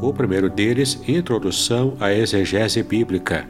O 0.00 0.12
primeiro 0.12 0.50
deles, 0.50 1.00
Introdução 1.08 1.96
à 1.98 2.12
Exegese 2.12 2.82
Bíblica, 2.82 3.46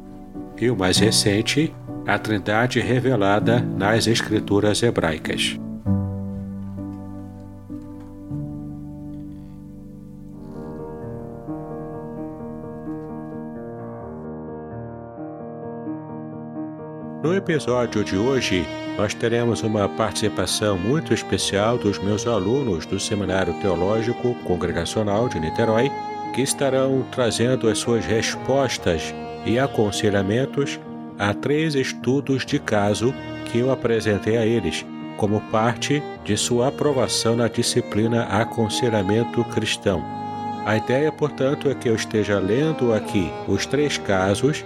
e 0.58 0.70
o 0.70 0.76
mais 0.76 0.98
recente, 0.98 1.74
A 2.06 2.18
Trindade 2.18 2.78
Revelada 2.80 3.60
nas 3.60 4.06
Escrituras 4.06 4.80
Hebraicas. 4.82 5.58
No 17.24 17.34
episódio 17.34 18.04
de 18.04 18.16
hoje, 18.16 18.64
nós 18.96 19.12
teremos 19.12 19.62
uma 19.62 19.88
participação 19.88 20.78
muito 20.78 21.12
especial 21.12 21.76
dos 21.76 21.98
meus 21.98 22.24
alunos 22.24 22.86
do 22.86 23.00
Seminário 23.00 23.52
Teológico 23.54 24.32
Congregacional 24.44 25.28
de 25.28 25.40
Niterói 25.40 25.90
que 26.36 26.42
estarão 26.42 27.02
trazendo 27.10 27.66
as 27.66 27.78
suas 27.78 28.04
respostas 28.04 29.14
e 29.46 29.58
aconselhamentos 29.58 30.78
a 31.18 31.32
três 31.32 31.74
estudos 31.74 32.44
de 32.44 32.58
caso 32.58 33.14
que 33.46 33.60
eu 33.60 33.72
apresentei 33.72 34.36
a 34.36 34.44
eles, 34.44 34.84
como 35.16 35.40
parte 35.50 36.02
de 36.26 36.36
sua 36.36 36.68
aprovação 36.68 37.36
na 37.36 37.48
disciplina 37.48 38.24
Aconselhamento 38.24 39.42
Cristão. 39.44 40.04
A 40.66 40.76
ideia, 40.76 41.10
portanto, 41.10 41.70
é 41.70 41.74
que 41.74 41.88
eu 41.88 41.94
esteja 41.94 42.38
lendo 42.38 42.92
aqui 42.92 43.32
os 43.48 43.64
três 43.64 43.96
casos 43.96 44.62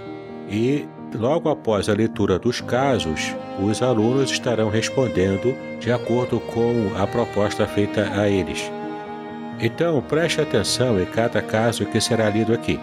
e, 0.49 0.85
logo 1.15 1.47
após 1.47 1.87
a 1.87 1.93
leitura 1.93 2.37
dos 2.37 2.59
casos, 2.59 3.33
os 3.63 3.81
alunos 3.81 4.29
estarão 4.29 4.69
respondendo 4.69 5.55
de 5.79 5.89
acordo 5.89 6.37
com 6.37 6.91
a 7.01 7.07
proposta 7.07 7.65
feita 7.65 8.11
a 8.13 8.27
eles. 8.27 8.69
Então 9.61 10.01
preste 10.01 10.41
atenção 10.41 10.99
em 10.99 11.05
cada 11.05 11.41
caso 11.41 11.85
que 11.85 12.01
será 12.01 12.29
lido 12.29 12.53
aqui. 12.53 12.79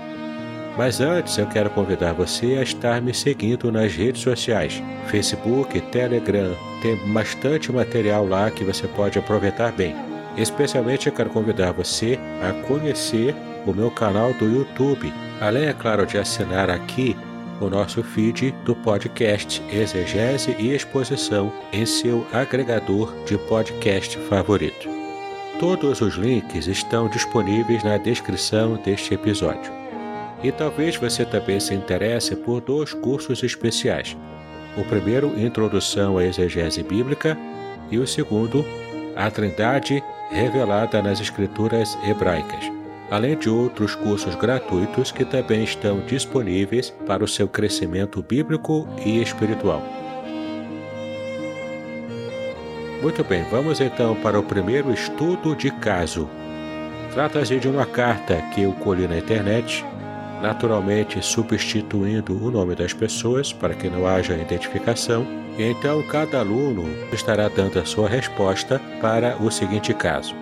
Mas 0.76 1.00
antes 1.00 1.36
eu 1.36 1.46
quero 1.48 1.68
convidar 1.70 2.12
você 2.12 2.56
a 2.56 2.62
estar 2.62 3.02
me 3.02 3.12
seguindo 3.12 3.72
nas 3.72 3.92
redes 3.92 4.22
sociais, 4.22 4.80
Facebook, 5.08 5.80
Telegram, 5.90 6.54
tem 6.80 6.96
bastante 7.12 7.72
material 7.72 8.24
lá 8.24 8.48
que 8.48 8.62
você 8.62 8.86
pode 8.86 9.18
aproveitar 9.18 9.72
bem. 9.72 9.96
Especialmente 10.36 11.08
eu 11.08 11.12
quero 11.12 11.30
convidar 11.30 11.72
você 11.72 12.16
a 12.40 12.52
conhecer 12.68 13.34
o 13.66 13.72
meu 13.72 13.90
canal 13.90 14.32
do 14.34 14.44
YouTube, 14.44 15.12
além, 15.40 15.66
é 15.66 15.72
claro, 15.72 16.06
de 16.06 16.16
assinar 16.16 16.70
aqui 16.70 17.16
o 17.60 17.68
nosso 17.68 18.04
feed 18.04 18.54
do 18.64 18.76
podcast 18.76 19.60
Exegese 19.68 20.54
e 20.60 20.72
Exposição 20.72 21.52
em 21.72 21.84
seu 21.84 22.24
agregador 22.32 23.12
de 23.24 23.36
podcast 23.36 24.16
favorito. 24.28 24.97
Todos 25.58 26.00
os 26.00 26.14
links 26.14 26.68
estão 26.68 27.08
disponíveis 27.08 27.82
na 27.82 27.96
descrição 27.96 28.76
deste 28.76 29.14
episódio. 29.14 29.72
E 30.40 30.52
talvez 30.52 30.94
você 30.94 31.24
também 31.24 31.58
se 31.58 31.74
interesse 31.74 32.36
por 32.36 32.60
dois 32.60 32.94
cursos 32.94 33.42
especiais. 33.42 34.16
O 34.76 34.84
primeiro, 34.84 35.36
Introdução 35.36 36.16
à 36.16 36.24
Exegese 36.24 36.84
Bíblica, 36.84 37.36
e 37.90 37.98
o 37.98 38.06
segundo, 38.06 38.64
A 39.16 39.28
Trindade 39.32 40.00
Revelada 40.30 41.02
nas 41.02 41.20
Escrituras 41.20 41.98
Hebraicas, 42.06 42.70
além 43.10 43.36
de 43.36 43.50
outros 43.50 43.96
cursos 43.96 44.36
gratuitos 44.36 45.10
que 45.10 45.24
também 45.24 45.64
estão 45.64 45.98
disponíveis 46.06 46.90
para 47.04 47.24
o 47.24 47.28
seu 47.28 47.48
crescimento 47.48 48.22
bíblico 48.22 48.86
e 49.04 49.20
espiritual. 49.20 49.97
Muito 53.00 53.22
bem, 53.22 53.44
vamos 53.44 53.80
então 53.80 54.16
para 54.16 54.38
o 54.40 54.42
primeiro 54.42 54.92
estudo 54.92 55.54
de 55.54 55.70
caso. 55.70 56.28
Trata-se 57.12 57.56
de 57.58 57.68
uma 57.68 57.86
carta 57.86 58.42
que 58.52 58.62
eu 58.62 58.72
colhi 58.72 59.06
na 59.06 59.18
internet, 59.18 59.84
naturalmente 60.42 61.24
substituindo 61.24 62.44
o 62.44 62.50
nome 62.50 62.74
das 62.74 62.92
pessoas 62.92 63.52
para 63.52 63.74
que 63.74 63.88
não 63.88 64.04
haja 64.04 64.34
identificação, 64.34 65.24
então 65.56 66.02
cada 66.02 66.40
aluno 66.40 66.84
estará 67.12 67.48
dando 67.48 67.78
a 67.78 67.84
sua 67.84 68.08
resposta 68.08 68.80
para 69.00 69.36
o 69.36 69.48
seguinte 69.48 69.94
caso. 69.94 70.34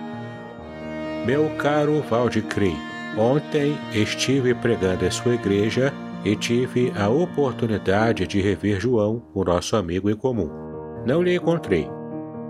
Meu 1.27 1.49
caro 1.57 2.01
Valdicri, 2.09 2.75
ontem 3.15 3.77
estive 3.93 4.55
pregando 4.55 5.05
em 5.05 5.11
sua 5.11 5.35
igreja 5.35 5.93
e 6.25 6.35
tive 6.35 6.91
a 6.97 7.07
oportunidade 7.07 8.25
de 8.25 8.41
rever 8.41 8.79
João, 8.79 9.21
o 9.31 9.43
nosso 9.43 9.75
amigo 9.75 10.09
em 10.09 10.15
comum. 10.15 10.49
Não 11.05 11.21
lhe 11.21 11.35
encontrei, 11.35 11.87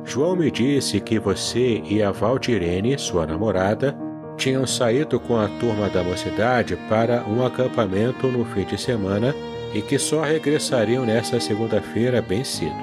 João 0.07 0.37
me 0.37 0.49
disse 0.49 1.01
que 1.01 1.19
você 1.19 1.83
e 1.85 2.01
a 2.01 2.11
Valdirene, 2.11 2.97
sua 2.97 3.27
namorada, 3.27 3.93
tinham 4.37 4.65
saído 4.65 5.19
com 5.19 5.35
a 5.35 5.49
turma 5.59 5.89
da 5.89 6.01
mocidade 6.01 6.77
para 6.87 7.25
um 7.27 7.45
acampamento 7.45 8.27
no 8.27 8.45
fim 8.45 8.63
de 8.63 8.79
semana 8.79 9.35
e 9.73 9.81
que 9.81 9.99
só 9.99 10.21
regressariam 10.21 11.05
nesta 11.05 11.41
segunda-feira 11.41 12.21
bem 12.21 12.41
cedo. 12.45 12.73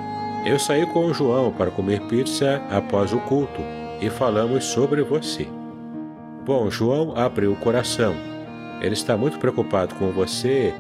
Eu 0.45 0.59
saí 0.59 0.85
com 0.85 1.07
o 1.07 1.15
João 1.15 1.51
para 1.51 1.71
comer 1.71 2.03
pizza 2.03 2.61
após 2.71 3.15
o 3.15 3.21
culto 3.21 3.63
e 4.03 4.11
falamos 4.11 4.67
sobre 4.67 5.03
você. 5.03 5.49
Bom, 6.45 6.71
João 6.71 7.17
abriu 7.17 7.53
o 7.53 7.57
coração. 7.57 8.15
Ele 8.83 8.93
está 8.93 9.17
muito 9.17 9.39
preocupado 9.39 9.95
com 9.95 10.13
você 10.13 10.75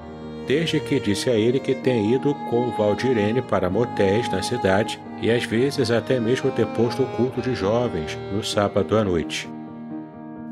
desde 0.47 0.81
que 0.81 1.01
disse 1.01 1.31
a 1.31 1.35
ele 1.35 1.59
que 1.59 1.75
tem 1.75 2.15
ido 2.15 2.35
com 2.51 2.71
Valdirene 2.73 3.43
para 3.43 3.71
motéis 3.71 4.31
na 4.31 4.43
cidade 4.43 5.01
e 5.21 5.31
às 5.31 5.45
vezes 5.45 5.91
até 5.91 6.21
mesmo 6.21 6.51
ter 6.51 6.67
posto 6.69 7.03
o 7.03 7.07
culto 7.07 7.41
de 7.41 7.55
jovens 7.55 8.19
no 8.33 8.43
sábado 8.43 8.97
à 8.97 9.05
noite. 9.05 9.49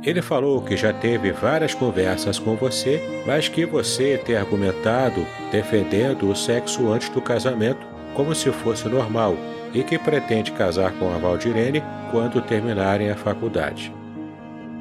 Ele 0.02 0.20
falou 0.20 0.60
que 0.60 0.76
já 0.76 0.92
teve 0.92 1.30
várias 1.30 1.74
conversas 1.74 2.38
com 2.38 2.56
você, 2.56 3.00
mas 3.24 3.48
que 3.48 3.64
você 3.64 4.18
tem 4.18 4.34
argumentado 4.34 5.24
defendendo 5.52 6.28
o 6.28 6.34
sexo 6.34 6.90
antes 6.90 7.08
do 7.10 7.20
casamento 7.20 7.86
como 8.14 8.34
se 8.34 8.50
fosse 8.50 8.88
normal 8.88 9.36
e 9.72 9.82
que 9.82 9.98
pretende 9.98 10.52
casar 10.52 10.92
com 10.92 11.14
a 11.14 11.18
Valdirene 11.18 11.82
quando 12.10 12.42
terminarem 12.42 13.10
a 13.10 13.16
faculdade. 13.16 13.92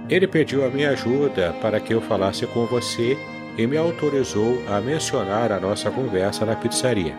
Ele 0.09 0.27
pediu 0.27 0.65
a 0.65 0.69
minha 0.69 0.89
ajuda 0.89 1.55
para 1.61 1.79
que 1.79 1.93
eu 1.93 2.01
falasse 2.01 2.45
com 2.47 2.65
você 2.65 3.17
e 3.57 3.67
me 3.67 3.77
autorizou 3.77 4.61
a 4.67 4.79
mencionar 4.79 5.51
a 5.51 5.59
nossa 5.59 5.91
conversa 5.91 6.45
na 6.45 6.55
pizzaria. 6.55 7.15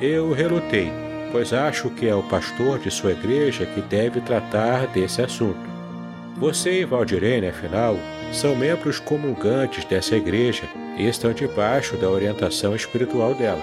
Eu 0.00 0.32
relutei, 0.32 0.92
pois 1.32 1.52
acho 1.52 1.90
que 1.90 2.08
é 2.08 2.14
o 2.14 2.22
pastor 2.22 2.78
de 2.78 2.90
sua 2.90 3.12
igreja 3.12 3.66
que 3.66 3.80
deve 3.80 4.20
tratar 4.20 4.86
desse 4.88 5.22
assunto. 5.22 5.76
Você 6.36 6.82
e 6.82 6.84
Valdirene, 6.84 7.48
afinal, 7.48 7.96
são 8.32 8.54
membros 8.54 8.98
comungantes 8.98 9.84
dessa 9.84 10.16
igreja 10.16 10.64
e 10.98 11.06
estão 11.06 11.32
debaixo 11.32 11.96
da 11.96 12.10
orientação 12.10 12.74
espiritual 12.74 13.34
dela. 13.34 13.62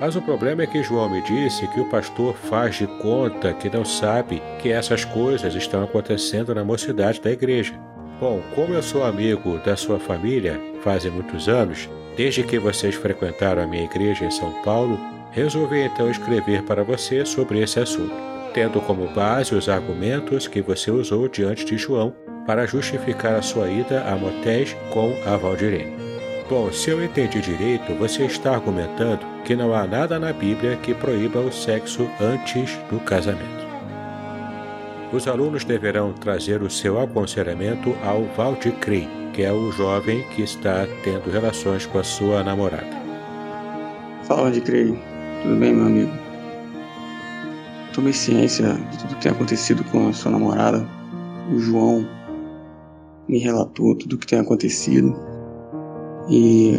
Mas 0.00 0.16
o 0.16 0.22
problema 0.22 0.62
é 0.62 0.66
que 0.66 0.82
João 0.82 1.08
me 1.08 1.22
disse 1.22 1.66
que 1.68 1.80
o 1.80 1.88
pastor 1.88 2.34
faz 2.34 2.76
de 2.76 2.86
conta 2.86 3.54
que 3.54 3.70
não 3.70 3.84
sabe 3.84 4.42
que 4.60 4.70
essas 4.70 5.04
coisas 5.04 5.54
estão 5.54 5.84
acontecendo 5.84 6.54
na 6.54 6.64
mocidade 6.64 7.20
da 7.20 7.30
igreja. 7.30 7.74
Bom, 8.20 8.40
como 8.54 8.72
eu 8.72 8.82
sou 8.82 9.04
amigo 9.04 9.58
da 9.58 9.76
sua 9.76 9.98
família 9.98 10.60
fazem 10.82 11.10
muitos 11.10 11.48
anos, 11.48 11.88
desde 12.16 12.44
que 12.44 12.58
vocês 12.58 12.94
frequentaram 12.94 13.62
a 13.62 13.66
minha 13.66 13.84
igreja 13.84 14.24
em 14.24 14.30
São 14.30 14.52
Paulo, 14.62 14.98
resolvi 15.32 15.80
então 15.80 16.08
escrever 16.08 16.62
para 16.62 16.84
você 16.84 17.24
sobre 17.26 17.60
esse 17.60 17.80
assunto, 17.80 18.14
tendo 18.52 18.80
como 18.80 19.08
base 19.08 19.54
os 19.54 19.68
argumentos 19.68 20.46
que 20.46 20.62
você 20.62 20.90
usou 20.90 21.28
diante 21.28 21.64
de 21.64 21.76
João 21.76 22.14
para 22.46 22.66
justificar 22.66 23.34
a 23.34 23.42
sua 23.42 23.68
ida 23.68 24.04
a 24.04 24.14
motéis 24.14 24.76
com 24.92 25.12
a 25.26 25.36
Valdirene. 25.36 26.04
Bom, 26.48 26.70
se 26.70 26.90
eu 26.90 27.02
entendi 27.02 27.40
direito, 27.40 27.94
você 27.94 28.26
está 28.26 28.52
argumentando 28.54 29.26
que 29.44 29.56
não 29.56 29.74
há 29.74 29.86
nada 29.86 30.18
na 30.18 30.32
Bíblia 30.32 30.76
que 30.76 30.94
proíba 30.94 31.40
o 31.40 31.50
sexo 31.50 32.08
antes 32.20 32.76
do 32.90 33.00
casamento. 33.00 33.63
Os 35.14 35.28
alunos 35.28 35.64
deverão 35.64 36.12
trazer 36.12 36.60
o 36.60 36.68
seu 36.68 37.00
aconselhamento 37.00 37.94
ao 38.02 38.24
Valdicrei, 38.36 39.08
que 39.32 39.44
é 39.44 39.52
o 39.52 39.70
jovem 39.70 40.24
que 40.30 40.42
está 40.42 40.88
tendo 41.04 41.30
relações 41.30 41.86
com 41.86 42.00
a 42.00 42.02
sua 42.02 42.42
namorada. 42.42 42.90
Fala, 44.24 44.42
Valdicrei. 44.42 44.98
Tudo 45.40 45.54
bem, 45.54 45.72
meu 45.72 45.86
amigo? 45.86 46.10
Tomei 47.92 48.12
ciência 48.12 48.74
de 48.90 48.98
tudo 48.98 49.14
que 49.14 49.22
tem 49.22 49.30
acontecido 49.30 49.84
com 49.84 50.08
a 50.08 50.12
sua 50.12 50.32
namorada. 50.32 50.84
O 51.54 51.60
João 51.60 52.04
me 53.28 53.38
relatou 53.38 53.96
tudo 53.96 54.16
o 54.16 54.18
que 54.18 54.26
tem 54.26 54.40
acontecido 54.40 55.16
e 56.28 56.76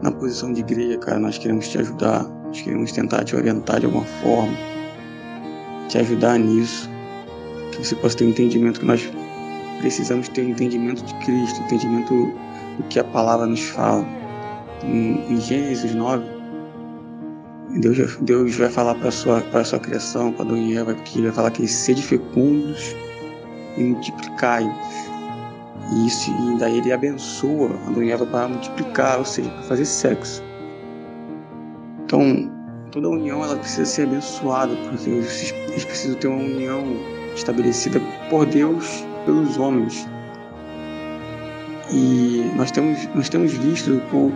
na 0.00 0.12
posição 0.12 0.52
de 0.52 0.60
igreja, 0.60 0.96
cara, 0.98 1.18
nós 1.18 1.38
queremos 1.38 1.66
te 1.66 1.78
ajudar, 1.78 2.22
nós 2.46 2.60
queremos 2.60 2.92
tentar 2.92 3.24
te 3.24 3.34
orientar 3.34 3.80
de 3.80 3.86
alguma 3.86 4.04
forma, 4.04 4.77
te 5.88 5.98
ajudar 5.98 6.38
nisso, 6.38 6.88
que 7.72 7.78
você 7.78 7.94
possa 7.96 8.16
ter 8.16 8.24
um 8.24 8.30
entendimento 8.30 8.80
que 8.80 8.86
nós 8.86 9.10
precisamos 9.80 10.28
ter 10.28 10.42
um 10.42 10.50
entendimento 10.50 11.04
de 11.04 11.14
Cristo, 11.24 11.60
um 11.60 11.64
entendimento 11.64 12.14
do 12.76 12.84
que 12.88 12.98
a 12.98 13.04
palavra 13.04 13.46
nos 13.46 13.60
fala. 13.60 14.06
Em, 14.84 15.32
em 15.32 15.40
Gênesis 15.40 15.94
9, 15.94 16.24
Deus, 17.80 18.16
Deus 18.20 18.56
vai 18.56 18.68
falar 18.68 18.94
para 18.94 19.08
a 19.08 19.12
sua, 19.12 19.44
a 19.52 19.64
sua 19.64 19.78
criação, 19.78 20.32
para 20.32 20.44
Adão 20.44 20.56
e 20.56 20.76
Eva, 20.76 20.94
que 20.94 21.18
ele 21.18 21.26
vai 21.28 21.36
falar 21.36 21.50
que 21.50 21.66
sede 21.66 22.02
fecundos 22.02 22.94
e 23.76 23.82
multiplicai-vos 23.82 25.08
e 25.92 26.06
isso 26.06 26.30
e 26.30 26.58
daí 26.58 26.78
ele 26.78 26.92
abençoa 26.92 27.70
Adão 27.86 28.02
e 28.02 28.10
Eva 28.10 28.26
para 28.26 28.48
multiplicar, 28.48 29.18
ou 29.18 29.24
seja, 29.24 29.48
para 29.50 29.62
fazer 29.62 29.84
sexo. 29.84 30.42
Então, 32.04 32.57
toda 32.90 33.08
união 33.08 33.42
ela 33.42 33.56
precisa 33.56 33.84
ser 33.84 34.02
abençoada 34.02 34.74
por 34.76 34.98
Deus. 34.98 35.52
Eles 35.68 35.84
precisam 35.84 36.18
ter 36.18 36.28
uma 36.28 36.42
união 36.42 36.84
estabelecida 37.34 38.00
por 38.30 38.46
Deus 38.46 39.04
pelos 39.24 39.56
homens. 39.56 40.06
E 41.90 42.50
nós 42.56 42.70
temos 42.70 43.06
nós 43.14 43.28
temos 43.28 43.52
visto 43.52 44.00
o, 44.12 44.32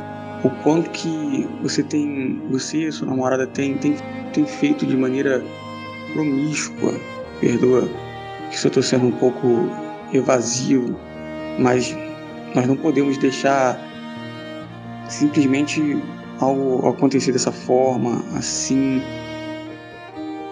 o 0.47 0.51
quanto 0.63 0.91
que 0.91 1.49
você 1.63 1.83
tem, 1.83 2.41
você 2.51 2.89
e 2.89 2.93
sua 2.93 3.07
namorada 3.09 3.47
tem, 3.47 3.77
tem, 3.79 3.97
tem 4.33 4.47
feito 4.47 4.87
de 4.87 4.97
maneira 4.97 5.43
promíscua. 6.13 6.95
Perdoa 7.41 7.89
que 8.51 8.59
se 8.59 8.67
eu 8.67 8.69
estou 8.69 8.83
sendo 8.83 9.07
um 9.07 9.13
pouco 9.13 9.47
evasivo 10.13 10.97
mas 11.59 11.97
nós 12.55 12.67
não 12.67 12.77
podemos 12.77 13.19
deixar 13.19 13.79
simplesmente 15.09 16.01
algo 16.43 16.89
acontecer 16.89 17.33
dessa 17.33 17.53
forma, 17.53 18.23
assim. 18.37 19.01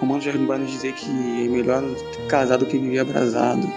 Romanos 0.01 0.25
já 0.25 0.33
vai 0.33 0.59
nos 0.59 0.71
dizer 0.71 0.93
que 0.95 1.11
é 1.11 1.49
melhor 1.49 1.83
casar 2.29 2.59
do 2.59 2.67
que 2.67 2.79
viver 2.79 3.01
abrasado. 3.01 3.69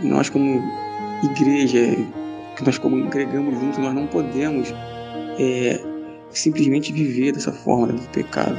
E 0.00 0.06
nós 0.06 0.30
como 0.30 0.62
igreja, 1.22 1.96
que 2.56 2.64
nós 2.64 2.78
como 2.78 3.02
congregamos 3.02 3.58
juntos, 3.58 3.78
nós 3.78 3.94
não 3.94 4.06
podemos 4.06 4.72
é, 5.38 5.80
simplesmente 6.30 6.92
viver 6.92 7.32
dessa 7.32 7.52
forma 7.52 7.88
do 7.88 8.08
pecado. 8.10 8.56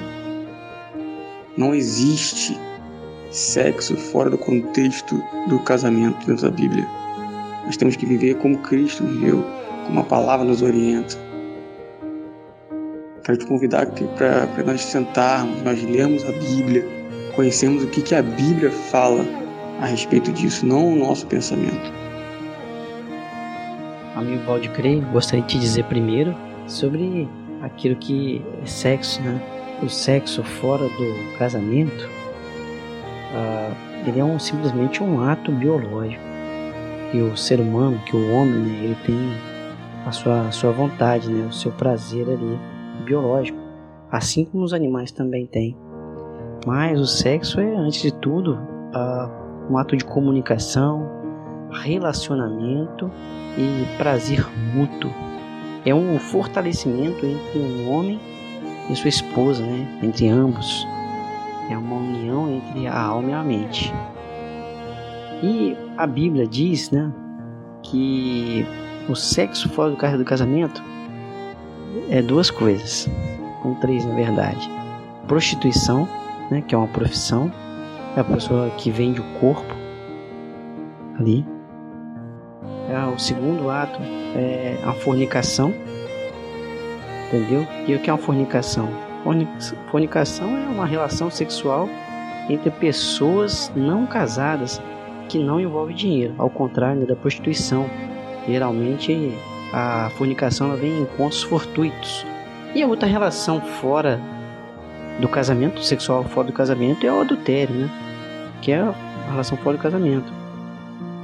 Não 1.57 1.73
existe 1.73 2.59
sexo 3.31 3.95
fora 3.95 4.29
do 4.29 4.37
contexto 4.37 5.21
do 5.47 5.59
casamento 5.59 6.25
dentro 6.27 6.49
da 6.49 6.55
Bíblia. 6.55 6.87
Nós 7.65 7.77
temos 7.77 7.95
que 7.95 8.05
viver 8.05 8.35
como 8.35 8.57
Cristo 8.59 9.03
viveu, 9.03 9.43
como 9.87 9.99
a 10.01 10.03
palavra 10.03 10.45
nos 10.45 10.61
orienta. 10.61 11.22
Quero 13.23 13.37
te 13.37 13.45
convidar 13.45 13.85
para 14.17 14.63
nós 14.65 14.81
sentarmos, 14.81 15.61
nós 15.61 15.81
lermos 15.81 16.25
a 16.25 16.31
Bíblia, 16.33 16.85
conhecermos 17.33 17.81
o 17.85 17.87
que, 17.87 18.01
que 18.01 18.13
a 18.13 18.21
Bíblia 18.21 18.69
fala 18.69 19.25
a 19.79 19.85
respeito 19.85 20.29
disso, 20.33 20.65
não 20.65 20.91
o 20.91 20.95
nosso 20.97 21.25
pensamento. 21.27 21.93
Amigo 24.13 24.43
Valdecrei, 24.43 24.99
gostaria 25.13 25.45
de 25.45 25.57
dizer 25.57 25.85
primeiro 25.85 26.35
sobre 26.67 27.29
aquilo 27.61 27.95
que 27.95 28.41
é 28.61 28.65
sexo, 28.65 29.21
né? 29.21 29.41
O 29.81 29.87
sexo 29.87 30.43
fora 30.43 30.83
do 30.83 31.37
casamento, 31.37 32.09
uh, 33.31 33.73
ele 34.05 34.19
é 34.19 34.23
um, 34.23 34.37
simplesmente 34.37 35.01
um 35.01 35.23
ato 35.23 35.49
biológico 35.49 36.21
que 37.09 37.21
o 37.21 37.37
ser 37.37 37.61
humano, 37.61 38.01
que 38.05 38.17
o 38.17 38.33
homem, 38.33 38.59
né, 38.59 38.83
ele 38.83 38.97
tem 39.05 39.37
a 40.05 40.11
sua, 40.11 40.41
a 40.41 40.51
sua 40.51 40.71
vontade, 40.71 41.29
né, 41.29 41.47
o 41.47 41.53
seu 41.53 41.71
prazer 41.71 42.27
ali 42.27 42.72
biológico, 43.05 43.57
assim 44.11 44.45
como 44.45 44.63
os 44.63 44.73
animais 44.73 45.11
também 45.11 45.45
têm. 45.45 45.77
Mas 46.65 46.99
o 46.99 47.05
sexo 47.05 47.59
é, 47.59 47.75
antes 47.75 48.01
de 48.01 48.13
tudo, 48.13 48.53
uh, 48.53 49.71
um 49.71 49.77
ato 49.77 49.97
de 49.97 50.05
comunicação, 50.05 51.09
relacionamento 51.71 53.11
e 53.57 53.85
prazer 53.97 54.45
mútuo. 54.73 55.11
É 55.85 55.93
um 55.93 56.17
fortalecimento 56.17 57.25
entre 57.25 57.59
um 57.59 57.91
homem 57.91 58.19
e 58.89 58.95
sua 58.95 59.09
esposa, 59.09 59.63
né? 59.63 59.99
entre 60.01 60.29
ambos. 60.29 60.87
É 61.69 61.77
uma 61.77 61.95
união 61.95 62.49
entre 62.49 62.87
a 62.87 63.01
alma 63.01 63.31
e 63.31 63.33
a 63.33 63.43
mente. 63.43 63.93
E 65.41 65.75
a 65.97 66.07
Bíblia 66.07 66.47
diz, 66.47 66.89
né, 66.89 67.11
que 67.81 68.65
o 69.09 69.15
sexo 69.15 69.67
fora 69.69 69.91
do 69.91 70.17
do 70.17 70.25
casamento 70.25 70.81
é 72.09 72.21
duas 72.21 72.49
coisas, 72.49 73.09
com 73.61 73.73
três 73.75 74.05
na 74.05 74.15
verdade. 74.15 74.69
Prostituição, 75.27 76.07
né, 76.49 76.61
que 76.61 76.75
é 76.75 76.77
uma 76.77 76.87
profissão, 76.87 77.51
é 78.15 78.19
a 78.19 78.23
pessoa 78.23 78.69
que 78.71 78.91
vende 78.91 79.21
o 79.21 79.23
corpo 79.39 79.73
ali. 81.19 81.45
É, 82.89 83.05
o 83.05 83.17
segundo 83.17 83.69
ato 83.69 83.99
é 84.35 84.77
a 84.85 84.93
fornicação, 84.93 85.73
entendeu? 87.27 87.65
E 87.87 87.95
o 87.95 87.99
que 87.99 88.09
é 88.09 88.13
uma 88.13 88.19
fornicação? 88.19 88.89
Fornicação 89.89 90.57
é 90.57 90.67
uma 90.67 90.85
relação 90.85 91.31
sexual 91.31 91.87
entre 92.49 92.69
pessoas 92.69 93.71
não 93.73 94.05
casadas 94.05 94.81
que 95.29 95.39
não 95.39 95.59
envolve 95.59 95.93
dinheiro, 95.93 96.35
ao 96.37 96.49
contrário 96.49 97.07
da 97.07 97.15
prostituição. 97.15 97.89
Geralmente 98.45 99.33
a 99.73 100.11
fornicação 100.11 100.75
vem 100.75 100.99
em 100.99 101.01
encontros 101.01 101.41
fortuitos. 101.41 102.23
E 102.75 102.83
a 102.83 102.87
outra 102.87 103.07
relação 103.07 103.59
fora 103.59 104.21
do 105.19 105.27
casamento, 105.27 105.83
sexual 105.83 106.23
fora 106.25 106.47
do 106.47 106.53
casamento, 106.53 107.05
é 107.05 107.11
o 107.11 107.21
adultério, 107.21 107.73
né? 107.73 107.89
Que 108.61 108.71
é 108.71 108.79
a 108.79 108.93
relação 109.31 109.57
fora 109.57 109.77
do 109.77 109.81
casamento. 109.81 110.31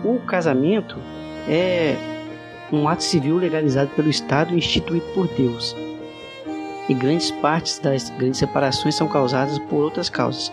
O 0.04 0.20
casamento 0.22 0.98
é 1.48 1.96
um 2.72 2.88
ato 2.88 3.04
civil 3.04 3.38
legalizado 3.38 3.92
pelo 3.96 4.10
Estado 4.10 4.54
e 4.54 4.58
instituído 4.58 5.06
por 5.14 5.28
Deus. 5.28 5.76
E 6.88 6.94
grandes 6.94 7.30
partes 7.30 7.78
das 7.78 8.10
grandes 8.10 8.40
separações 8.40 8.96
são 8.96 9.08
causadas 9.08 9.60
por 9.60 9.84
outras 9.84 10.10
causas. 10.10 10.52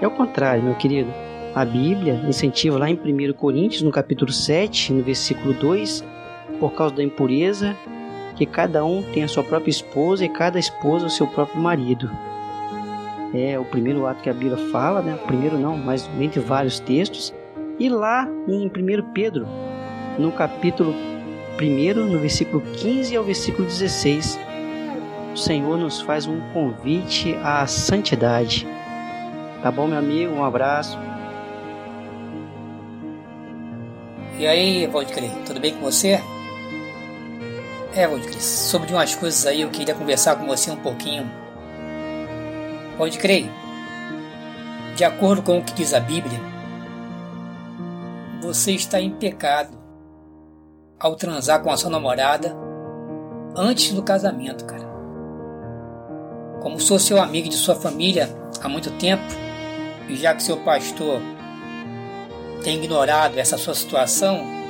É 0.00 0.06
o 0.06 0.10
contrário, 0.10 0.62
meu 0.62 0.74
querido. 0.76 1.12
A 1.54 1.64
Bíblia 1.64 2.20
incentiva 2.26 2.78
lá 2.78 2.88
em 2.90 2.94
1 2.94 3.34
Coríntios, 3.34 3.82
no 3.82 3.90
capítulo 3.90 4.32
7, 4.32 4.92
no 4.92 5.02
versículo 5.02 5.52
2, 5.54 6.02
por 6.58 6.72
causa 6.72 6.94
da 6.94 7.02
impureza, 7.02 7.76
que 8.36 8.46
cada 8.46 8.84
um 8.84 9.02
tem 9.02 9.22
a 9.22 9.28
sua 9.28 9.42
própria 9.42 9.70
esposa 9.70 10.24
e 10.24 10.28
cada 10.28 10.58
esposa 10.58 11.06
o 11.06 11.10
seu 11.10 11.26
próprio 11.26 11.60
marido. 11.60 12.10
É 13.34 13.58
o 13.58 13.64
primeiro 13.64 14.06
ato 14.06 14.22
que 14.22 14.30
a 14.30 14.34
Bíblia 14.34 14.70
fala, 14.70 15.02
né? 15.02 15.18
Primeiro 15.26 15.58
não, 15.58 15.76
mas 15.76 16.08
entre 16.20 16.40
vários 16.40 16.78
textos. 16.78 17.34
E 17.78 17.88
lá 17.88 18.28
em 18.46 18.66
1 18.66 19.12
Pedro, 19.12 19.46
no 20.18 20.30
capítulo 20.30 20.94
1, 21.60 21.94
no 21.94 22.18
versículo 22.20 22.60
15 22.60 23.16
ao 23.16 23.24
versículo 23.24 23.66
16, 23.66 24.38
o 25.34 25.36
Senhor 25.36 25.76
nos 25.76 26.00
faz 26.00 26.26
um 26.26 26.40
convite 26.52 27.34
à 27.42 27.66
santidade. 27.66 28.66
Tá 29.62 29.70
bom, 29.70 29.88
meu 29.88 29.98
amigo? 29.98 30.32
Um 30.32 30.44
abraço. 30.44 30.96
E 34.38 34.46
aí, 34.46 34.86
Valdecre, 34.86 35.30
tudo 35.46 35.60
bem 35.60 35.74
com 35.74 35.80
você? 35.80 36.20
É, 37.96 38.08
Valdecre, 38.08 38.42
sobre 38.42 38.92
umas 38.92 39.14
coisas 39.14 39.46
aí 39.46 39.60
eu 39.60 39.70
queria 39.70 39.94
conversar 39.94 40.34
com 40.34 40.46
você 40.46 40.68
um 40.68 40.76
pouquinho. 40.76 41.30
Valdecre, 42.98 43.48
de 44.96 45.04
acordo 45.04 45.42
com 45.42 45.58
o 45.58 45.62
que 45.62 45.72
diz 45.74 45.94
a 45.94 46.00
Bíblia, 46.00 46.40
você 48.42 48.72
está 48.72 49.00
em 49.00 49.10
pecado 49.10 49.78
ao 50.98 51.14
transar 51.14 51.62
com 51.62 51.70
a 51.70 51.76
sua 51.76 51.88
namorada 51.88 52.56
antes 53.54 53.92
do 53.92 54.02
casamento, 54.02 54.64
cara. 54.64 54.88
Como 56.62 56.80
sou 56.80 56.98
seu 56.98 57.22
amigo 57.22 57.48
de 57.48 57.56
sua 57.56 57.76
família 57.76 58.28
há 58.60 58.68
muito 58.68 58.90
tempo, 58.98 59.22
e 60.08 60.16
já 60.16 60.34
que 60.34 60.42
seu 60.42 60.56
pastor 60.58 61.20
tem 62.64 62.76
ignorado 62.76 63.38
essa 63.38 63.56
sua 63.56 63.74
situação, 63.74 64.63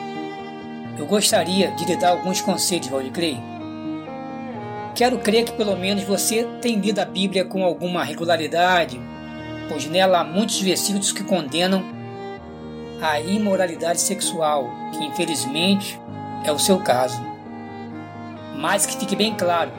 eu 0.98 1.06
gostaria 1.06 1.70
de 1.72 1.84
lhe 1.84 1.96
dar 1.96 2.10
alguns 2.10 2.40
conselhos, 2.40 2.88
Valdecrei. 2.88 3.38
Quero 4.94 5.18
crer 5.18 5.44
que 5.44 5.52
pelo 5.52 5.76
menos 5.76 6.04
você 6.04 6.44
tem 6.62 6.76
lido 6.78 7.00
a 7.00 7.04
Bíblia 7.04 7.44
com 7.44 7.64
alguma 7.64 8.04
regularidade, 8.04 9.00
pois 9.68 9.86
nela 9.86 10.20
há 10.20 10.24
muitos 10.24 10.60
versículos 10.60 11.10
que 11.10 11.24
condenam 11.24 11.82
a 13.02 13.20
imoralidade 13.20 14.00
sexual, 14.00 14.70
que 14.92 15.04
infelizmente 15.04 16.00
é 16.44 16.52
o 16.52 16.58
seu 16.58 16.78
caso. 16.78 17.20
Mas 18.56 18.86
que 18.86 18.96
fique 18.96 19.16
bem 19.16 19.34
claro, 19.34 19.72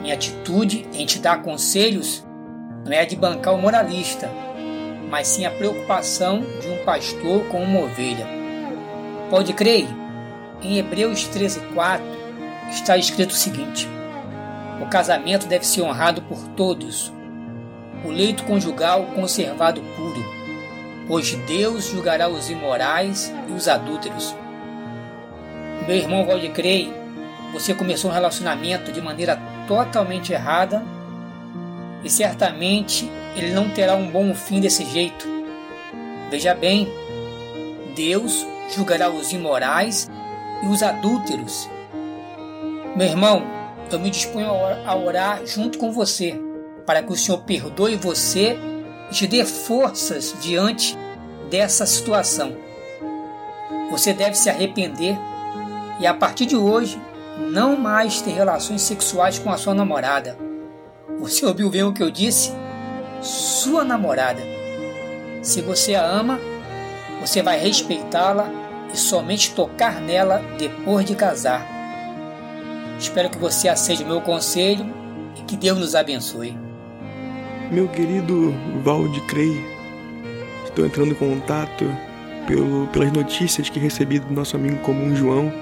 minha 0.00 0.14
atitude 0.14 0.86
em 0.94 1.04
te 1.04 1.18
dar 1.18 1.42
conselhos 1.42 2.24
não 2.86 2.92
é 2.92 3.04
de 3.04 3.16
bancar 3.16 3.54
o 3.54 3.58
moralista, 3.58 4.30
mas 5.10 5.28
sim 5.28 5.44
a 5.44 5.50
preocupação 5.50 6.40
de 6.60 6.68
um 6.68 6.84
pastor 6.84 7.44
com 7.48 7.62
uma 7.62 7.80
ovelha. 7.80 8.26
Pode 9.28 9.52
crer, 9.52 9.86
em 10.62 10.78
Hebreus 10.78 11.28
13,4 11.28 12.00
está 12.70 12.96
escrito 12.96 13.32
o 13.32 13.36
seguinte: 13.36 13.88
O 14.80 14.86
casamento 14.86 15.46
deve 15.46 15.66
ser 15.66 15.82
honrado 15.82 16.22
por 16.22 16.38
todos, 16.48 17.12
o 18.04 18.08
leito 18.08 18.44
conjugal 18.44 19.04
conservado 19.14 19.82
puro, 19.96 20.24
pois 21.06 21.32
Deus 21.46 21.86
julgará 21.86 22.28
os 22.28 22.50
imorais 22.50 23.32
e 23.48 23.52
os 23.52 23.68
adúlteros. 23.68 24.34
Meu 25.86 25.96
irmão 25.96 26.24
Valdecrei, 26.24 26.92
você 27.52 27.74
começou 27.74 28.10
um 28.10 28.14
relacionamento 28.14 28.90
de 28.90 29.00
maneira 29.00 29.38
totalmente 29.66 30.32
errada 30.32 30.82
e 32.02 32.10
certamente 32.10 33.10
ele 33.36 33.52
não 33.52 33.70
terá 33.70 33.94
um 33.94 34.10
bom 34.10 34.34
fim 34.34 34.60
desse 34.60 34.84
jeito. 34.84 35.26
Veja 36.30 36.54
bem, 36.54 36.88
Deus 37.94 38.46
julgará 38.74 39.10
os 39.10 39.32
imorais 39.32 40.10
e 40.64 40.68
os 40.68 40.82
adúlteros. 40.82 41.68
Meu 42.96 43.06
irmão, 43.06 43.42
eu 43.90 43.98
me 43.98 44.10
disponho 44.10 44.48
a 44.86 44.96
orar 44.96 45.44
junto 45.46 45.78
com 45.78 45.92
você 45.92 46.40
para 46.86 47.02
que 47.02 47.12
o 47.12 47.16
Senhor 47.16 47.38
perdoe 47.38 47.96
você 47.96 48.58
e 49.10 49.14
te 49.14 49.26
dê 49.26 49.44
forças 49.44 50.34
diante 50.40 50.96
dessa 51.50 51.86
situação. 51.86 52.56
Você 53.90 54.12
deve 54.12 54.34
se 54.34 54.50
arrepender 54.50 55.16
e 56.00 56.06
a 56.06 56.14
partir 56.14 56.46
de 56.46 56.56
hoje 56.56 57.00
não 57.50 57.76
mais 57.76 58.20
ter 58.20 58.32
relações 58.32 58.82
sexuais 58.82 59.38
com 59.38 59.50
a 59.50 59.56
sua 59.56 59.74
namorada. 59.74 60.38
Você 61.18 61.44
ouviu 61.44 61.70
bem 61.70 61.82
o 61.82 61.92
que 61.92 62.02
eu 62.02 62.10
disse? 62.10 62.52
Sua 63.20 63.84
namorada. 63.84 64.42
Se 65.42 65.60
você 65.60 65.94
a 65.94 66.04
ama, 66.04 66.40
você 67.20 67.42
vai 67.42 67.58
respeitá-la 67.58 68.63
e 68.94 68.96
somente 68.96 69.52
tocar 69.52 70.00
nela 70.00 70.38
depois 70.56 71.04
de 71.04 71.16
casar. 71.16 71.68
Espero 72.96 73.28
que 73.28 73.36
você 73.36 73.68
aceite 73.68 74.04
o 74.04 74.06
meu 74.06 74.20
conselho 74.20 74.86
e 75.36 75.42
que 75.42 75.56
Deus 75.56 75.76
nos 75.76 75.96
abençoe. 75.96 76.56
Meu 77.72 77.88
querido 77.88 78.54
Valdecrei, 78.84 79.60
estou 80.64 80.86
entrando 80.86 81.10
em 81.10 81.14
contato 81.14 81.84
pelo, 82.46 82.86
pelas 82.88 83.12
notícias 83.12 83.68
que 83.68 83.80
recebi 83.80 84.20
do 84.20 84.32
nosso 84.32 84.54
amigo 84.54 84.76
comum 84.78 85.16
João, 85.16 85.52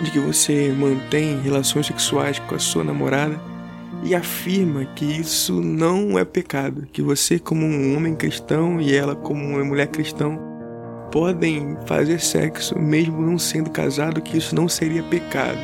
de 0.00 0.10
que 0.10 0.18
você 0.18 0.72
mantém 0.74 1.40
relações 1.42 1.86
sexuais 1.86 2.38
com 2.38 2.54
a 2.54 2.58
sua 2.58 2.82
namorada 2.82 3.38
e 4.02 4.14
afirma 4.14 4.86
que 4.96 5.04
isso 5.04 5.60
não 5.60 6.18
é 6.18 6.24
pecado, 6.24 6.86
que 6.90 7.02
você 7.02 7.38
como 7.38 7.66
um 7.66 7.94
homem 7.94 8.14
cristão 8.14 8.80
e 8.80 8.94
ela 8.94 9.14
como 9.14 9.44
uma 9.44 9.64
mulher 9.64 9.88
cristã 9.88 10.38
podem 11.14 11.76
fazer 11.86 12.18
sexo 12.18 12.76
mesmo 12.76 13.22
não 13.22 13.38
sendo 13.38 13.70
casado, 13.70 14.20
que 14.20 14.36
isso 14.36 14.52
não 14.52 14.68
seria 14.68 15.00
pecado. 15.00 15.60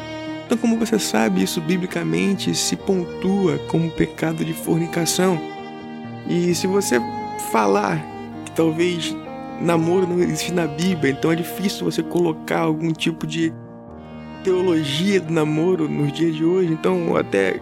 Então, 0.47 0.57
como 0.57 0.79
você 0.79 0.97
sabe, 0.97 1.43
isso 1.43 1.61
biblicamente 1.61 2.55
se 2.55 2.77
pontua 2.77 3.59
como 3.67 3.91
pecado 3.91 4.45
de 4.45 4.55
fornicação. 4.55 5.41
E 6.29 6.55
se 6.55 6.69
você 6.69 7.01
falar 7.51 8.01
que 8.45 8.53
talvez 8.53 9.13
namoro 9.61 10.07
não 10.07 10.21
existe 10.21 10.53
na 10.53 10.69
Bíblia, 10.69 11.11
então 11.11 11.33
é 11.33 11.35
difícil 11.35 11.85
você 11.85 12.01
colocar 12.01 12.61
algum 12.61 12.93
tipo 12.93 13.27
de 13.27 13.53
teologia 14.45 15.21
do 15.21 15.33
namoro 15.33 15.89
nos 15.89 16.13
dias 16.13 16.37
de 16.37 16.45
hoje, 16.45 16.73
então 16.73 17.09
eu 17.09 17.17
até 17.17 17.61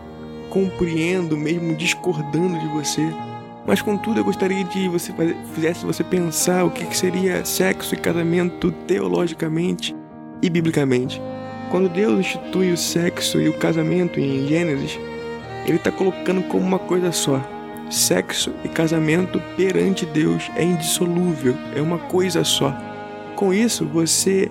compreendo, 0.51 1.39
mesmo 1.39 1.75
discordando 1.75 2.59
de 2.59 2.67
você. 2.69 3.11
Mas 3.69 3.83
contudo, 3.83 4.19
eu 4.19 4.25
gostaria 4.25 4.65
de 4.65 4.89
você 4.89 5.13
fizesse 5.55 5.85
você 5.85 6.03
pensar 6.03 6.65
o 6.65 6.71
que 6.71 6.97
seria 6.97 7.45
sexo 7.45 7.95
e 7.95 7.99
casamento 7.99 8.73
teologicamente 8.87 9.95
e 10.41 10.49
biblicamente. 10.49 11.21
Quando 11.71 11.91
Deus 11.91 12.21
institui 12.21 12.73
o 12.73 12.79
sexo 12.79 13.39
e 13.39 13.47
o 13.47 13.59
casamento 13.59 14.19
em 14.19 14.49
Gênesis, 14.49 14.99
ele 15.67 15.77
está 15.77 15.93
colocando 15.93 16.43
como 16.45 16.67
uma 16.67 16.79
coisa 16.79 17.13
só. 17.13 17.47
Sexo 17.91 18.55
e 18.65 18.69
casamento 18.69 19.39
perante 19.55 20.07
Deus 20.07 20.51
é 20.57 20.65
indissolúvel, 20.65 21.55
é 21.77 21.83
uma 21.83 21.99
coisa 21.99 22.45
só. 22.45 22.75
Com 23.37 23.53
isso, 23.53 23.85
você 23.85 24.51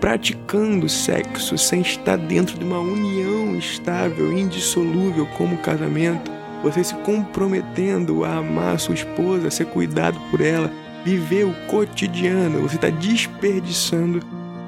praticando 0.00 0.88
sexo 0.88 1.56
sem 1.56 1.82
estar 1.82 2.16
dentro 2.16 2.58
de 2.58 2.64
uma 2.64 2.80
união 2.80 3.56
estável, 3.56 4.32
indissolúvel 4.32 5.26
como 5.36 5.54
o 5.54 5.58
casamento, 5.58 6.37
você 6.62 6.82
se 6.82 6.94
comprometendo 6.96 8.24
a 8.24 8.36
amar 8.36 8.78
sua 8.78 8.94
esposa, 8.94 9.48
a 9.48 9.50
ser 9.50 9.66
cuidado 9.66 10.18
por 10.30 10.40
ela, 10.40 10.70
viver 11.04 11.44
o 11.44 11.54
cotidiano, 11.66 12.60
você 12.60 12.76
está 12.76 12.90
desperdiçando 12.90 14.20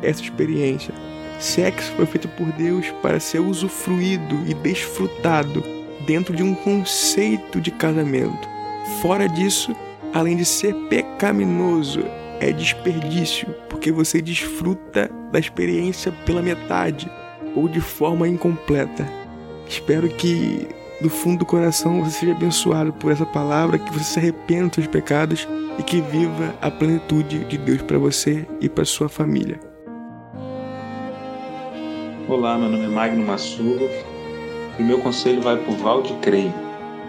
essa 0.02 0.23
experiência. 0.23 0.94
Sexo 1.38 1.92
foi 1.97 2.06
feito 2.06 2.28
por 2.28 2.47
Deus 2.52 2.87
para 3.02 3.18
ser 3.18 3.40
usufruído 3.40 4.38
e 4.47 4.54
desfrutado 4.54 5.62
dentro 6.06 6.35
de 6.35 6.42
um 6.42 6.54
conceito 6.54 7.61
de 7.61 7.70
casamento. 7.70 8.49
Fora 9.00 9.28
disso, 9.28 9.75
além 10.12 10.37
de 10.37 10.44
ser 10.44 10.75
pecaminoso, 10.88 12.04
é 12.40 12.52
desperdício, 12.52 13.49
porque 13.68 13.92
você 13.92 14.20
desfruta 14.20 15.11
da 15.30 15.38
experiência 15.38 16.12
pela 16.25 16.42
metade 16.42 17.11
ou 17.54 17.68
de 17.68 17.80
forma 17.80 18.28
incompleta. 18.28 19.06
Espero 19.66 20.09
que 20.09 20.66
do 21.00 21.09
fundo 21.09 21.40
do 21.40 21.47
coração 21.47 22.04
você 22.04 22.21
seja 22.21 22.33
abençoado 22.33 22.92
por 22.92 23.11
essa 23.11 23.25
palavra, 23.25 23.78
que 23.78 23.92
você 23.92 24.04
se 24.04 24.19
arrependa 24.19 24.66
dos 24.66 24.75
seus 24.75 24.87
pecados 24.87 25.49
e 25.78 25.83
que 25.83 26.00
viva 26.00 26.54
a 26.61 26.71
plenitude 26.71 27.45
de 27.45 27.57
Deus 27.57 27.83
para 27.83 27.99
você 27.99 28.47
e 28.61 28.69
para 28.69 28.85
sua 28.85 29.09
família. 29.09 29.59
Olá, 32.28 32.59
meu 32.59 32.69
nome 32.69 32.85
é 32.85 32.88
Magno 32.88 33.26
Massulo 33.26 33.88
e 34.78 34.83
meu 34.83 35.00
conselho 35.00 35.40
vai 35.40 35.57
para 35.57 35.73
o 35.73 35.76
Valdecrei. 35.76 36.52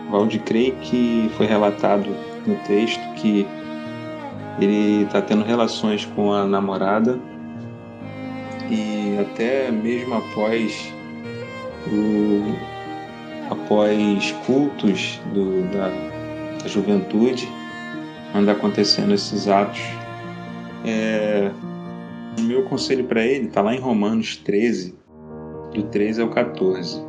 Valdecrei 0.10 0.72
que 0.82 1.30
foi 1.38 1.46
relatado 1.46 2.10
no 2.46 2.56
texto 2.66 3.02
que 3.16 3.46
ele 4.60 5.04
está 5.04 5.22
tendo 5.22 5.44
relações 5.44 6.06
com 6.06 6.34
a 6.34 6.46
namorada 6.46 7.20
e 8.70 9.18
até 9.20 9.70
mesmo 9.70 10.16
após 10.16 10.94
o 11.88 12.71
após 13.72 14.32
cultos 14.46 15.22
do, 15.34 15.64
da, 15.72 15.88
da 16.62 16.68
juventude 16.68 17.48
anda 18.36 18.52
acontecendo 18.52 19.14
esses 19.14 19.48
atos 19.48 19.80
é, 20.86 21.50
o 22.38 22.42
meu 22.42 22.64
conselho 22.64 23.06
para 23.06 23.26
ele 23.26 23.48
está 23.48 23.62
lá 23.62 23.74
em 23.74 23.80
Romanos 23.80 24.36
13 24.36 24.94
do 25.74 25.84
13 25.84 26.22
ao 26.22 26.30
14, 26.30 27.02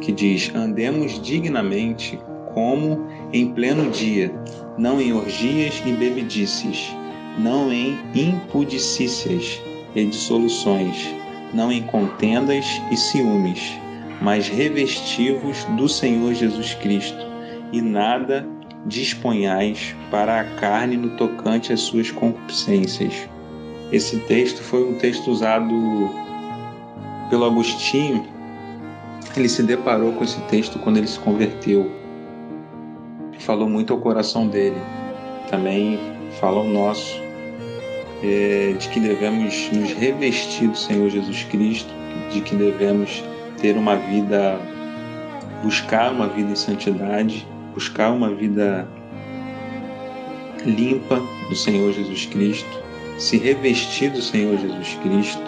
que 0.00 0.12
diz: 0.12 0.52
Andemos 0.54 1.20
dignamente 1.20 2.16
como 2.54 3.04
em 3.32 3.52
pleno 3.52 3.90
dia, 3.90 4.32
não 4.78 5.00
em 5.00 5.12
orgias 5.12 5.82
e 5.84 5.92
bebedices, 5.92 6.94
não 7.36 7.72
em 7.72 7.98
impudicícias 8.14 9.60
e 9.94 10.04
dissoluções, 10.04 11.08
não 11.52 11.72
em 11.72 11.82
contendas 11.82 12.64
e 12.92 12.96
ciúmes, 12.96 13.76
mas 14.20 14.48
revestivos 14.48 15.64
do 15.76 15.88
Senhor 15.88 16.34
Jesus 16.34 16.74
Cristo, 16.74 17.26
e 17.72 17.80
nada 17.80 18.46
disponhais 18.86 19.94
para 20.10 20.40
a 20.40 20.44
carne 20.44 20.96
no 20.96 21.10
tocante 21.16 21.72
às 21.72 21.80
suas 21.80 22.10
concupiscências. 22.10 23.28
Esse 23.92 24.18
texto 24.20 24.62
foi 24.62 24.88
um 24.88 24.94
texto 24.94 25.30
usado 25.30 25.70
pelo 27.28 27.44
Agostinho, 27.44 28.24
ele 29.36 29.48
se 29.48 29.62
deparou 29.62 30.12
com 30.12 30.24
esse 30.24 30.40
texto 30.42 30.78
quando 30.78 30.96
ele 30.96 31.06
se 31.06 31.18
converteu. 31.18 31.90
Falou 33.40 33.68
muito 33.68 33.92
ao 33.92 34.00
coração 34.00 34.48
dele. 34.48 34.80
Também 35.50 35.98
fala 36.40 36.58
ao 36.58 36.64
nosso, 36.64 37.20
é, 38.22 38.74
de 38.78 38.88
que 38.88 38.98
devemos 38.98 39.70
nos 39.72 39.92
revestir 39.92 40.68
do 40.68 40.76
Senhor 40.76 41.10
Jesus 41.10 41.44
Cristo, 41.44 41.92
de 42.32 42.40
que 42.40 42.56
devemos 42.56 43.22
ter 43.60 43.76
uma 43.76 43.96
vida, 43.96 44.58
buscar 45.62 46.12
uma 46.12 46.28
vida 46.28 46.52
em 46.52 46.56
santidade, 46.56 47.46
buscar 47.74 48.10
uma 48.10 48.30
vida 48.30 48.86
limpa 50.64 51.20
do 51.48 51.54
Senhor 51.54 51.92
Jesus 51.92 52.26
Cristo, 52.26 52.82
se 53.18 53.38
revestir 53.38 54.10
do 54.10 54.20
Senhor 54.20 54.58
Jesus 54.58 54.98
Cristo 55.02 55.42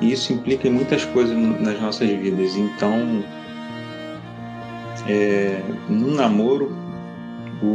E 0.00 0.12
isso 0.12 0.32
implica 0.32 0.68
em 0.68 0.70
muitas 0.70 1.04
coisas 1.04 1.36
nas 1.36 1.80
nossas 1.80 2.08
vidas. 2.08 2.56
Então, 2.56 3.22
é, 5.08 5.60
num 5.88 6.14
namoro, 6.14 6.76
o, 7.62 7.66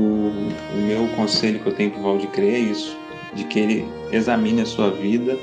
o 0.74 0.82
meu 0.86 1.08
conselho 1.16 1.60
que 1.60 1.68
eu 1.68 1.74
tenho 1.74 1.92
para 1.92 2.00
o 2.00 2.04
Valdir 2.04 2.30
crer 2.30 2.54
é 2.54 2.60
isso, 2.60 2.98
de 3.34 3.44
que 3.46 3.60
ele 3.60 3.86
examine 4.12 4.62
a 4.62 4.66
sua 4.66 4.92
vida 4.92 5.38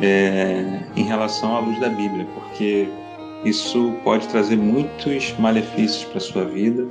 é, 0.00 0.80
em 0.96 1.02
relação 1.02 1.56
à 1.56 1.60
luz 1.60 1.78
da 1.80 1.88
Bíblia, 1.88 2.26
porque 2.34 2.88
isso 3.44 3.94
pode 4.02 4.26
trazer 4.28 4.56
muitos 4.56 5.34
malefícios 5.38 6.04
para 6.04 6.20
sua 6.20 6.44
vida. 6.44 6.86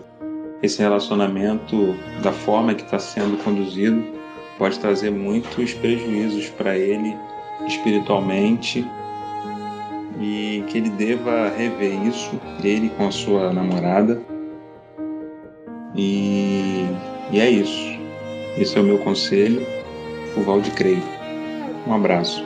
Esse 0.61 0.81
relacionamento, 0.81 1.95
da 2.23 2.31
forma 2.31 2.73
que 2.73 2.83
está 2.83 2.97
sendo 2.97 3.41
conduzido, 3.43 4.03
pode 4.57 4.79
trazer 4.79 5.11
muitos 5.11 5.73
prejuízos 5.73 6.49
para 6.49 6.77
ele 6.77 7.15
espiritualmente 7.67 8.87
e 10.19 10.63
que 10.67 10.77
ele 10.79 10.89
deva 10.89 11.49
rever 11.49 11.93
isso, 12.07 12.39
ele 12.63 12.89
com 12.89 13.07
a 13.07 13.11
sua 13.11 13.53
namorada. 13.53 14.21
E, 15.95 16.85
e 17.31 17.39
é 17.39 17.49
isso. 17.49 17.97
Esse 18.57 18.77
é 18.77 18.81
o 18.81 18.83
meu 18.83 18.97
conselho, 18.99 19.65
o 20.35 20.41
Valde 20.41 20.71
Creio. 20.71 21.03
Um 21.85 21.93
abraço. 21.93 22.43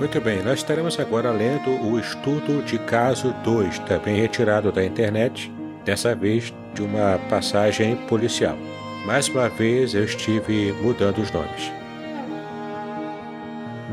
Muito 0.00 0.18
bem, 0.18 0.42
nós 0.42 0.60
estaremos 0.60 0.98
agora 0.98 1.30
lendo 1.30 1.72
o 1.72 2.00
estudo 2.00 2.62
de 2.62 2.78
caso 2.78 3.34
2, 3.44 3.80
também 3.80 4.18
retirado 4.18 4.72
da 4.72 4.82
internet, 4.82 5.52
dessa 5.84 6.14
vez 6.14 6.54
de 6.72 6.80
uma 6.80 7.18
passagem 7.28 7.96
policial. 8.08 8.56
Mais 9.04 9.28
uma 9.28 9.50
vez 9.50 9.94
eu 9.94 10.02
estive 10.02 10.72
mudando 10.80 11.18
os 11.18 11.30
nomes. 11.30 11.70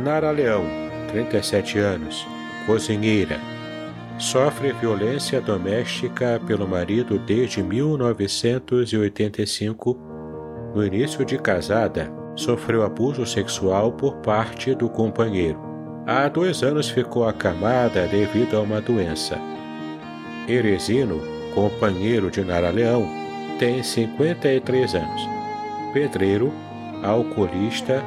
Nara 0.02 0.32
Leão, 0.32 0.64
37 1.10 1.78
anos, 1.78 2.26
cozinheira. 2.66 3.42
Sofre 4.18 4.72
violência 4.72 5.42
doméstica 5.42 6.40
pelo 6.48 6.66
marido 6.66 7.20
desde 7.20 7.62
1985. 7.62 10.00
No 10.74 10.86
início 10.86 11.26
de 11.26 11.38
casada, 11.38 12.10
sofreu 12.34 12.84
abuso 12.84 13.26
sexual 13.26 13.92
por 13.92 14.16
parte 14.20 14.74
do 14.74 14.88
companheiro. 14.88 15.67
Há 16.10 16.30
dois 16.30 16.64
anos 16.64 16.88
ficou 16.88 17.28
acamada 17.28 18.08
devido 18.08 18.56
a 18.56 18.62
uma 18.62 18.80
doença. 18.80 19.38
Eresino, 20.48 21.22
companheiro 21.54 22.32
de 22.32 22.46
Nara 22.46 22.70
Leão, 22.70 23.06
tem 23.60 23.84
53 23.84 24.96
anos. 24.96 25.22
Pedreiro, 25.92 26.54
alcoolista, 27.04 28.02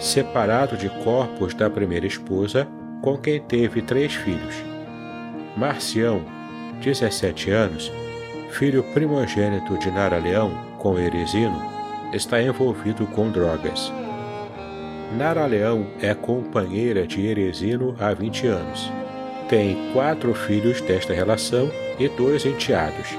separado 0.00 0.76
de 0.76 0.88
corpos 1.04 1.54
da 1.54 1.70
primeira 1.70 2.08
esposa, 2.08 2.66
com 3.00 3.16
quem 3.16 3.40
teve 3.40 3.82
três 3.82 4.12
filhos. 4.12 4.56
Marcião, 5.56 6.22
17 6.80 7.52
anos, 7.52 7.92
filho 8.50 8.82
primogênito 8.92 9.78
de 9.78 9.92
Nara 9.92 10.18
Leão 10.18 10.50
com 10.78 10.98
Eresino, 10.98 11.62
está 12.12 12.42
envolvido 12.42 13.06
com 13.06 13.30
drogas. 13.30 13.92
Nara 15.16 15.46
Leão 15.46 15.86
é 16.00 16.12
companheira 16.12 17.06
de 17.06 17.24
Eresino 17.24 17.94
há 18.00 18.12
20 18.12 18.48
anos. 18.48 18.92
Tem 19.48 19.92
quatro 19.92 20.34
filhos 20.34 20.80
desta 20.80 21.14
relação 21.14 21.70
e 22.00 22.08
dois 22.08 22.44
enteados, 22.44 23.16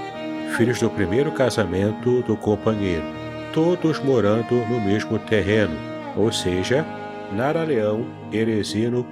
filhos 0.58 0.82
do 0.82 0.90
primeiro 0.90 1.32
casamento 1.32 2.22
do 2.24 2.36
companheiro, 2.36 3.06
todos 3.54 4.00
morando 4.00 4.56
no 4.56 4.82
mesmo 4.82 5.18
terreno, 5.20 5.74
ou 6.18 6.34
seja, 6.34 6.86
Nara 7.32 7.64
Leão, 7.64 8.06
Eresino 8.30 9.06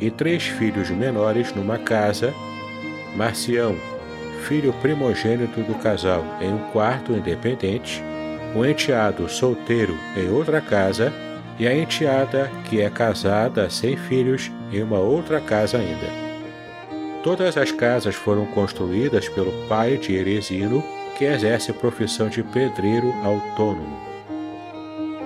e 0.00 0.10
três 0.10 0.44
filhos 0.44 0.88
menores 0.88 1.54
numa 1.54 1.76
casa, 1.76 2.32
Marcião, 3.14 3.76
filho 4.48 4.72
primogênito 4.80 5.60
do 5.60 5.74
casal, 5.74 6.24
em 6.40 6.50
um 6.54 6.70
quarto 6.70 7.12
independente, 7.12 8.02
o 8.54 8.64
enteado 8.64 9.28
solteiro 9.28 9.94
em 10.16 10.30
outra 10.30 10.62
casa 10.62 11.12
e 11.60 11.68
a 11.68 11.76
enteada, 11.76 12.50
que 12.64 12.80
é 12.80 12.88
casada 12.88 13.68
sem 13.68 13.94
filhos, 13.94 14.50
em 14.72 14.82
uma 14.82 14.98
outra 14.98 15.42
casa 15.42 15.76
ainda. 15.76 16.06
Todas 17.22 17.54
as 17.58 17.70
casas 17.70 18.14
foram 18.14 18.46
construídas 18.46 19.28
pelo 19.28 19.52
pai 19.68 19.98
de 19.98 20.14
Eresino, 20.14 20.82
que 21.18 21.26
exerce 21.26 21.70
profissão 21.74 22.30
de 22.30 22.42
pedreiro 22.42 23.12
autônomo. 23.22 24.00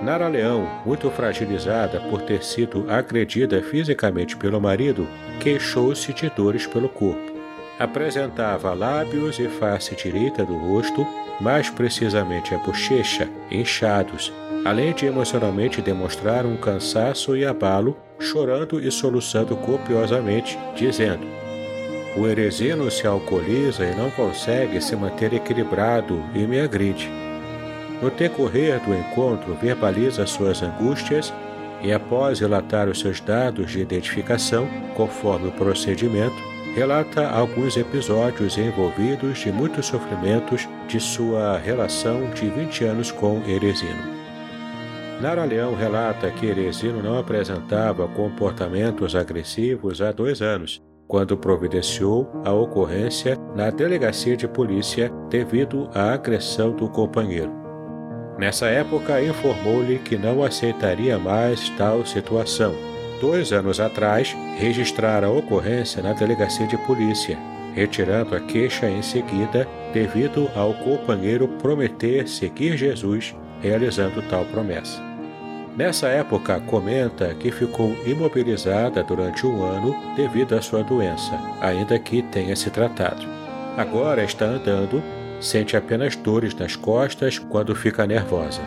Nara 0.03 0.27
Leão, 0.27 0.69
muito 0.85 1.09
fragilizada 1.09 2.01
por 2.09 2.21
ter 2.23 2.43
sido 2.43 2.85
agredida 2.91 3.61
fisicamente 3.61 4.35
pelo 4.35 4.59
marido, 4.59 5.07
queixou-se 5.39 6.11
de 6.11 6.29
dores 6.29 6.67
pelo 6.67 6.89
corpo. 6.89 7.31
Apresentava 7.79 8.73
lábios 8.73 9.39
e 9.39 9.47
face 9.47 9.95
direita 9.95 10.43
do 10.43 10.57
rosto, 10.57 11.07
mais 11.39 11.69
precisamente 11.69 12.53
a 12.53 12.57
bochecha, 12.57 13.29
inchados 13.49 14.33
além 14.65 14.93
de 14.93 15.05
emocionalmente 15.05 15.79
demonstrar 15.79 16.43
um 16.43 16.57
cansaço 16.57 17.37
e 17.37 17.45
abalo, 17.45 17.95
chorando 18.19 18.79
e 18.79 18.91
soluçando 18.91 19.55
copiosamente, 19.55 20.57
dizendo: 20.75 21.27
O 22.17 22.25
Eresino 22.25 22.89
se 22.89 23.05
alcooliza 23.05 23.85
e 23.85 23.95
não 23.95 24.09
consegue 24.09 24.81
se 24.81 24.95
manter 24.95 25.33
equilibrado 25.33 26.19
e 26.33 26.39
me 26.39 26.59
agride. 26.59 27.07
No 28.01 28.09
decorrer 28.09 28.79
do 28.81 28.93
encontro, 28.93 29.55
verbaliza 29.61 30.25
suas 30.25 30.63
angústias 30.63 31.31
e, 31.81 31.93
após 31.93 32.39
relatar 32.39 32.89
os 32.89 32.99
seus 32.99 33.21
dados 33.21 33.71
de 33.71 33.79
identificação, 33.79 34.67
conforme 34.95 35.49
o 35.49 35.51
procedimento, 35.51 36.35
relata 36.75 37.29
alguns 37.29 37.77
episódios 37.77 38.57
envolvidos 38.57 39.39
de 39.39 39.51
muitos 39.51 39.85
sofrimentos 39.85 40.67
de 40.87 40.99
sua 40.99 41.57
relação 41.57 42.31
de 42.31 42.49
20 42.49 42.83
anos 42.83 43.11
com 43.11 43.41
Eresino. 43.47 44.14
Nara 45.21 45.45
Leão 45.45 45.73
relata 45.73 46.29
que 46.29 46.45
Eresino 46.45 47.01
não 47.01 47.17
apresentava 47.17 48.07
comportamentos 48.07 49.15
agressivos 49.15 50.01
há 50.01 50.11
dois 50.11 50.41
anos, 50.41 50.81
quando 51.07 51.37
providenciou 51.37 52.29
a 52.43 52.51
ocorrência 52.51 53.37
na 53.55 53.69
delegacia 53.69 54.35
de 54.35 54.47
polícia 54.47 55.09
devido 55.29 55.89
à 55.93 56.13
agressão 56.13 56.71
do 56.71 56.89
companheiro. 56.89 57.51
Nessa 58.37 58.65
época, 58.65 59.21
informou-lhe 59.21 59.99
que 59.99 60.17
não 60.17 60.43
aceitaria 60.43 61.17
mais 61.17 61.69
tal 61.77 62.05
situação. 62.05 62.75
Dois 63.21 63.53
anos 63.53 63.79
atrás, 63.79 64.35
registrara 64.57 65.27
a 65.27 65.31
ocorrência 65.31 66.03
na 66.03 66.11
delegacia 66.11 66.67
de 66.67 66.77
polícia, 66.79 67.37
retirando 67.73 68.35
a 68.35 68.41
queixa 68.41 68.89
em 68.89 69.01
seguida 69.01 69.65
devido 69.93 70.49
ao 70.53 70.73
companheiro 70.73 71.47
prometer 71.47 72.27
seguir 72.27 72.75
Jesus 72.75 73.33
realizando 73.61 74.21
tal 74.23 74.45
promessa. 74.45 75.04
Nessa 75.75 76.07
época, 76.07 76.61
comenta 76.61 77.33
que 77.33 77.51
ficou 77.51 77.97
imobilizada 78.05 79.03
durante 79.03 79.45
um 79.45 79.61
ano 79.61 79.93
devido 80.15 80.55
à 80.55 80.61
sua 80.61 80.81
doença, 80.81 81.37
ainda 81.59 81.99
que 81.99 82.21
tenha 82.21 82.55
se 82.55 82.69
tratado. 82.69 83.27
Agora 83.75 84.23
está 84.23 84.45
andando, 84.45 85.03
sente 85.41 85.75
apenas 85.75 86.15
dores 86.15 86.55
nas 86.55 86.77
costas 86.77 87.37
quando 87.37 87.75
fica 87.75 88.07
nervosa. 88.07 88.61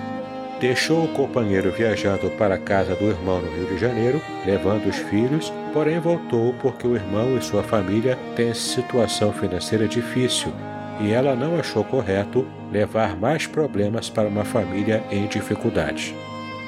Deixou 0.60 1.04
o 1.04 1.08
companheiro 1.08 1.72
viajando 1.72 2.28
para 2.32 2.56
a 2.56 2.58
casa 2.58 2.94
do 2.94 3.06
irmão 3.06 3.40
no 3.40 3.56
Rio 3.56 3.68
de 3.68 3.78
Janeiro, 3.78 4.20
levando 4.44 4.86
os 4.86 4.96
filhos, 4.96 5.50
porém 5.72 5.98
voltou 5.98 6.52
porque 6.60 6.86
o 6.86 6.94
irmão 6.94 7.38
e 7.38 7.42
sua 7.42 7.62
família 7.62 8.18
têm 8.36 8.52
situação 8.52 9.32
financeira 9.32 9.88
difícil 9.88 10.52
e 11.00 11.12
ela 11.12 11.34
não 11.34 11.58
achou 11.58 11.84
correto 11.84 12.46
levar 12.70 13.16
mais 13.16 13.46
problemas 13.46 14.10
para 14.10 14.28
uma 14.28 14.44
família 14.44 15.02
em 15.10 15.26
dificuldades. 15.26 16.12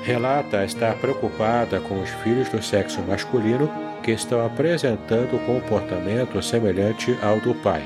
Relata 0.03 0.65
estar 0.65 0.95
preocupada 0.97 1.81
com 1.81 2.01
os 2.01 2.09
filhos 2.23 2.49
do 2.49 2.63
sexo 2.63 3.01
masculino 3.03 3.71
que 4.03 4.13
estão 4.13 4.45
apresentando 4.45 5.39
comportamento 5.47 6.43
semelhante 6.43 7.17
ao 7.23 7.39
do 7.41 7.55
pai. 7.55 7.83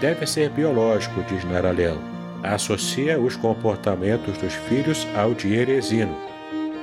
Deve 0.00 0.26
ser 0.26 0.50
biológico, 0.50 1.22
diz 1.24 1.44
Nara. 1.44 1.74
Associa 2.42 3.18
os 3.18 3.36
comportamentos 3.36 4.38
dos 4.38 4.54
filhos 4.54 5.06
ao 5.16 5.34
de 5.34 5.54
Eresino. 5.54 6.16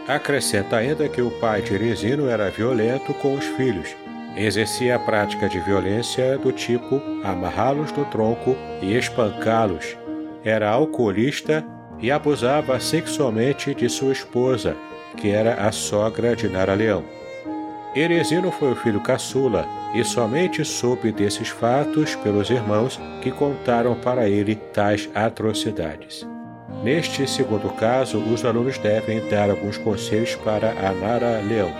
Acrescenta 0.08 0.78
ainda 0.78 1.10
que 1.10 1.22
o 1.22 1.32
pai 1.40 1.62
de 1.62 1.74
Eresino 1.74 2.30
era 2.30 2.52
violento 2.52 3.14
com 3.16 3.34
os 3.34 3.46
filhos 3.46 3.96
exercia 4.36 4.96
a 4.96 5.00
prática 5.00 5.48
de 5.48 5.60
violência 5.60 6.38
do 6.38 6.52
tipo 6.52 7.02
amarrá-los 7.24 7.92
no 7.94 8.06
tronco 8.06 8.56
e 8.82 8.96
espancá-los. 8.96 9.98
Era 10.44 10.70
alcoolista 10.70 11.66
e 12.00 12.12
abusava 12.12 12.80
sexualmente 12.80 13.74
de 13.74 13.90
sua 13.90 14.12
esposa, 14.12 14.76
que 15.18 15.30
era 15.30 15.56
a 15.56 15.72
sogra 15.72 16.36
de 16.36 16.48
Nara 16.48 16.74
Leão. 16.74 17.04
Eresino 17.96 18.52
foi 18.52 18.74
o 18.74 18.76
filho 18.76 19.00
caçula 19.00 19.66
e 19.94 20.04
somente 20.04 20.66
soube 20.66 21.12
desses 21.12 21.48
fatos 21.48 22.14
pelos 22.16 22.50
irmãos 22.50 23.00
que 23.22 23.32
contaram 23.32 23.96
para 23.96 24.28
ele 24.28 24.56
tais 24.56 25.10
atrocidades. 25.16 26.28
Neste 26.84 27.26
segundo 27.26 27.70
caso, 27.70 28.18
os 28.18 28.44
alunos 28.44 28.78
devem 28.78 29.28
dar 29.30 29.50
alguns 29.50 29.78
conselhos 29.78 30.36
para 30.36 30.72
a 30.72 30.92
Nara 30.92 31.42
Leão. 31.42 31.72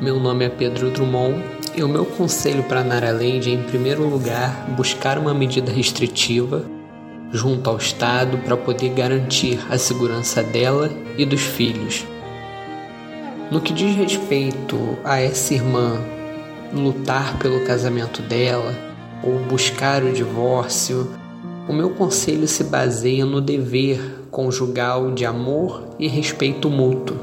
Meu 0.00 0.18
nome 0.18 0.46
é 0.46 0.48
Pedro 0.48 0.90
Drummond 0.90 1.44
e 1.76 1.82
o 1.84 1.88
meu 1.88 2.06
conselho 2.06 2.62
para 2.64 2.82
Nara 2.82 3.12
Lady 3.12 3.50
é, 3.50 3.54
em 3.54 3.62
primeiro 3.62 4.08
lugar, 4.08 4.66
buscar 4.70 5.18
uma 5.18 5.34
medida 5.34 5.70
restritiva 5.70 6.64
junto 7.32 7.70
ao 7.70 7.78
Estado 7.78 8.38
para 8.38 8.56
poder 8.56 8.90
garantir 8.90 9.58
a 9.70 9.78
segurança 9.78 10.42
dela 10.42 10.90
e 11.16 11.24
dos 11.24 11.40
filhos. 11.40 12.06
No 13.50 13.60
que 13.60 13.72
diz 13.72 13.96
respeito 13.96 14.98
a 15.02 15.18
essa 15.18 15.54
irmã 15.54 15.98
lutar 16.72 17.38
pelo 17.38 17.64
casamento 17.64 18.22
dela 18.22 18.74
ou 19.22 19.38
buscar 19.40 20.02
o 20.02 20.12
divórcio, 20.12 21.10
o 21.68 21.72
meu 21.72 21.90
conselho 21.90 22.46
se 22.46 22.64
baseia 22.64 23.24
no 23.24 23.40
dever 23.40 24.00
conjugal 24.30 25.12
de 25.12 25.24
amor 25.24 25.88
e 25.98 26.08
respeito 26.08 26.68
mútuo. 26.68 27.16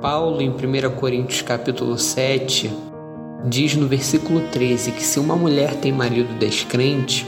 Paulo, 0.00 0.40
em 0.40 0.48
1 0.48 0.90
Coríntios 0.96 1.42
capítulo 1.42 1.98
7, 1.98 2.70
diz 3.44 3.76
no 3.76 3.86
versículo 3.86 4.40
13 4.50 4.92
que 4.92 5.02
se 5.02 5.20
uma 5.20 5.36
mulher 5.36 5.74
tem 5.74 5.92
marido 5.92 6.38
descrente 6.38 7.26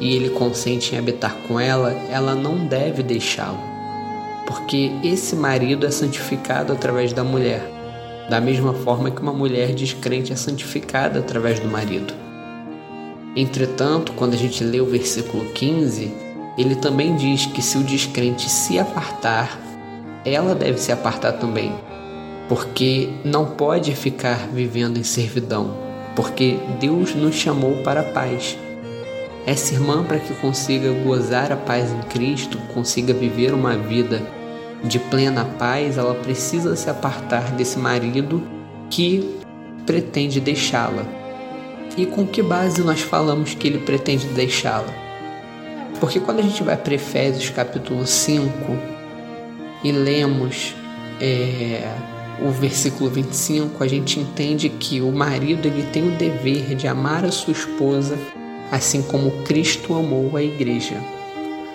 e 0.00 0.16
ele 0.16 0.30
consente 0.30 0.94
em 0.94 0.98
habitar 0.98 1.36
com 1.46 1.60
ela, 1.60 1.92
ela 2.10 2.34
não 2.34 2.66
deve 2.66 3.02
deixá-lo, 3.02 3.60
porque 4.46 4.90
esse 5.04 5.36
marido 5.36 5.86
é 5.86 5.90
santificado 5.90 6.72
através 6.72 7.12
da 7.12 7.22
mulher, 7.22 7.62
da 8.28 8.40
mesma 8.40 8.72
forma 8.72 9.10
que 9.10 9.20
uma 9.20 9.32
mulher 9.32 9.74
descrente 9.74 10.32
é 10.32 10.36
santificada 10.36 11.18
através 11.18 11.60
do 11.60 11.68
marido. 11.68 12.14
Entretanto, 13.36 14.12
quando 14.12 14.34
a 14.34 14.36
gente 14.36 14.64
lê 14.64 14.80
o 14.80 14.86
versículo 14.86 15.44
15, 15.52 16.12
ele 16.58 16.74
também 16.74 17.14
diz 17.14 17.46
que 17.46 17.62
se 17.62 17.78
o 17.78 17.84
descrente 17.84 18.50
se 18.50 18.78
apartar, 18.78 19.60
ela 20.24 20.54
deve 20.54 20.78
se 20.78 20.90
apartar 20.90 21.32
também, 21.32 21.72
porque 22.48 23.08
não 23.24 23.46
pode 23.46 23.94
ficar 23.94 24.48
vivendo 24.48 24.98
em 24.98 25.04
servidão, 25.04 25.76
porque 26.16 26.58
Deus 26.80 27.14
nos 27.14 27.34
chamou 27.34 27.76
para 27.82 28.00
a 28.00 28.04
paz. 28.12 28.58
Essa 29.50 29.74
irmã, 29.74 30.04
para 30.04 30.20
que 30.20 30.32
consiga 30.34 30.92
gozar 30.92 31.50
a 31.50 31.56
paz 31.56 31.90
em 31.90 32.02
Cristo, 32.02 32.56
consiga 32.72 33.12
viver 33.12 33.52
uma 33.52 33.76
vida 33.76 34.22
de 34.84 35.00
plena 35.00 35.44
paz, 35.44 35.98
ela 35.98 36.14
precisa 36.14 36.76
se 36.76 36.88
apartar 36.88 37.50
desse 37.56 37.76
marido 37.76 38.44
que 38.88 39.40
pretende 39.84 40.38
deixá-la. 40.40 41.04
E 41.96 42.06
com 42.06 42.24
que 42.24 42.44
base 42.44 42.80
nós 42.82 43.00
falamos 43.00 43.52
que 43.52 43.66
ele 43.66 43.78
pretende 43.78 44.28
deixá-la? 44.28 44.94
Porque 45.98 46.20
quando 46.20 46.38
a 46.38 46.42
gente 46.42 46.62
vai 46.62 46.76
para 46.76 46.94
Efésios 46.94 47.50
capítulo 47.50 48.06
5 48.06 48.48
e 49.82 49.90
lemos 49.90 50.76
é, 51.20 51.92
o 52.40 52.52
versículo 52.52 53.10
25, 53.10 53.82
a 53.82 53.88
gente 53.88 54.20
entende 54.20 54.68
que 54.68 55.00
o 55.00 55.10
marido 55.10 55.66
ele 55.66 55.82
tem 55.90 56.06
o 56.06 56.16
dever 56.16 56.76
de 56.76 56.86
amar 56.86 57.24
a 57.24 57.32
sua 57.32 57.50
esposa 57.50 58.16
assim 58.70 59.02
como 59.02 59.30
Cristo 59.44 59.94
amou 59.94 60.36
a 60.36 60.42
igreja, 60.42 60.96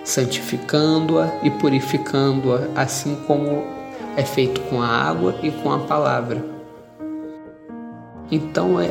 santificando-a 0.04 1.40
e 1.42 1.50
purificando-a, 1.50 2.68
assim 2.80 3.16
como 3.26 3.64
é 4.16 4.22
feito 4.22 4.60
com 4.62 4.80
a 4.80 4.88
água 4.88 5.34
e 5.42 5.50
com 5.50 5.72
a 5.72 5.80
palavra. 5.80 6.44
Então 8.30 8.80
é 8.80 8.90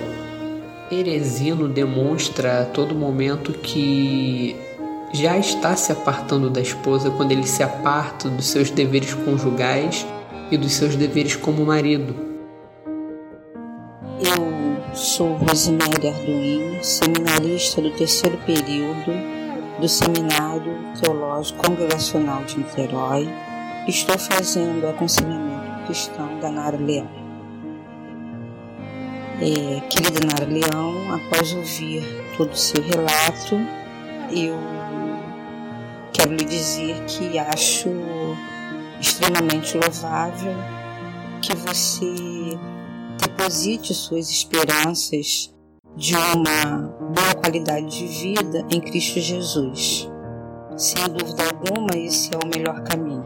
Eresino 0.92 1.68
demonstra 1.68 2.62
a 2.62 2.66
todo 2.66 2.94
momento 2.94 3.52
que 3.54 4.56
já 5.12 5.38
está 5.38 5.76
se 5.76 5.92
apartando 5.92 6.50
da 6.50 6.62
esposa 6.62 7.10
quando 7.10 7.32
ele 7.32 7.48
se 7.48 7.64
aparta 7.64 8.30
dos 8.30 8.46
seus 8.46 8.70
deveres 8.70 9.14
conjugais 9.14 10.06
e 10.52 10.58
dos 10.58 10.74
seus 10.74 10.96
deveres 10.96 11.36
como 11.36 11.66
marido. 11.66 12.16
Eu 14.20 14.75
sou 14.96 15.34
Rosemary 15.34 16.08
Arduino, 16.08 16.82
seminarista 16.82 17.82
do 17.82 17.92
terceiro 17.92 18.38
período 18.46 19.12
do 19.80 19.90
Seminário 19.90 20.74
Teológico 21.02 21.62
Congregacional 21.62 22.46
de 22.46 22.60
Niterói. 22.60 23.28
Estou 23.90 24.18
fazendo 24.18 24.88
aconselhamento 24.88 25.86
cristão 25.86 26.40
da 26.40 26.50
Nara 26.50 26.78
Leão. 26.78 27.10
É, 29.42 29.82
querida 29.90 30.26
Nara 30.26 30.46
Leão, 30.46 31.14
após 31.14 31.54
ouvir 31.54 32.02
todo 32.38 32.54
o 32.54 32.58
seu 32.58 32.82
relato, 32.82 33.56
eu 34.32 34.58
quero 36.14 36.32
lhe 36.32 36.46
dizer 36.46 37.04
que 37.06 37.38
acho 37.38 37.90
extremamente 39.02 39.78
louvável 39.78 40.56
que 41.42 41.54
você 41.54 42.58
deposite 43.46 43.94
suas 43.94 44.32
esperanças 44.32 45.54
de 45.96 46.16
uma 46.16 46.88
boa 47.14 47.36
qualidade 47.36 48.00
de 48.00 48.08
vida 48.08 48.66
em 48.72 48.82
Cristo 48.82 49.20
Jesus. 49.20 50.10
Sem 50.76 51.04
dúvida 51.04 51.44
alguma, 51.44 51.96
esse 51.96 52.32
é 52.34 52.40
o 52.44 52.48
melhor 52.48 52.82
caminho. 52.82 53.24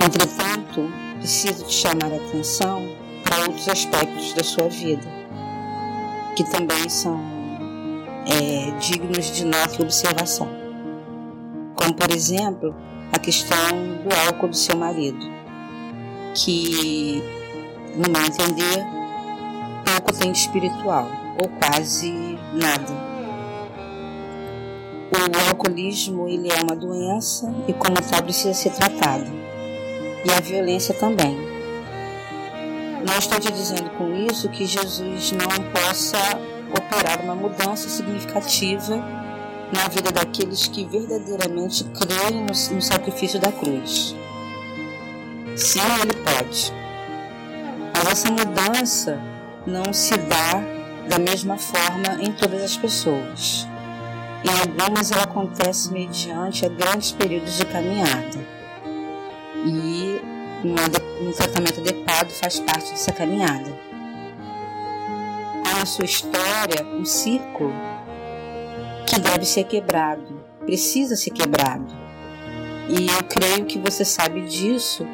Entretanto, 0.00 0.88
preciso 1.18 1.64
te 1.64 1.74
chamar 1.74 2.12
a 2.12 2.16
atenção 2.16 2.88
para 3.24 3.40
outros 3.48 3.68
aspectos 3.68 4.32
da 4.34 4.44
sua 4.44 4.68
vida, 4.68 5.08
que 6.36 6.44
também 6.44 6.88
são 6.88 7.20
é, 8.28 8.70
dignos 8.78 9.32
de 9.32 9.44
nossa 9.44 9.82
observação. 9.82 10.48
Como, 11.74 11.92
por 11.94 12.12
exemplo, 12.12 12.76
a 13.12 13.18
questão 13.18 13.58
do 14.04 14.14
álcool 14.28 14.48
do 14.48 14.56
seu 14.56 14.76
marido, 14.76 15.18
que, 16.32 17.20
no 17.96 18.10
meu 18.10 18.24
entender, 18.24 18.84
pouco 19.84 20.12
tem 20.12 20.32
de 20.32 20.38
espiritual, 20.38 21.08
ou 21.40 21.48
quase 21.48 22.38
nada. 22.52 23.14
O 25.12 25.48
alcoolismo 25.48 26.28
ele 26.28 26.50
é 26.50 26.60
uma 26.62 26.74
doença 26.74 27.54
e, 27.68 27.72
como 27.72 27.94
tal, 28.02 28.22
precisa 28.22 28.52
ser 28.52 28.70
tratado. 28.70 29.26
E 30.24 30.30
a 30.30 30.40
violência 30.40 30.92
também. 30.94 31.36
Não 33.06 33.18
estou 33.18 33.38
te 33.38 33.52
dizendo 33.52 33.90
com 33.90 34.12
isso 34.14 34.48
que 34.48 34.66
Jesus 34.66 35.32
não 35.32 35.48
possa 35.72 36.18
operar 36.76 37.20
uma 37.22 37.34
mudança 37.34 37.88
significativa 37.88 38.96
na 39.72 39.88
vida 39.88 40.10
daqueles 40.10 40.66
que 40.66 40.84
verdadeiramente 40.84 41.84
creem 41.84 42.40
no, 42.40 42.46
no 42.46 42.82
sacrifício 42.82 43.38
da 43.38 43.52
cruz. 43.52 44.16
Sim, 45.56 45.80
ele 46.02 46.14
pode. 46.14 46.83
Essa 48.10 48.30
mudança 48.30 49.18
não 49.66 49.92
se 49.92 50.16
dá 50.16 50.62
da 51.08 51.18
mesma 51.18 51.56
forma 51.56 52.22
em 52.22 52.32
todas 52.32 52.62
as 52.62 52.76
pessoas. 52.76 53.66
Em 54.44 54.60
algumas 54.60 55.10
ela 55.10 55.24
acontece 55.24 55.90
mediante 55.90 56.68
grandes 56.68 57.12
períodos 57.12 57.56
de 57.56 57.64
caminhada. 57.64 58.38
E 59.66 60.20
um 60.64 61.32
tratamento 61.32 61.80
adequado 61.80 62.30
faz 62.30 62.60
parte 62.60 62.90
dessa 62.90 63.12
caminhada. 63.12 63.72
Há 65.66 65.78
na 65.78 65.86
sua 65.86 66.04
história 66.04 66.84
um 66.92 67.04
círculo 67.04 67.72
que 69.06 69.18
deve 69.18 69.46
ser 69.46 69.64
quebrado, 69.64 70.44
precisa 70.60 71.16
ser 71.16 71.30
quebrado. 71.30 71.86
E 72.88 73.06
eu 73.06 73.24
creio 73.24 73.64
que 73.64 73.78
você 73.78 74.04
sabe 74.04 74.42
disso 74.42 75.06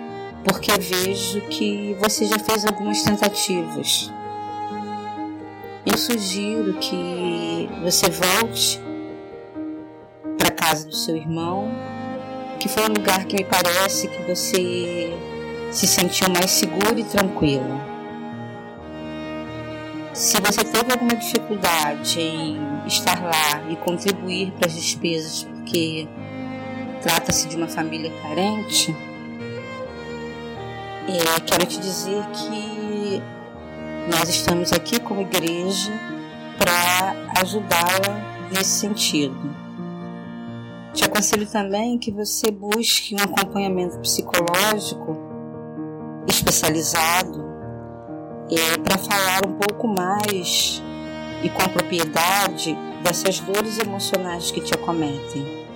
porque 0.44 0.72
vejo 0.78 1.40
que 1.42 1.94
você 2.00 2.26
já 2.26 2.38
fez 2.38 2.64
algumas 2.64 3.02
tentativas. 3.02 4.10
Eu 5.84 5.96
sugiro 5.96 6.74
que 6.74 7.68
você 7.82 8.10
volte 8.10 8.80
para 10.38 10.50
casa 10.50 10.86
do 10.86 10.94
seu 10.94 11.16
irmão, 11.16 11.70
que 12.58 12.68
foi 12.68 12.84
um 12.84 12.92
lugar 12.92 13.24
que 13.24 13.36
me 13.36 13.44
parece 13.44 14.08
que 14.08 14.22
você 14.22 15.12
se 15.70 15.86
sentiu 15.86 16.28
mais 16.30 16.50
seguro 16.50 16.98
e 16.98 17.04
tranquilo. 17.04 17.80
Se 20.12 20.40
você 20.40 20.64
teve 20.64 20.92
alguma 20.92 21.14
dificuldade 21.14 22.20
em 22.20 22.58
estar 22.86 23.22
lá 23.22 23.62
e 23.70 23.76
contribuir 23.76 24.52
para 24.52 24.66
as 24.66 24.74
despesas, 24.74 25.44
porque 25.44 26.06
trata-se 27.00 27.48
de 27.48 27.56
uma 27.56 27.68
família 27.68 28.12
carente, 28.20 28.94
quero 31.46 31.66
te 31.66 31.80
dizer 31.80 32.24
que 32.26 33.22
nós 34.10 34.28
estamos 34.28 34.72
aqui 34.72 35.00
como 35.00 35.20
igreja 35.20 35.92
para 36.58 37.14
ajudá-la 37.40 38.48
nesse 38.52 38.80
sentido. 38.80 39.34
Te 40.92 41.04
aconselho 41.04 41.46
também 41.46 41.98
que 41.98 42.10
você 42.10 42.50
busque 42.50 43.14
um 43.14 43.18
acompanhamento 43.22 43.98
psicológico 43.98 45.16
especializado 46.28 47.44
é, 48.50 48.78
para 48.78 48.98
falar 48.98 49.46
um 49.46 49.54
pouco 49.54 49.88
mais 49.88 50.82
e 51.42 51.48
com 51.48 51.62
propriedade 51.68 52.76
dessas 53.02 53.40
dores 53.40 53.78
emocionais 53.78 54.50
que 54.50 54.60
te 54.60 54.74
acometem 54.74 55.66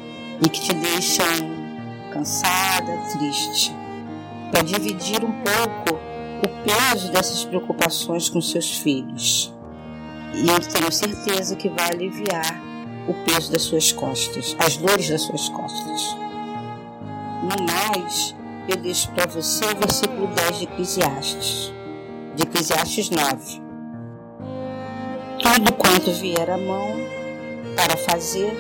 e 0.45 0.49
que 0.49 0.61
te 0.61 0.75
deixam 0.75 1.27
cansada, 2.13 2.97
triste, 3.13 3.75
para 4.55 4.63
dividir 4.63 5.25
um 5.25 5.33
pouco 5.33 5.99
o 6.45 6.49
peso 6.63 7.11
dessas 7.11 7.45
preocupações 7.45 8.29
com 8.29 8.41
seus 8.41 8.79
filhos. 8.79 9.53
E 10.33 10.49
eu 10.49 10.61
tenho 10.61 10.93
certeza 10.93 11.57
que 11.57 11.69
vai 11.69 11.91
aliviar 11.91 12.63
o 13.09 13.15
peso 13.25 13.51
das 13.51 13.63
suas 13.63 13.91
costas, 13.91 14.55
as 14.65 14.77
dores 14.77 15.09
das 15.09 15.23
suas 15.23 15.49
costas. 15.49 16.17
No 17.43 17.67
mais, 17.67 18.35
eu 18.69 18.77
deixo 18.77 19.11
para 19.11 19.27
você 19.27 19.65
o 19.65 19.77
versículo 19.77 20.29
10 20.29 20.59
de 20.59 20.65
Eclesiastes, 20.65 21.73
de 22.37 22.43
Eclesiastes 22.45 23.11
9. 23.11 23.61
Tudo 25.43 25.73
quanto 25.73 26.13
vier 26.13 26.49
à 26.49 26.57
mão 26.57 26.95
para 27.75 27.97
fazer, 27.97 28.57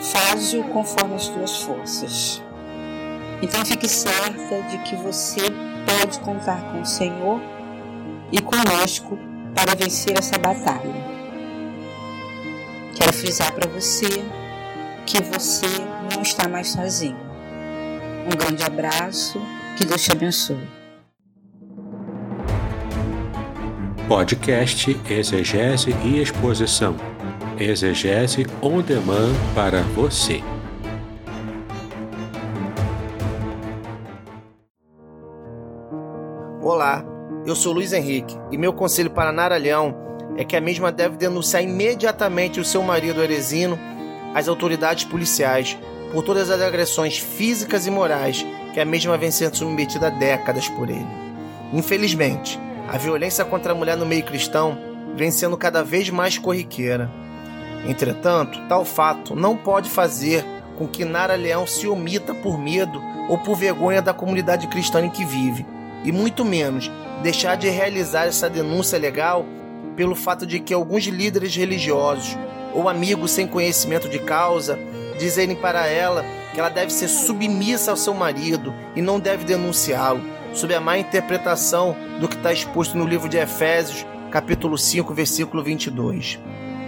faze-o 0.00 0.64
conforme 0.64 1.16
as 1.16 1.28
tuas 1.28 1.58
forças. 1.58 2.42
Então 3.40 3.64
fique 3.64 3.88
certa 3.88 4.62
de 4.62 4.78
que 4.78 4.96
você 4.96 5.42
pode 5.86 6.18
contar 6.20 6.60
com 6.72 6.80
o 6.80 6.86
Senhor 6.86 7.40
e 8.32 8.40
conosco 8.40 9.18
para 9.54 9.74
vencer 9.74 10.18
essa 10.18 10.38
batalha. 10.38 11.08
Quero 12.94 13.12
frisar 13.12 13.52
para 13.52 13.68
você 13.70 14.24
que 15.06 15.22
você 15.22 15.66
não 16.14 16.22
está 16.22 16.48
mais 16.48 16.68
sozinho. 16.68 17.16
Um 18.26 18.36
grande 18.36 18.62
abraço, 18.62 19.40
que 19.76 19.84
Deus 19.84 20.02
te 20.02 20.12
abençoe. 20.12 20.78
Podcast 24.08 24.98
Exegese 25.08 25.94
e 26.04 26.20
Exposição. 26.20 26.96
Exegese 27.58 28.46
on 28.62 28.80
demand 28.80 29.34
para 29.54 29.82
você. 29.94 30.42
Olá, 36.70 37.02
eu 37.46 37.56
sou 37.56 37.72
Luiz 37.72 37.94
Henrique 37.94 38.38
e 38.52 38.58
meu 38.58 38.74
conselho 38.74 39.08
para 39.10 39.32
Nara 39.32 39.56
Leão 39.56 39.96
é 40.36 40.44
que 40.44 40.54
a 40.54 40.60
mesma 40.60 40.92
deve 40.92 41.16
denunciar 41.16 41.62
imediatamente 41.62 42.60
o 42.60 42.64
seu 42.64 42.82
marido 42.82 43.22
Eresino 43.22 43.78
às 44.34 44.48
autoridades 44.48 45.04
policiais 45.04 45.78
por 46.12 46.22
todas 46.22 46.50
as 46.50 46.60
agressões 46.60 47.16
físicas 47.16 47.86
e 47.86 47.90
morais 47.90 48.44
que 48.74 48.80
a 48.80 48.84
mesma 48.84 49.16
vem 49.16 49.30
sendo 49.30 49.56
submetida 49.56 50.08
há 50.08 50.10
décadas 50.10 50.68
por 50.68 50.90
ele. 50.90 51.06
Infelizmente, 51.72 52.60
a 52.86 52.98
violência 52.98 53.46
contra 53.46 53.72
a 53.72 53.74
mulher 53.74 53.96
no 53.96 54.04
meio 54.04 54.24
cristão 54.24 54.76
vem 55.16 55.30
sendo 55.30 55.56
cada 55.56 55.82
vez 55.82 56.10
mais 56.10 56.36
corriqueira. 56.36 57.10
Entretanto, 57.88 58.60
tal 58.68 58.84
fato 58.84 59.34
não 59.34 59.56
pode 59.56 59.88
fazer 59.88 60.44
com 60.76 60.86
que 60.86 61.06
Nara 61.06 61.34
Leão 61.34 61.66
se 61.66 61.88
omita 61.88 62.34
por 62.34 62.58
medo 62.58 63.00
ou 63.26 63.38
por 63.38 63.56
vergonha 63.56 64.02
da 64.02 64.12
comunidade 64.12 64.66
cristã 64.66 65.00
em 65.00 65.08
que 65.08 65.24
vive 65.24 65.64
e 66.04 66.12
muito 66.12 66.44
menos 66.44 66.90
deixar 67.22 67.56
de 67.56 67.68
realizar 67.68 68.26
essa 68.26 68.48
denúncia 68.48 68.98
legal 68.98 69.44
pelo 69.96 70.14
fato 70.14 70.46
de 70.46 70.60
que 70.60 70.72
alguns 70.72 71.04
líderes 71.04 71.54
religiosos 71.54 72.36
ou 72.74 72.88
amigos 72.88 73.32
sem 73.32 73.46
conhecimento 73.46 74.08
de 74.08 74.18
causa 74.18 74.78
dizerem 75.18 75.56
para 75.56 75.86
ela 75.86 76.24
que 76.52 76.60
ela 76.60 76.68
deve 76.68 76.92
ser 76.92 77.08
submissa 77.08 77.90
ao 77.90 77.96
seu 77.96 78.14
marido 78.14 78.72
e 78.94 79.02
não 79.02 79.18
deve 79.18 79.44
denunciá-lo, 79.44 80.20
sob 80.54 80.74
a 80.74 80.80
má 80.80 80.98
interpretação 80.98 81.96
do 82.20 82.28
que 82.28 82.36
está 82.36 82.52
exposto 82.52 82.96
no 82.96 83.06
livro 83.06 83.28
de 83.28 83.36
Efésios, 83.36 84.06
capítulo 84.30 84.78
5, 84.78 85.12
versículo 85.12 85.62
22. 85.62 86.38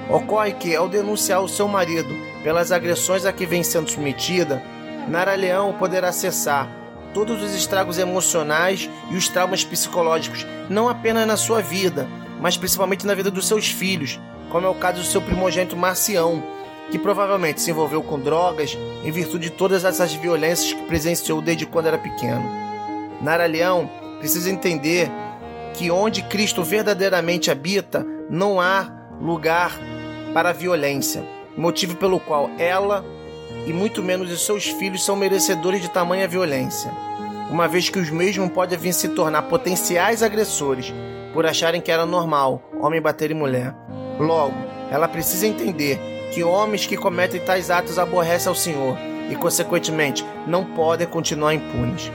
Ocorre 0.09 0.53
que, 0.55 0.75
ao 0.75 0.89
denunciar 0.89 1.41
o 1.43 1.49
seu 1.49 1.69
marido 1.69 2.17
pelas 2.43 2.73
agressões 2.73 3.25
a 3.25 3.33
que 3.33 3.47
vem 3.47 3.63
sendo 3.63 3.91
submetida, 3.91 4.63
Nara 5.09 5.35
Leão 5.35 5.73
poderá 5.75 6.09
acessar 6.09 6.69
todos 7.13 7.43
os 7.43 7.55
estragos 7.55 7.99
emocionais 7.99 8.89
e 9.11 9.17
os 9.17 9.29
traumas 9.29 9.65
psicológicos, 9.65 10.47
não 10.69 10.89
apenas 10.89 11.27
na 11.27 11.37
sua 11.37 11.61
vida, 11.61 12.09
mas 12.41 12.57
principalmente 12.57 13.07
na 13.07 13.15
vida 13.15 13.31
dos 13.31 13.47
seus 13.47 13.69
filhos, 13.69 14.19
como 14.51 14.67
é 14.67 14.71
o 14.71 14.75
caso 14.75 15.01
do 15.01 15.07
seu 15.07 15.21
primogênito 15.21 15.77
Marcião, 15.77 16.43
que 16.91 16.99
provavelmente 16.99 17.61
se 17.61 17.71
envolveu 17.71 18.03
com 18.03 18.19
drogas 18.19 18.77
em 19.05 19.11
virtude 19.11 19.51
de 19.51 19.57
todas 19.57 19.85
essas 19.85 20.13
violências 20.13 20.73
que 20.73 20.83
presenciou 20.87 21.41
desde 21.41 21.67
quando 21.67 21.87
era 21.87 21.99
pequeno. 21.99 22.45
Nara 23.21 23.47
Leão 23.47 23.89
precisa 24.19 24.51
entender 24.51 25.11
que 25.75 25.91
onde 25.91 26.23
Cristo 26.23 26.65
verdadeiramente 26.65 27.51
habita, 27.51 28.05
não 28.29 28.61
há 28.61 28.91
lugar 29.21 29.79
para 30.35 30.51
a 30.51 30.53
violência, 30.53 31.25
motivo 31.57 31.97
pelo 31.97 32.19
qual 32.19 32.51
ela 32.59 33.05
e 33.67 33.73
muito 33.73 34.03
menos 34.03 34.31
os 34.31 34.45
seus 34.45 34.67
filhos 34.67 35.05
são 35.05 35.17
merecedores 35.17 35.81
de 35.81 35.91
tamanha 35.91 36.27
violência, 36.27 36.91
uma 37.51 37.69
vez 37.69 37.89
que 37.89 37.99
os 37.99 38.11
mesmos 38.11 38.51
podem 38.51 38.79
vir 38.79 38.93
se 38.93 39.09
tornar 39.09 39.43
potenciais 39.43 40.23
agressores 40.23 40.93
por 41.33 41.47
acharem 41.47 41.81
que 41.81 41.91
era 41.91 42.07
normal 42.07 42.63
homem 42.81 43.01
bater 43.01 43.31
em 43.31 43.35
mulher. 43.35 43.75
Logo, 44.19 44.55
ela 44.91 45.09
precisa 45.09 45.47
entender 45.47 46.01
que 46.33 46.43
homens 46.43 46.87
que 46.87 46.97
cometem 46.97 47.41
tais 47.41 47.71
atos 47.71 47.99
aborrecem 47.99 48.49
ao 48.49 48.55
Senhor 48.55 48.97
e, 49.31 49.37
consequentemente, 49.37 50.25
não 50.47 50.65
podem 50.65 51.07
continuar 51.07 51.55
impunes. 51.55 52.11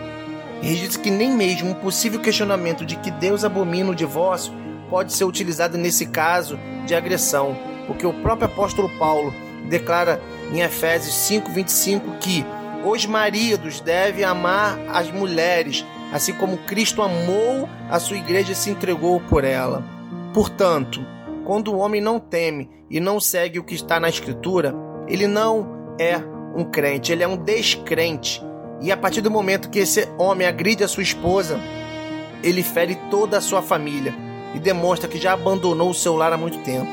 Diz 0.62 0.98
que 0.98 1.10
nem 1.10 1.32
mesmo 1.32 1.72
um 1.72 1.74
possível 1.74 2.20
questionamento 2.20 2.86
de 2.86 2.96
que 2.96 3.12
Deus 3.12 3.44
abomina 3.44 3.92
o 3.92 3.96
divórcio 3.96 4.54
pode 4.90 5.14
ser 5.14 5.26
utilizado 5.26 5.78
nesse 5.78 6.06
caso 6.06 6.60
de 6.86 6.96
agressão, 6.96 7.58
porque 7.88 8.06
o 8.06 8.14
próprio 8.14 8.48
apóstolo 8.48 8.90
Paulo 8.98 9.34
declara 9.66 10.22
em 10.52 10.62
Efésios 10.62 11.16
5:25 11.16 12.18
que 12.20 12.46
os 12.86 13.06
maridos 13.06 13.80
devem 13.80 14.24
amar 14.24 14.80
as 14.90 15.10
mulheres, 15.12 15.84
assim 16.14 16.34
como 16.34 16.58
Cristo 16.60 17.02
amou 17.02 17.68
a 17.90 18.00
sua 18.00 18.18
igreja 18.18 18.52
e 18.52 18.56
se 18.56 18.70
entregou 18.70 19.20
por 19.22 19.44
ela. 19.44 19.84
Portanto, 20.34 21.06
quando 21.44 21.74
o 21.74 21.78
homem 21.78 22.00
não 22.00 22.20
teme 22.20 22.70
e 22.90 23.00
não 23.00 23.20
segue 23.20 23.60
o 23.60 23.64
que 23.64 23.74
está 23.74 24.00
na 24.00 24.10
Escritura, 24.10 24.76
ele 25.08 25.28
não 25.28 25.96
é 26.00 26.18
um 26.56 26.64
crente, 26.64 27.12
ele 27.12 27.24
é 27.24 27.28
um 27.28 27.38
descrente. 27.38 28.42
E 28.82 28.92
a 28.92 28.98
partir 28.98 29.22
do 29.22 29.32
momento 29.32 29.70
que 29.70 29.80
esse 29.80 30.08
homem 30.18 30.48
agride 30.48 30.84
a 30.84 30.88
sua 30.88 31.04
esposa, 31.04 31.60
ele 32.44 32.62
fere 32.62 32.96
toda 33.10 33.38
a 33.38 33.42
sua 33.42 33.62
família 33.62 34.14
e 34.54 34.60
demonstra 34.60 35.10
que 35.10 35.18
já 35.18 35.34
abandonou 35.34 35.90
o 35.90 35.94
seu 35.94 36.16
lar 36.16 36.34
há 36.34 36.38
muito 36.38 36.60
tempo. 36.60 36.92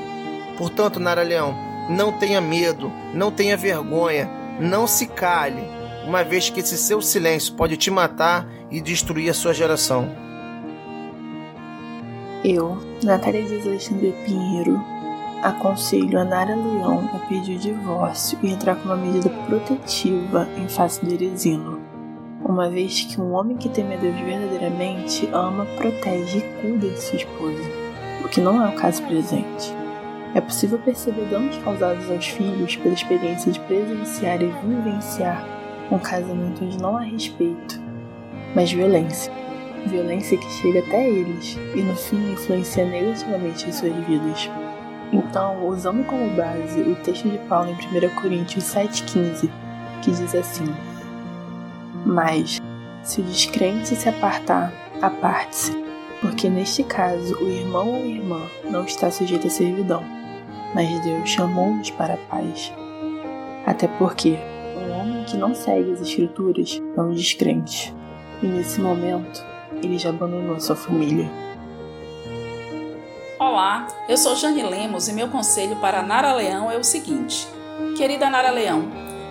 Portanto, 0.56 1.00
Nara 1.00 1.22
Leão, 1.22 1.71
não 1.92 2.12
tenha 2.12 2.40
medo, 2.40 2.90
não 3.14 3.30
tenha 3.30 3.56
vergonha, 3.56 4.28
não 4.58 4.86
se 4.86 5.06
cale, 5.06 5.62
uma 6.06 6.24
vez 6.24 6.48
que 6.50 6.60
esse 6.60 6.76
seu 6.76 7.00
silêncio 7.02 7.54
pode 7.54 7.76
te 7.76 7.90
matar 7.90 8.48
e 8.70 8.80
destruir 8.80 9.30
a 9.30 9.34
sua 9.34 9.52
geração. 9.52 10.08
Eu, 12.42 12.78
Natália 13.04 13.42
de 13.42 13.68
Alexandre 13.68 14.12
Pinheiro, 14.24 14.82
aconselho 15.42 16.18
a 16.18 16.24
Nara 16.24 16.56
Leão 16.56 17.08
a 17.14 17.18
pedir 17.26 17.56
o 17.56 17.58
divórcio 17.58 18.38
e 18.42 18.50
entrar 18.50 18.76
com 18.76 18.86
uma 18.86 18.96
medida 18.96 19.28
protetiva 19.46 20.48
em 20.56 20.68
face 20.68 21.04
do 21.04 21.12
Eresino, 21.12 21.80
uma 22.44 22.68
vez 22.68 23.02
que 23.04 23.20
um 23.20 23.32
homem 23.32 23.56
que 23.56 23.68
teme 23.68 23.94
a 23.94 23.98
Deus 23.98 24.18
verdadeiramente 24.20 25.28
ama, 25.32 25.66
protege 25.76 26.38
e 26.38 26.60
cuida 26.60 26.88
de 26.88 27.00
sua 27.00 27.16
esposa, 27.16 27.62
o 28.24 28.28
que 28.28 28.40
não 28.40 28.64
é 28.64 28.68
o 28.68 28.72
caso 28.72 29.02
presente. 29.04 29.81
É 30.34 30.40
possível 30.40 30.78
perceber 30.78 31.26
danos 31.26 31.58
causados 31.58 32.10
aos 32.10 32.26
filhos 32.26 32.76
pela 32.76 32.94
experiência 32.94 33.52
de 33.52 33.60
presenciar 33.60 34.40
e 34.40 34.46
vivenciar 34.66 35.46
um 35.90 35.98
casamento 35.98 36.64
onde 36.64 36.80
não 36.80 36.96
há 36.96 37.02
respeito, 37.02 37.78
mas 38.54 38.72
violência. 38.72 39.30
Violência 39.86 40.38
que 40.38 40.50
chega 40.52 40.78
até 40.78 41.06
eles 41.06 41.58
e 41.74 41.82
no 41.82 41.94
fim 41.94 42.32
influencia 42.32 42.86
negativamente 42.86 43.68
em 43.68 43.72
suas 43.72 43.94
vidas. 44.06 44.48
Então, 45.12 45.66
usando 45.66 46.02
como 46.06 46.30
base 46.30 46.80
o 46.80 46.94
texto 46.96 47.28
de 47.28 47.36
Paulo 47.40 47.68
em 47.68 47.74
1 47.74 48.14
Coríntios 48.14 48.64
7,15, 48.64 49.50
que 50.00 50.10
diz 50.12 50.34
assim: 50.34 50.64
Mas, 52.06 52.58
se 53.02 53.20
o 53.20 53.24
descrente 53.24 53.94
se 53.94 54.08
apartar, 54.08 54.72
aparte-se, 55.02 55.72
porque 56.22 56.48
neste 56.48 56.84
caso 56.84 57.36
o 57.44 57.50
irmão 57.50 57.88
ou 57.90 58.06
irmã 58.06 58.40
não 58.70 58.84
está 58.84 59.10
sujeito 59.10 59.48
à 59.48 59.50
servidão 59.50 60.21
mas 60.74 61.00
Deus 61.00 61.28
chamou-nos 61.28 61.90
para 61.90 62.14
a 62.14 62.18
paz. 62.28 62.72
Até 63.66 63.86
porque 63.86 64.38
um 64.76 64.90
homem 64.92 65.24
que 65.24 65.36
não 65.36 65.54
segue 65.54 65.92
as 65.92 66.00
Escrituras 66.00 66.80
é 66.96 67.00
um 67.00 67.12
descrente, 67.12 67.94
e 68.42 68.46
nesse 68.46 68.80
momento 68.80 69.44
ele 69.82 69.98
já 69.98 70.10
abandonou 70.10 70.58
sua 70.60 70.76
família. 70.76 71.30
Olá, 73.38 73.88
eu 74.08 74.16
sou 74.16 74.36
Jane 74.36 74.62
Lemos 74.62 75.08
e 75.08 75.12
meu 75.12 75.28
conselho 75.28 75.76
para 75.76 76.02
Nara 76.02 76.32
Leão 76.34 76.70
é 76.70 76.76
o 76.76 76.84
seguinte: 76.84 77.46
Querida 77.96 78.30
Nara 78.30 78.50
Leão, 78.50 78.84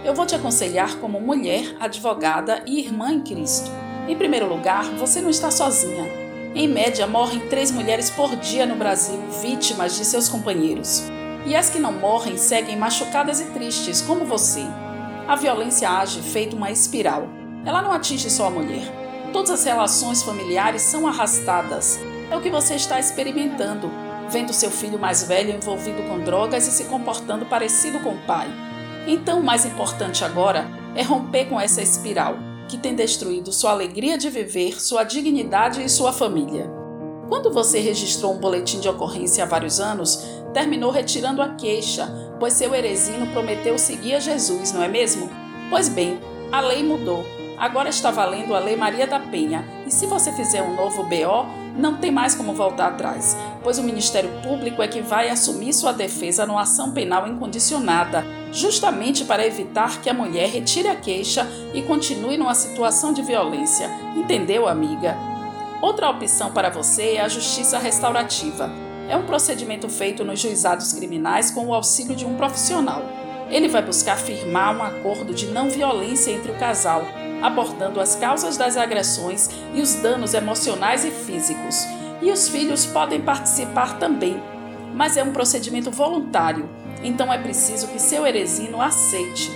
eu 0.04 0.14
vou 0.14 0.26
te 0.26 0.36
aconselhar 0.36 0.98
como 0.98 1.20
mulher, 1.20 1.76
advogada 1.80 2.62
e 2.66 2.80
irmã 2.80 3.12
em 3.12 3.22
Cristo. 3.22 3.72
Em 4.08 4.16
primeiro 4.16 4.50
lugar, 4.50 4.84
você 4.98 5.22
não 5.22 5.30
está 5.30 5.50
sozinha. 5.50 6.06
Em 6.54 6.68
média, 6.68 7.08
morrem 7.08 7.48
três 7.48 7.72
mulheres 7.72 8.10
por 8.10 8.36
dia 8.36 8.66
no 8.66 8.76
Brasil 8.76 9.18
vítimas 9.42 9.96
de 9.96 10.04
seus 10.04 10.28
companheiros. 10.28 11.10
E 11.46 11.56
as 11.56 11.70
que 11.70 11.80
não 11.80 11.92
morrem 11.92 12.38
seguem 12.38 12.78
machucadas 12.78 13.42
e 13.42 13.46
tristes, 13.46 14.02
como 14.02 14.26
você. 14.26 14.64
A 15.28 15.36
violência 15.36 15.90
age 15.90 16.22
feito 16.22 16.56
uma 16.56 16.72
espiral. 16.72 17.28
Ela 17.66 17.82
não 17.82 17.92
atinge 17.92 18.30
só 18.30 18.48
a 18.48 18.50
mulher. 18.50 18.84
Todas 19.34 19.52
as 19.52 19.64
relações 19.64 20.22
familiares 20.22 20.82
são 20.82 21.08
arrastadas. 21.08 22.00
É 22.30 22.36
o 22.36 22.42
que 22.42 22.50
você 22.50 22.76
está 22.76 23.00
experimentando, 23.00 23.90
vendo 24.30 24.54
seu 24.54 24.70
filho 24.70 25.00
mais 25.00 25.24
velho 25.24 25.56
envolvido 25.56 26.04
com 26.04 26.20
drogas 26.20 26.68
e 26.68 26.72
se 26.72 26.86
comportando 26.86 27.46
parecido 27.46 28.00
com 28.02 28.10
o 28.12 28.26
pai. 28.26 28.48
Então, 29.08 29.40
o 29.40 29.44
mais 29.44 29.66
importante 29.66 30.24
agora 30.24 30.68
é 30.96 31.02
romper 31.02 31.46
com 31.46 31.60
essa 31.60 31.82
espiral 31.82 32.36
que 32.68 32.78
tem 32.78 32.96
destruído 32.96 33.52
sua 33.52 33.72
alegria 33.72 34.18
de 34.18 34.30
viver, 34.30 34.82
sua 34.82 35.04
dignidade 35.04 35.84
e 35.84 35.90
sua 35.90 36.14
família. 36.14 36.72
Quando 37.28 37.52
você 37.52 37.80
registrou 37.80 38.34
um 38.34 38.40
boletim 38.40 38.80
de 38.80 38.90
ocorrência 38.90 39.44
há 39.44 39.48
vários 39.48 39.80
anos, 39.80 40.24
terminou 40.54 40.92
retirando 40.92 41.42
a 41.42 41.50
queixa, 41.50 42.08
pois 42.40 42.54
seu 42.54 42.74
heresino 42.74 43.28
prometeu 43.28 43.78
seguir 43.78 44.16
a 44.16 44.20
Jesus, 44.20 44.72
não 44.72 44.84
é 44.84 44.88
mesmo? 44.88 45.30
Pois 45.70 45.90
bem, 45.90 46.20
a 46.52 46.60
lei 46.60 46.84
mudou. 46.84 47.26
Agora 47.58 47.90
está 47.90 48.10
valendo 48.10 48.56
a 48.56 48.60
Lei 48.60 48.76
Maria 48.76 49.06
da 49.06 49.20
Penha, 49.20 49.64
e 49.86 49.92
se 49.92 50.08
você 50.08 50.32
fizer 50.32 50.64
um 50.64 50.76
novo 50.76 51.04
BO, 51.04 51.46
não 51.78 51.98
tem 51.98 52.10
mais 52.10 52.34
como 52.34 52.54
voltar 52.54 52.88
atrás, 52.88 53.38
pois 53.64 53.78
o 53.78 53.84
Ministério 53.84 54.32
Público 54.42 54.82
é 54.82 54.88
que 54.88 55.00
vai 55.00 55.30
assumir 55.30 55.72
sua 55.72 55.92
defesa 55.92 56.46
numa 56.46 56.64
ação 56.64 56.92
penal 56.92 57.28
incondicionada, 57.28 58.26
justamente 58.52 59.26
para 59.26 59.46
evitar 59.46 60.02
que 60.02 60.10
a 60.10 60.14
mulher 60.14 60.50
retire 60.50 60.88
a 60.88 60.96
queixa 60.96 61.48
e 61.72 61.84
continue 61.84 62.36
numa 62.36 62.56
situação 62.56 63.14
de 63.14 63.22
violência. 63.22 63.90
Entendeu, 64.16 64.68
amiga? 64.68 65.16
Outra 65.82 66.10
opção 66.10 66.52
para 66.52 66.70
você 66.70 67.14
é 67.14 67.22
a 67.22 67.28
justiça 67.28 67.78
restaurativa. 67.78 68.91
É 69.10 69.16
um 69.16 69.26
procedimento 69.26 69.90
feito 69.90 70.24
nos 70.24 70.40
juizados 70.40 70.94
criminais 70.94 71.52
com 71.52 71.68
o 71.68 71.74
auxílio 71.74 72.16
de 72.16 72.26
um 72.26 72.36
profissional. 72.36 73.04
Ele 73.50 73.68
vai 73.68 73.82
buscar 73.82 74.18
firmar 74.18 74.76
um 74.76 74.84
acordo 74.84 75.34
de 75.34 75.48
não 75.48 75.70
violência 75.70 76.32
entre 76.32 76.52
o 76.52 76.58
casal, 76.58 77.04
abordando 77.42 78.00
as 78.00 78.16
causas 78.16 78.56
das 78.56 78.78
agressões 78.78 79.50
e 79.74 79.82
os 79.82 79.96
danos 79.96 80.34
emocionais 80.34 81.04
e 81.04 81.12
físicos. 81.12 81.86
E 82.22 82.32
os 82.32 82.48
filhos 82.48 82.86
podem 82.86 83.20
participar 83.20 83.98
também, 83.98 84.42
mas 84.94 85.18
é 85.18 85.24
um 85.24 85.34
procedimento 85.34 85.92
voluntário, 85.92 86.70
então 87.04 87.34
é 87.34 87.38
preciso 87.38 87.88
que 87.88 88.00
seu 88.00 88.26
heresino 88.26 88.82
aceite. 88.82 89.52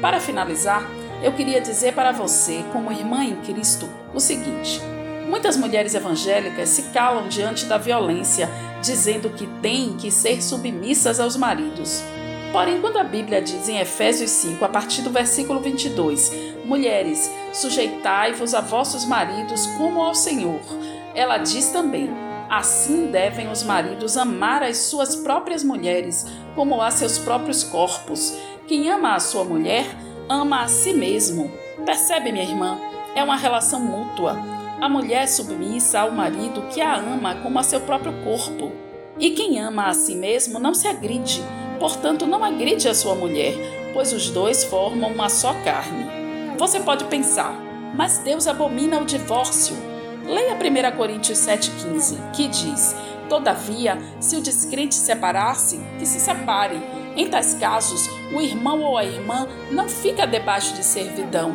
Para 0.00 0.20
finalizar, 0.20 0.88
eu 1.22 1.32
queria 1.32 1.60
dizer 1.60 1.94
para 1.94 2.12
você, 2.12 2.64
como 2.72 2.92
irmã 2.92 3.24
em 3.24 3.36
Cristo, 3.36 3.88
o 4.14 4.20
seguinte. 4.20 4.80
Muitas 5.28 5.56
mulheres 5.56 5.94
evangélicas 5.94 6.68
se 6.68 6.82
calam 6.92 7.28
diante 7.28 7.66
da 7.66 7.78
violência, 7.78 8.48
dizendo 8.80 9.30
que 9.30 9.46
têm 9.60 9.96
que 9.96 10.10
ser 10.10 10.42
submissas 10.42 11.18
aos 11.20 11.36
maridos. 11.36 12.02
Porém, 12.52 12.80
quando 12.80 12.98
a 12.98 13.04
Bíblia 13.04 13.42
diz 13.42 13.68
em 13.68 13.78
Efésios 13.78 14.30
5, 14.30 14.64
a 14.64 14.68
partir 14.68 15.02
do 15.02 15.10
versículo 15.10 15.60
22, 15.60 16.30
Mulheres, 16.66 17.30
sujeitai-vos 17.52 18.52
a 18.52 18.60
vossos 18.60 19.04
maridos 19.04 19.66
como 19.78 20.02
ao 20.02 20.16
Senhor, 20.16 20.60
ela 21.14 21.38
diz 21.38 21.68
também: 21.68 22.10
Assim 22.50 23.06
devem 23.06 23.48
os 23.48 23.62
maridos 23.62 24.16
amar 24.16 24.64
as 24.64 24.78
suas 24.78 25.14
próprias 25.14 25.62
mulheres, 25.62 26.26
como 26.56 26.82
a 26.82 26.90
seus 26.90 27.18
próprios 27.18 27.62
corpos. 27.62 28.36
Quem 28.66 28.90
ama 28.90 29.14
a 29.14 29.20
sua 29.20 29.44
mulher, 29.44 29.86
ama 30.28 30.62
a 30.62 30.68
si 30.68 30.92
mesmo. 30.92 31.52
Percebe, 31.84 32.32
minha 32.32 32.44
irmã? 32.44 32.80
É 33.14 33.22
uma 33.22 33.36
relação 33.36 33.78
mútua. 33.78 34.55
A 34.80 34.90
mulher 34.90 35.22
é 35.22 35.26
submissa 35.26 36.00
ao 36.00 36.10
marido 36.10 36.62
que 36.68 36.82
a 36.82 36.96
ama 36.96 37.36
como 37.36 37.58
a 37.58 37.62
seu 37.62 37.80
próprio 37.80 38.12
corpo. 38.22 38.72
E 39.18 39.30
quem 39.30 39.58
ama 39.58 39.86
a 39.86 39.94
si 39.94 40.14
mesmo 40.14 40.58
não 40.58 40.74
se 40.74 40.86
agride, 40.86 41.42
portanto, 41.80 42.26
não 42.26 42.44
agride 42.44 42.86
a 42.86 42.94
sua 42.94 43.14
mulher, 43.14 43.54
pois 43.94 44.12
os 44.12 44.28
dois 44.28 44.64
formam 44.64 45.10
uma 45.10 45.30
só 45.30 45.54
carne. 45.64 46.04
Você 46.58 46.80
pode 46.80 47.04
pensar, 47.04 47.54
mas 47.94 48.18
Deus 48.18 48.46
abomina 48.46 49.00
o 49.00 49.06
divórcio. 49.06 49.74
Leia 50.26 50.54
1 50.54 50.96
Coríntios 50.96 51.38
7,15, 51.38 52.32
que 52.32 52.46
diz: 52.46 52.94
Todavia, 53.30 53.98
se 54.20 54.36
o 54.36 54.42
descrente 54.42 54.94
separar-se, 54.94 55.80
que 55.98 56.04
se 56.04 56.20
separe. 56.20 56.80
Em 57.16 57.28
tais 57.28 57.54
casos, 57.54 58.10
o 58.30 58.42
irmão 58.42 58.82
ou 58.82 58.98
a 58.98 59.04
irmã 59.04 59.48
não 59.70 59.88
fica 59.88 60.26
debaixo 60.26 60.74
de 60.74 60.84
servidão. 60.84 61.54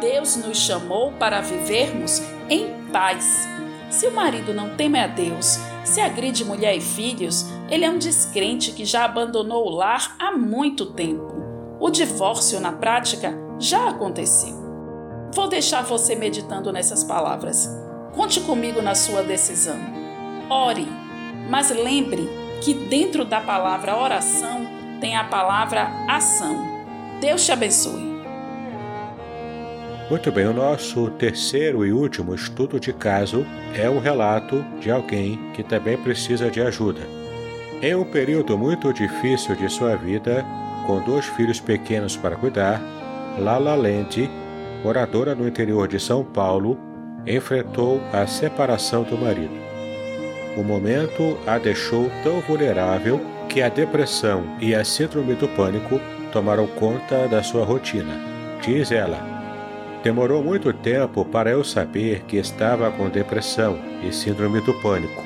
Deus 0.00 0.36
nos 0.36 0.58
chamou 0.58 1.12
para 1.12 1.42
vivermos 1.42 2.22
em 2.48 2.90
paz. 2.92 3.48
Se 3.90 4.06
o 4.06 4.12
marido 4.12 4.52
não 4.52 4.76
teme 4.76 4.98
a 4.98 5.06
Deus, 5.06 5.58
se 5.84 6.00
agride 6.00 6.44
mulher 6.44 6.76
e 6.76 6.80
filhos, 6.80 7.46
ele 7.70 7.84
é 7.84 7.90
um 7.90 7.98
descrente 7.98 8.72
que 8.72 8.84
já 8.84 9.04
abandonou 9.04 9.66
o 9.66 9.70
lar 9.70 10.16
há 10.18 10.32
muito 10.32 10.86
tempo. 10.86 11.32
O 11.78 11.90
divórcio, 11.90 12.60
na 12.60 12.72
prática, 12.72 13.34
já 13.58 13.88
aconteceu. 13.88 14.54
Vou 15.32 15.48
deixar 15.48 15.82
você 15.82 16.14
meditando 16.14 16.72
nessas 16.72 17.04
palavras. 17.04 17.68
Conte 18.14 18.40
comigo 18.40 18.80
na 18.80 18.94
sua 18.94 19.22
decisão. 19.22 19.76
Ore, 20.48 20.86
mas 21.50 21.70
lembre 21.70 22.28
que 22.62 22.72
dentro 22.72 23.24
da 23.24 23.40
palavra 23.40 23.96
oração 23.96 24.66
tem 25.00 25.16
a 25.16 25.24
palavra 25.24 25.90
ação. 26.08 26.56
Deus 27.20 27.44
te 27.44 27.52
abençoe. 27.52 28.13
Muito 30.10 30.30
bem, 30.30 30.46
o 30.46 30.52
nosso 30.52 31.08
terceiro 31.12 31.84
e 31.84 31.90
último 31.90 32.34
estudo 32.34 32.78
de 32.78 32.92
caso 32.92 33.46
é 33.74 33.88
um 33.88 33.98
relato 33.98 34.62
de 34.78 34.90
alguém 34.90 35.40
que 35.54 35.62
também 35.62 35.96
precisa 35.96 36.50
de 36.50 36.60
ajuda. 36.60 37.00
Em 37.80 37.94
um 37.94 38.04
período 38.04 38.58
muito 38.58 38.92
difícil 38.92 39.56
de 39.56 39.66
sua 39.70 39.96
vida, 39.96 40.44
com 40.86 41.00
dois 41.00 41.24
filhos 41.24 41.58
pequenos 41.58 42.18
para 42.18 42.36
cuidar, 42.36 42.82
Lala 43.38 43.74
Land, 43.74 44.30
moradora 44.84 45.34
no 45.34 45.48
interior 45.48 45.88
de 45.88 45.98
São 45.98 46.22
Paulo, 46.22 46.78
enfrentou 47.26 47.98
a 48.12 48.26
separação 48.26 49.04
do 49.04 49.16
marido. 49.16 49.58
O 50.54 50.62
momento 50.62 51.38
a 51.46 51.56
deixou 51.56 52.10
tão 52.22 52.40
vulnerável 52.42 53.20
que 53.48 53.62
a 53.62 53.70
depressão 53.70 54.44
e 54.60 54.74
a 54.74 54.84
síndrome 54.84 55.34
do 55.34 55.48
pânico 55.48 55.98
tomaram 56.30 56.66
conta 56.66 57.26
da 57.26 57.42
sua 57.42 57.64
rotina. 57.64 58.14
Diz 58.62 58.92
ela: 58.92 59.33
Demorou 60.04 60.44
muito 60.44 60.70
tempo 60.70 61.24
para 61.24 61.48
eu 61.48 61.64
saber 61.64 62.24
que 62.28 62.36
estava 62.36 62.90
com 62.90 63.08
depressão 63.08 63.78
e 64.06 64.12
síndrome 64.12 64.60
do 64.60 64.74
pânico. 64.74 65.24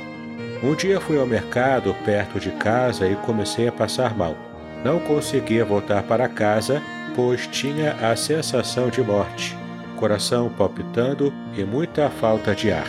Um 0.63 0.73
dia 0.77 1.01
fui 1.01 1.19
ao 1.19 1.27
mercado 1.27 1.93
perto 2.05 2.39
de 2.39 2.53
casa 2.53 3.09
e 3.09 3.17
comecei 3.17 3.67
a 3.67 3.73
passar 3.73 4.17
mal. 4.17 4.37
Não 4.85 5.01
conseguia 5.01 5.65
voltar 5.65 6.05
para 6.05 6.29
casa, 6.29 6.81
pois 7.17 7.49
tinha 7.49 7.95
a 7.95 8.15
sensação 8.15 8.89
de 8.89 9.03
morte, 9.03 9.59
coração 9.97 10.49
palpitando 10.49 11.35
e 11.57 11.65
muita 11.65 12.09
falta 12.09 12.55
de 12.55 12.71
ar. 12.71 12.87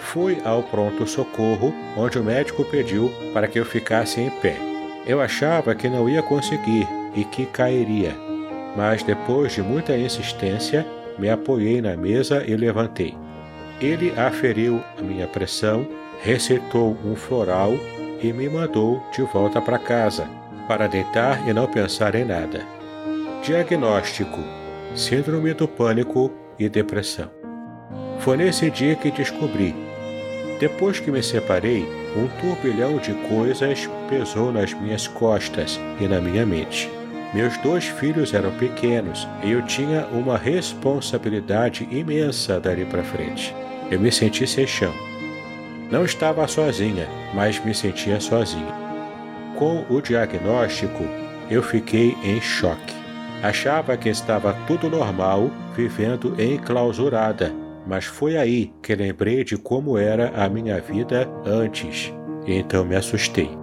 Fui 0.00 0.38
ao 0.44 0.64
pronto-socorro, 0.64 1.72
onde 1.96 2.18
o 2.18 2.24
médico 2.24 2.64
pediu 2.64 3.12
para 3.32 3.46
que 3.46 3.60
eu 3.60 3.64
ficasse 3.64 4.20
em 4.20 4.28
pé. 4.28 4.56
Eu 5.06 5.20
achava 5.20 5.72
que 5.72 5.88
não 5.88 6.08
ia 6.08 6.20
conseguir 6.20 6.88
e 7.14 7.24
que 7.24 7.46
cairia, 7.46 8.12
mas 8.76 9.04
depois 9.04 9.52
de 9.52 9.62
muita 9.62 9.96
insistência, 9.96 10.84
me 11.18 11.30
apoiei 11.30 11.80
na 11.80 11.96
mesa 11.96 12.44
e 12.46 12.56
levantei. 12.56 13.14
Ele 13.80 14.12
aferiu 14.18 14.82
a 14.98 15.02
minha 15.02 15.26
pressão, 15.26 15.86
receitou 16.22 16.96
um 17.04 17.16
floral 17.16 17.72
e 18.22 18.32
me 18.32 18.48
mandou 18.48 19.02
de 19.12 19.22
volta 19.22 19.60
para 19.60 19.78
casa, 19.78 20.28
para 20.68 20.86
deitar 20.86 21.48
e 21.48 21.52
não 21.52 21.66
pensar 21.66 22.14
em 22.14 22.24
nada. 22.24 22.64
Diagnóstico: 23.42 24.38
Síndrome 24.94 25.52
do 25.52 25.66
pânico 25.66 26.32
e 26.58 26.68
depressão. 26.68 27.28
Foi 28.20 28.36
nesse 28.36 28.70
dia 28.70 28.94
que 28.94 29.10
descobri. 29.10 29.74
Depois 30.60 31.00
que 31.00 31.10
me 31.10 31.20
separei, 31.20 31.84
um 32.16 32.28
turbilhão 32.40 32.98
de 32.98 33.12
coisas 33.28 33.90
pesou 34.08 34.52
nas 34.52 34.72
minhas 34.72 35.08
costas 35.08 35.80
e 36.00 36.06
na 36.06 36.20
minha 36.20 36.46
mente. 36.46 36.88
Meus 37.32 37.56
dois 37.58 37.86
filhos 37.86 38.34
eram 38.34 38.50
pequenos 38.52 39.26
e 39.42 39.52
eu 39.52 39.62
tinha 39.62 40.06
uma 40.12 40.36
responsabilidade 40.36 41.88
imensa 41.90 42.60
dali 42.60 42.84
para 42.84 43.02
frente. 43.02 43.54
Eu 43.90 43.98
me 43.98 44.12
senti 44.12 44.46
sem 44.46 44.66
chão. 44.66 44.92
Não 45.90 46.04
estava 46.04 46.46
sozinha, 46.46 47.08
mas 47.34 47.62
me 47.64 47.74
sentia 47.74 48.20
sozinha. 48.20 48.74
Com 49.56 49.84
o 49.88 50.00
diagnóstico, 50.00 51.04
eu 51.50 51.62
fiquei 51.62 52.16
em 52.22 52.40
choque. 52.40 52.94
Achava 53.42 53.96
que 53.96 54.08
estava 54.08 54.54
tudo 54.66 54.88
normal, 54.90 55.50
vivendo 55.74 56.34
enclausurada, 56.40 57.52
mas 57.86 58.04
foi 58.04 58.36
aí 58.36 58.72
que 58.82 58.94
lembrei 58.94 59.42
de 59.42 59.56
como 59.56 59.98
era 59.98 60.32
a 60.34 60.48
minha 60.48 60.80
vida 60.80 61.28
antes, 61.44 62.12
então 62.46 62.84
me 62.84 62.94
assustei. 62.94 63.61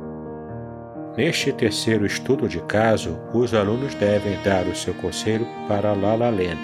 Neste 1.20 1.52
terceiro 1.52 2.06
estudo 2.06 2.48
de 2.48 2.62
caso, 2.62 3.20
os 3.34 3.54
alunos 3.54 3.94
devem 3.94 4.42
dar 4.42 4.66
o 4.66 4.74
seu 4.74 4.94
conselho 4.94 5.46
para 5.68 5.92
Lala 5.92 6.30
Land. 6.30 6.58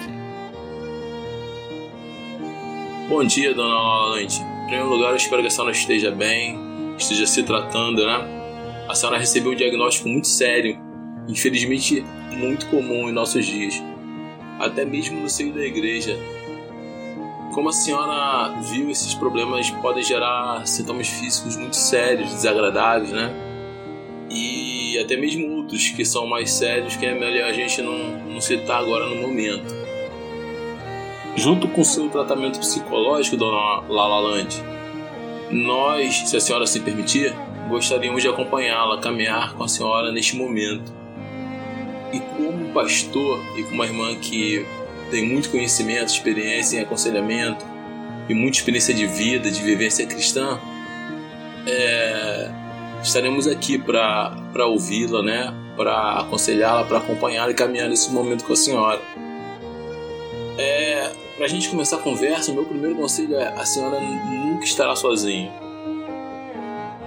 Bom 3.06 3.22
dia, 3.22 3.52
dona 3.52 3.74
Lala 3.74 4.14
Land. 4.14 4.40
Em 4.40 4.64
primeiro 4.64 4.88
lugar, 4.88 5.10
eu 5.10 5.16
espero 5.16 5.42
que 5.42 5.48
a 5.48 5.50
senhora 5.50 5.72
esteja 5.72 6.10
bem, 6.10 6.58
esteja 6.96 7.26
se 7.26 7.42
tratando, 7.42 8.06
né? 8.06 8.86
A 8.88 8.94
senhora 8.94 9.18
recebeu 9.18 9.52
um 9.52 9.54
diagnóstico 9.54 10.08
muito 10.08 10.26
sério, 10.26 10.78
infelizmente 11.28 12.02
muito 12.32 12.64
comum 12.70 13.10
em 13.10 13.12
nossos 13.12 13.44
dias, 13.44 13.74
até 14.58 14.86
mesmo 14.86 15.20
no 15.20 15.28
seio 15.28 15.52
da 15.52 15.66
igreja. 15.66 16.18
como 17.52 17.68
a 17.68 17.72
senhora 17.72 18.58
viu, 18.62 18.88
esses 18.88 19.12
problemas 19.12 19.68
podem 19.82 20.02
gerar 20.02 20.66
sintomas 20.66 21.08
físicos 21.08 21.56
muito 21.56 21.76
sérios, 21.76 22.32
desagradáveis, 22.32 23.12
né? 23.12 23.45
E 24.36 24.98
até 24.98 25.16
mesmo 25.16 25.56
outros 25.56 25.88
que 25.88 26.04
são 26.04 26.26
mais 26.26 26.50
sérios 26.50 26.96
que 26.96 27.06
é 27.06 27.14
melhor 27.14 27.48
a 27.48 27.52
gente 27.52 27.80
não, 27.80 28.18
não 28.26 28.40
citar 28.40 28.80
agora 28.80 29.06
no 29.06 29.16
momento. 29.16 29.74
Junto 31.34 31.68
com 31.68 31.84
seu 31.84 32.08
tratamento 32.08 32.58
psicológico, 32.58 33.36
dona 33.36 33.80
Lalaland, 33.88 34.62
nós, 35.50 36.28
se 36.28 36.36
a 36.36 36.40
senhora 36.40 36.66
se 36.66 36.80
permitir, 36.80 37.34
gostaríamos 37.68 38.22
de 38.22 38.28
acompanhá-la, 38.28 38.98
caminhar 39.00 39.54
com 39.54 39.64
a 39.64 39.68
senhora 39.68 40.12
neste 40.12 40.36
momento. 40.36 40.92
E 42.12 42.20
como 42.20 42.72
pastor 42.72 43.42
e 43.56 43.62
como 43.64 43.74
uma 43.74 43.86
irmã 43.86 44.14
que 44.16 44.66
tem 45.10 45.28
muito 45.28 45.50
conhecimento, 45.50 46.08
experiência 46.08 46.78
em 46.78 46.80
aconselhamento 46.80 47.64
e 48.28 48.34
muita 48.34 48.58
experiência 48.58 48.94
de 48.94 49.06
vida, 49.06 49.50
de 49.50 49.62
vivência 49.62 50.06
cristã, 50.06 50.58
é, 51.66 52.50
estaremos 53.06 53.46
aqui 53.46 53.78
para 53.78 54.66
ouvi-la, 54.66 55.22
né? 55.22 55.54
para 55.76 56.20
aconselhá-la, 56.20 56.84
para 56.84 56.98
acompanhá-la 56.98 57.50
e 57.50 57.54
caminhar 57.54 57.88
nesse 57.88 58.10
momento 58.10 58.44
com 58.44 58.52
a 58.52 58.56
senhora. 58.56 59.00
É, 60.58 61.12
para 61.36 61.44
a 61.44 61.48
gente 61.48 61.68
começar 61.68 61.96
a 61.96 61.98
conversa, 62.00 62.52
meu 62.52 62.64
primeiro 62.64 62.96
conselho 62.96 63.36
é: 63.36 63.48
a 63.48 63.64
senhora 63.64 64.00
nunca 64.00 64.64
estará 64.64 64.96
sozinha. 64.96 65.52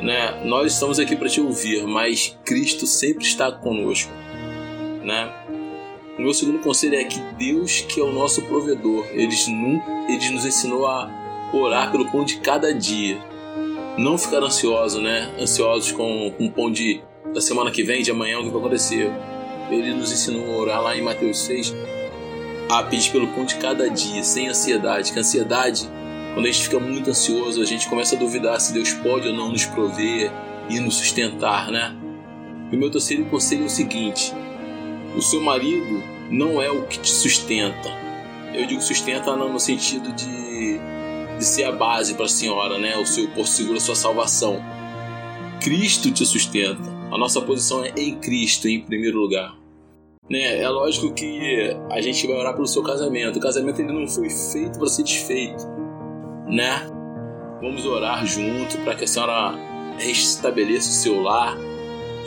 Né? 0.02 0.43
Nós 0.45 0.74
estamos 0.74 1.00
aqui 1.00 1.16
para 1.16 1.28
te 1.28 1.41
ouvir, 1.41 1.86
mas 1.86 2.38
Cristo 2.45 2.86
sempre 2.88 3.26
está 3.26 3.52
conosco. 3.52 4.12
Né? 5.04 5.30
O 6.18 6.22
meu 6.22 6.34
segundo 6.34 6.60
conselho 6.60 6.95
é 6.95 7.04
que 7.04 7.20
Deus, 7.38 7.82
que 7.82 8.00
é 8.00 8.04
o 8.04 8.12
nosso 8.12 8.41
provedor, 8.43 9.06
ele, 9.12 9.36
ele 10.08 10.30
nos 10.30 10.45
ensinou 10.45 10.86
a 10.86 11.10
orar 11.52 11.91
pelo 11.91 12.10
pão 12.10 12.24
de 12.24 12.38
cada 12.38 12.74
dia. 12.74 13.18
Não 14.00 14.18
ficar 14.18 14.41
ansioso, 14.41 15.02
né? 15.02 15.30
Ansiosos 15.38 15.91
com, 15.91 16.32
com 16.38 16.45
o 16.45 16.52
pão 16.52 16.72
de, 16.72 17.02
da 17.34 17.41
semana 17.41 17.70
que 17.70 17.84
vem, 17.84 18.02
de 18.02 18.10
amanhã, 18.10 18.39
o 18.39 18.45
que 18.45 18.50
vai 18.50 18.60
acontecer. 18.62 19.12
Ele 19.70 19.93
nos 19.93 20.10
ensinou 20.10 20.56
a 20.56 20.58
orar 20.58 20.82
lá 20.82 20.95
em 20.95 21.02
Mateus 21.02 21.39
6, 21.39 21.76
a 22.70 22.82
pedir 22.84 23.12
pelo 23.12 23.28
pão 23.28 23.43
de 23.43 23.56
cada 23.56 23.89
dia, 23.89 24.24
sem 24.24 24.47
ansiedade. 24.47 25.12
Que 25.12 25.18
a 25.18 25.20
ansiedade, 25.20 25.89
quando 26.34 26.45
a 26.45 26.50
gente 26.50 26.64
fica 26.64 26.80
muito 26.80 27.10
ansioso, 27.10 27.62
a 27.62 27.66
gente 27.66 27.89
começa 27.89 28.16
a 28.16 28.20
duvidar 28.20 28.58
se 28.62 28.72
Deus 28.72 28.93
pode 28.93 29.28
ou 29.28 29.34
não 29.34 29.50
nos 29.52 29.66
prover 29.66 30.32
e 30.70 30.80
nos 30.80 30.95
sustentar, 30.95 31.70
né? 31.70 31.93
E 32.72 32.78
o 32.78 32.80
meu 32.80 32.89
terceiro 32.89 33.26
conselho 33.26 33.64
é 33.64 33.66
o 33.66 33.70
seguinte: 33.70 34.34
o 35.14 35.22
seu 35.22 35.41
marido 35.41 36.02
não 36.32 36.62
é 36.62 36.72
o 36.72 36.84
que 36.84 37.00
te 37.00 37.12
sustenta. 37.12 37.89
Eu 38.54 38.66
digo 38.66 38.82
sustenta 38.82 39.36
no 39.36 39.60
sentido 39.60 40.14
de, 40.14 40.80
de 41.39 41.45
ser 41.45 41.63
a 41.63 41.71
base 41.71 42.13
para 42.13 42.25
a 42.25 42.29
senhora, 42.29 42.77
né? 42.77 42.95
O 42.97 43.05
seu 43.05 43.27
por 43.29 43.47
seguro 43.47 43.77
a 43.77 43.81
sua 43.81 43.95
salvação. 43.95 44.61
Cristo 45.59 46.11
te 46.11 46.23
sustenta. 46.23 46.87
A 47.11 47.17
nossa 47.17 47.41
posição 47.41 47.83
é 47.83 47.91
em 47.97 48.19
Cristo 48.19 48.67
em 48.67 48.81
primeiro 48.81 49.17
lugar. 49.17 49.57
Né? 50.29 50.61
É 50.61 50.69
lógico 50.69 51.11
que 51.11 51.75
a 51.89 51.99
gente 52.01 52.27
vai 52.27 52.35
orar 52.35 52.53
pelo 52.53 52.67
seu 52.67 52.83
casamento. 52.83 53.39
O 53.39 53.41
casamento 53.41 53.81
ele 53.81 53.91
não 53.91 54.07
foi 54.07 54.29
feito 54.29 54.77
para 54.77 54.87
ser 54.87 55.01
desfeito, 55.01 55.65
né? 56.47 56.85
Vamos 57.59 57.83
orar 57.85 58.23
junto 58.27 58.77
para 58.83 58.93
que 58.93 59.05
a 59.05 59.07
senhora 59.07 59.55
restabeleça 59.97 60.89
o 60.89 60.93
seu 60.93 61.21
lar, 61.21 61.57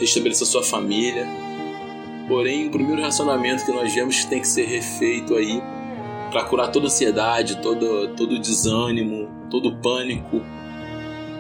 restabeleça 0.01 0.43
a 0.43 0.47
sua 0.47 0.65
família 0.65 1.27
Porém, 2.29 2.69
o 2.69 2.71
primeiro 2.71 3.01
relacionamento 3.01 3.65
que 3.65 3.73
nós 3.73 3.93
vemos 3.95 4.21
que 4.21 4.31
tem 4.31 4.41
que 4.41 4.49
ser 4.49 4.65
refeito 4.67 5.35
aí 5.35 5.61
para 6.33 6.45
curar 6.45 6.73
toda 6.73 6.87
ansiedade, 6.87 7.61
todo, 7.61 8.09
todo 8.17 8.39
desânimo, 8.39 9.29
todo 9.51 9.77
pânico, 9.77 10.41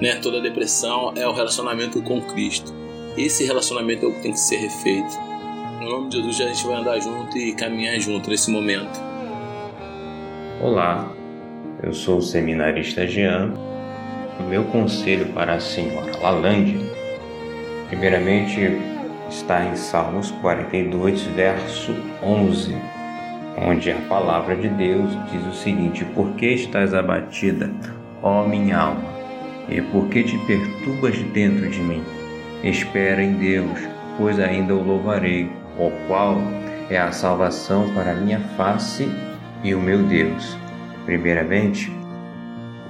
né, 0.00 0.16
toda 0.16 0.40
depressão 0.40 1.14
é 1.16 1.26
o 1.26 1.32
relacionamento 1.32 2.02
com 2.02 2.20
Cristo. 2.20 2.72
Esse 3.16 3.44
relacionamento 3.44 4.04
é 4.04 4.08
o 4.08 4.14
que 4.14 4.20
tem 4.20 4.32
que 4.32 4.38
ser 4.38 4.56
refeito. 4.56 5.18
No 5.80 5.88
nome 5.88 6.10
de 6.10 6.16
Jesus, 6.18 6.40
a 6.40 6.52
gente 6.52 6.66
vai 6.66 6.76
andar 6.76 7.00
junto 7.00 7.36
e 7.36 7.54
caminhar 7.54 7.98
junto 7.98 8.28
nesse 8.28 8.50
momento. 8.50 9.00
Olá, 10.60 11.10
eu 11.82 11.92
sou 11.92 12.18
o 12.18 12.22
seminarista 12.22 13.06
Jean. 13.06 13.54
O 14.38 14.42
meu 14.44 14.64
conselho 14.64 15.32
para 15.32 15.54
a 15.54 15.60
senhora 15.60 16.18
Lalande, 16.20 16.78
primeiramente, 17.88 18.60
está 19.28 19.64
em 19.64 19.74
Salmos 19.74 20.30
42, 20.42 21.22
verso 21.22 21.94
11, 22.22 22.74
onde 23.56 23.90
a 23.90 23.96
palavra 24.08 24.56
de 24.56 24.68
Deus 24.68 25.10
diz 25.30 25.46
o 25.46 25.52
seguinte: 25.52 26.04
Por 26.14 26.30
que 26.32 26.46
estás 26.46 26.94
abatida, 26.94 27.70
ó 28.22 28.46
minha 28.46 28.78
alma? 28.78 29.12
E 29.68 29.80
por 29.80 30.08
que 30.08 30.22
te 30.22 30.38
perturbas 30.38 31.16
dentro 31.32 31.68
de 31.68 31.80
mim? 31.80 32.02
Espera 32.62 33.22
em 33.22 33.34
Deus, 33.34 33.78
pois 34.18 34.38
ainda 34.38 34.74
o 34.74 34.82
louvarei, 34.82 35.50
o 35.78 35.90
qual 36.06 36.36
é 36.90 36.98
a 36.98 37.12
salvação 37.12 37.92
para 37.94 38.12
a 38.12 38.14
minha 38.14 38.40
face 38.56 39.08
e 39.62 39.74
o 39.74 39.80
meu 39.80 40.02
Deus. 40.02 40.56
Primeiramente, 41.06 41.90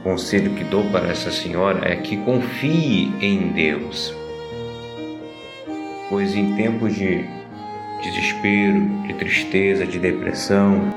o 0.01 0.03
conselho 0.03 0.53
que 0.55 0.65
dou 0.65 0.85
para 0.91 1.09
essa 1.09 1.31
senhora 1.31 1.91
é 1.91 1.97
que 1.97 2.17
confie 2.19 3.13
em 3.21 3.53
Deus 3.53 4.15
pois 6.13 6.37
em 6.37 6.55
tempos 6.55 6.95
de 6.95 7.25
desespero, 8.03 8.81
de 9.07 9.15
tristeza, 9.15 9.87
de 9.87 9.99
depressão, 9.99 10.93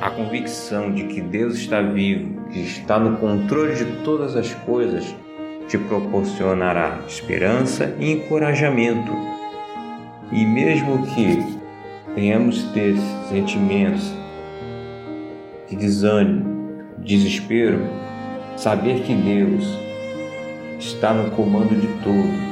a 0.00 0.10
convicção 0.10 0.92
de 0.92 1.04
que 1.04 1.20
Deus 1.20 1.56
está 1.56 1.80
vivo, 1.80 2.48
que 2.50 2.60
está 2.60 2.98
no 2.98 3.16
controle 3.16 3.74
de 3.74 3.84
todas 4.04 4.36
as 4.36 4.52
coisas, 4.54 5.14
te 5.68 5.78
proporcionará 5.78 7.00
esperança 7.08 7.94
e 7.98 8.12
encorajamento. 8.12 9.10
E 10.30 10.44
mesmo 10.44 11.06
que 11.06 11.38
tenhamos 12.14 12.62
ter 12.72 12.94
sentimentos 13.28 14.12
de 15.68 15.76
desânimo, 15.76 16.84
desespero, 16.98 17.80
saber 18.56 19.02
que 19.02 19.14
Deus 19.14 19.64
está 20.78 21.12
no 21.12 21.30
comando 21.30 21.74
de 21.74 21.88
tudo 22.02 22.45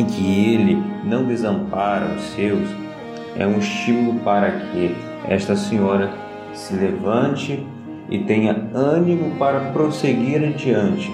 em 0.00 0.04
que 0.06 0.54
Ele 0.54 0.82
não 1.04 1.24
desampara 1.24 2.06
os 2.14 2.22
seus, 2.34 2.68
é 3.36 3.46
um 3.46 3.58
estímulo 3.58 4.18
para 4.20 4.50
que 4.50 4.96
esta 5.28 5.54
senhora 5.54 6.10
se 6.54 6.74
levante 6.74 7.64
e 8.08 8.18
tenha 8.20 8.68
ânimo 8.74 9.36
para 9.36 9.60
prosseguir 9.72 10.42
adiante. 10.42 11.12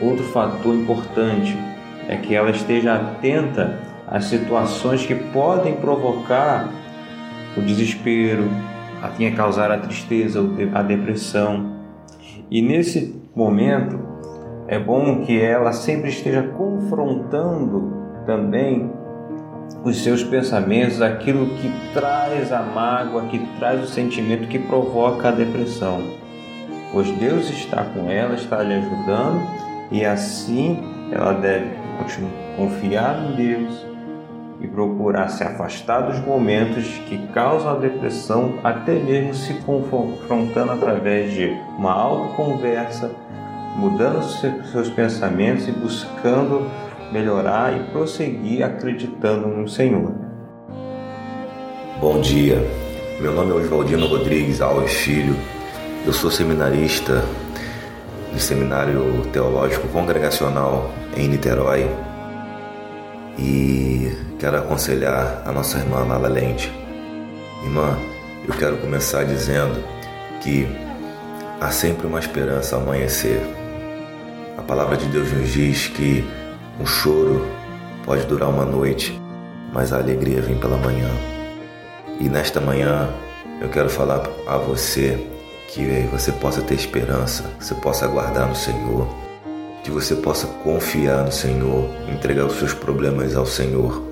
Outro 0.00 0.24
fator 0.24 0.74
importante 0.74 1.56
é 2.08 2.16
que 2.16 2.34
ela 2.34 2.50
esteja 2.50 2.94
atenta 2.94 3.78
às 4.06 4.24
situações 4.24 5.04
que 5.04 5.14
podem 5.14 5.74
provocar 5.74 6.70
o 7.56 7.60
desespero, 7.60 8.48
a 9.02 9.36
causar 9.36 9.70
a 9.70 9.78
tristeza, 9.78 10.40
a 10.74 10.82
depressão. 10.82 11.76
E 12.50 12.62
nesse 12.62 13.14
momento, 13.36 14.07
é 14.68 14.78
bom 14.78 15.22
que 15.24 15.40
ela 15.40 15.72
sempre 15.72 16.10
esteja 16.10 16.42
confrontando 16.42 17.90
também 18.26 18.92
os 19.82 20.02
seus 20.02 20.22
pensamentos, 20.22 21.00
aquilo 21.00 21.46
que 21.56 21.72
traz 21.94 22.52
a 22.52 22.62
mágoa, 22.62 23.22
que 23.28 23.38
traz 23.58 23.82
o 23.82 23.86
sentimento 23.86 24.46
que 24.48 24.58
provoca 24.58 25.28
a 25.28 25.32
depressão. 25.32 26.02
Pois 26.92 27.10
Deus 27.12 27.48
está 27.48 27.82
com 27.84 28.10
ela, 28.10 28.34
está 28.34 28.62
lhe 28.62 28.74
ajudando 28.74 29.40
e 29.90 30.04
assim 30.04 30.78
ela 31.10 31.32
deve 31.32 31.70
confiar 32.56 33.18
em 33.24 33.36
Deus 33.36 33.86
e 34.60 34.66
procurar 34.66 35.28
se 35.28 35.44
afastar 35.44 36.00
dos 36.02 36.18
momentos 36.20 36.84
que 37.08 37.16
causam 37.28 37.72
a 37.72 37.78
depressão, 37.78 38.54
até 38.62 38.94
mesmo 38.94 39.32
se 39.32 39.54
confrontando 39.62 40.72
através 40.72 41.32
de 41.32 41.56
uma 41.78 41.92
autoconversa 41.92 43.10
mudando 43.78 44.20
seus 44.72 44.90
pensamentos 44.90 45.68
e 45.68 45.70
buscando 45.70 46.68
melhorar 47.12 47.76
e 47.76 47.84
prosseguir 47.92 48.64
acreditando 48.64 49.46
no 49.46 49.68
Senhor. 49.68 50.12
Bom 52.00 52.20
dia, 52.20 52.60
meu 53.20 53.32
nome 53.32 53.52
é 53.52 53.54
Oswaldino 53.54 54.08
Rodrigues 54.08 54.60
Alves 54.60 54.94
Filho, 54.94 55.36
eu 56.04 56.12
sou 56.12 56.28
seminarista 56.28 57.24
do 58.32 58.40
Seminário 58.40 59.22
Teológico 59.32 59.86
Congregacional 59.88 60.90
em 61.16 61.28
Niterói 61.28 61.88
e 63.38 64.12
quero 64.40 64.58
aconselhar 64.58 65.42
a 65.46 65.52
nossa 65.52 65.78
irmã 65.78 66.04
Lala 66.04 66.28
Lente. 66.28 66.72
Irmã, 67.62 67.96
eu 68.46 68.54
quero 68.54 68.76
começar 68.78 69.24
dizendo 69.24 69.80
que 70.42 70.66
há 71.60 71.70
sempre 71.70 72.08
uma 72.08 72.18
esperança 72.18 72.76
amanhecer 72.76 73.57
a 74.58 74.62
palavra 74.62 74.96
de 74.96 75.06
Deus 75.06 75.30
nos 75.32 75.52
diz 75.52 75.86
que 75.86 76.24
um 76.80 76.84
choro 76.84 77.46
pode 78.04 78.26
durar 78.26 78.48
uma 78.48 78.64
noite, 78.64 79.18
mas 79.72 79.92
a 79.92 79.98
alegria 79.98 80.42
vem 80.42 80.58
pela 80.58 80.76
manhã. 80.76 81.08
E 82.18 82.28
nesta 82.28 82.60
manhã 82.60 83.08
eu 83.60 83.68
quero 83.68 83.88
falar 83.88 84.28
a 84.48 84.56
você 84.56 85.24
que 85.68 85.86
você 86.10 86.32
possa 86.32 86.60
ter 86.60 86.74
esperança, 86.74 87.44
você 87.60 87.72
possa 87.76 88.04
aguardar 88.04 88.48
no 88.48 88.56
Senhor, 88.56 89.06
que 89.84 89.92
você 89.92 90.16
possa 90.16 90.48
confiar 90.64 91.24
no 91.24 91.32
Senhor, 91.32 91.88
entregar 92.12 92.44
os 92.44 92.58
seus 92.58 92.74
problemas 92.74 93.36
ao 93.36 93.46
Senhor. 93.46 94.02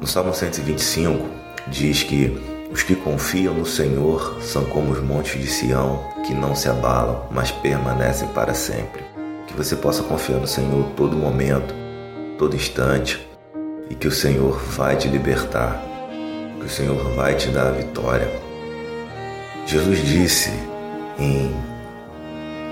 No 0.00 0.06
Salmo 0.06 0.32
125 0.32 1.28
diz 1.68 2.02
que 2.02 2.40
os 2.72 2.82
que 2.82 2.96
confiam 2.96 3.52
no 3.52 3.66
Senhor 3.66 4.38
são 4.40 4.64
como 4.64 4.92
os 4.92 5.02
montes 5.02 5.38
de 5.38 5.46
Sião, 5.46 6.02
que 6.26 6.32
não 6.32 6.54
se 6.54 6.70
abalam, 6.70 7.26
mas 7.30 7.50
permanecem 7.50 8.28
para 8.28 8.54
sempre. 8.54 9.11
Que 9.52 9.58
você 9.58 9.76
possa 9.76 10.02
confiar 10.02 10.38
no 10.38 10.46
Senhor 10.46 10.90
todo 10.96 11.14
momento, 11.14 11.74
todo 12.38 12.56
instante, 12.56 13.20
e 13.90 13.94
que 13.94 14.08
o 14.08 14.10
Senhor 14.10 14.58
vai 14.58 14.96
te 14.96 15.08
libertar, 15.08 15.78
que 16.58 16.64
o 16.64 16.70
Senhor 16.70 16.96
vai 17.14 17.34
te 17.34 17.48
dar 17.48 17.66
a 17.66 17.70
vitória. 17.72 18.28
Jesus 19.66 20.02
disse 20.06 20.50
em 21.18 21.54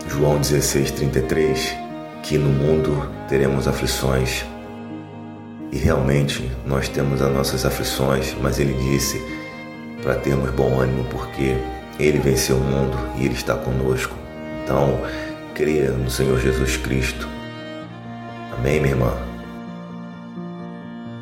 João 0.09 0.41
16:33 0.41 1.77
que 2.23 2.39
no 2.39 2.49
mundo 2.49 3.11
teremos 3.29 3.69
aflições. 3.69 4.47
E 5.71 5.77
realmente 5.77 6.51
nós 6.65 6.89
temos 6.89 7.21
as 7.21 7.33
nossas 7.33 7.67
aflições, 7.67 8.35
mas 8.41 8.59
ele 8.59 8.73
disse 8.73 9.23
para 10.03 10.15
termos 10.15 10.51
bom 10.51 10.81
ânimo 10.81 11.05
porque 11.11 11.57
ele 11.99 12.19
venceu 12.19 12.57
o 12.57 12.61
mundo 12.61 12.97
e 13.19 13.27
ele 13.27 13.35
está 13.35 13.55
conosco. 13.55 14.15
Então, 14.65 14.99
creia 15.61 15.91
no 15.91 16.11
Senhor 16.11 16.41
Jesus 16.41 16.79
Cristo. 16.79 17.29
Amém, 18.57 18.81
minha 18.81 18.95
irmã. 18.95 19.13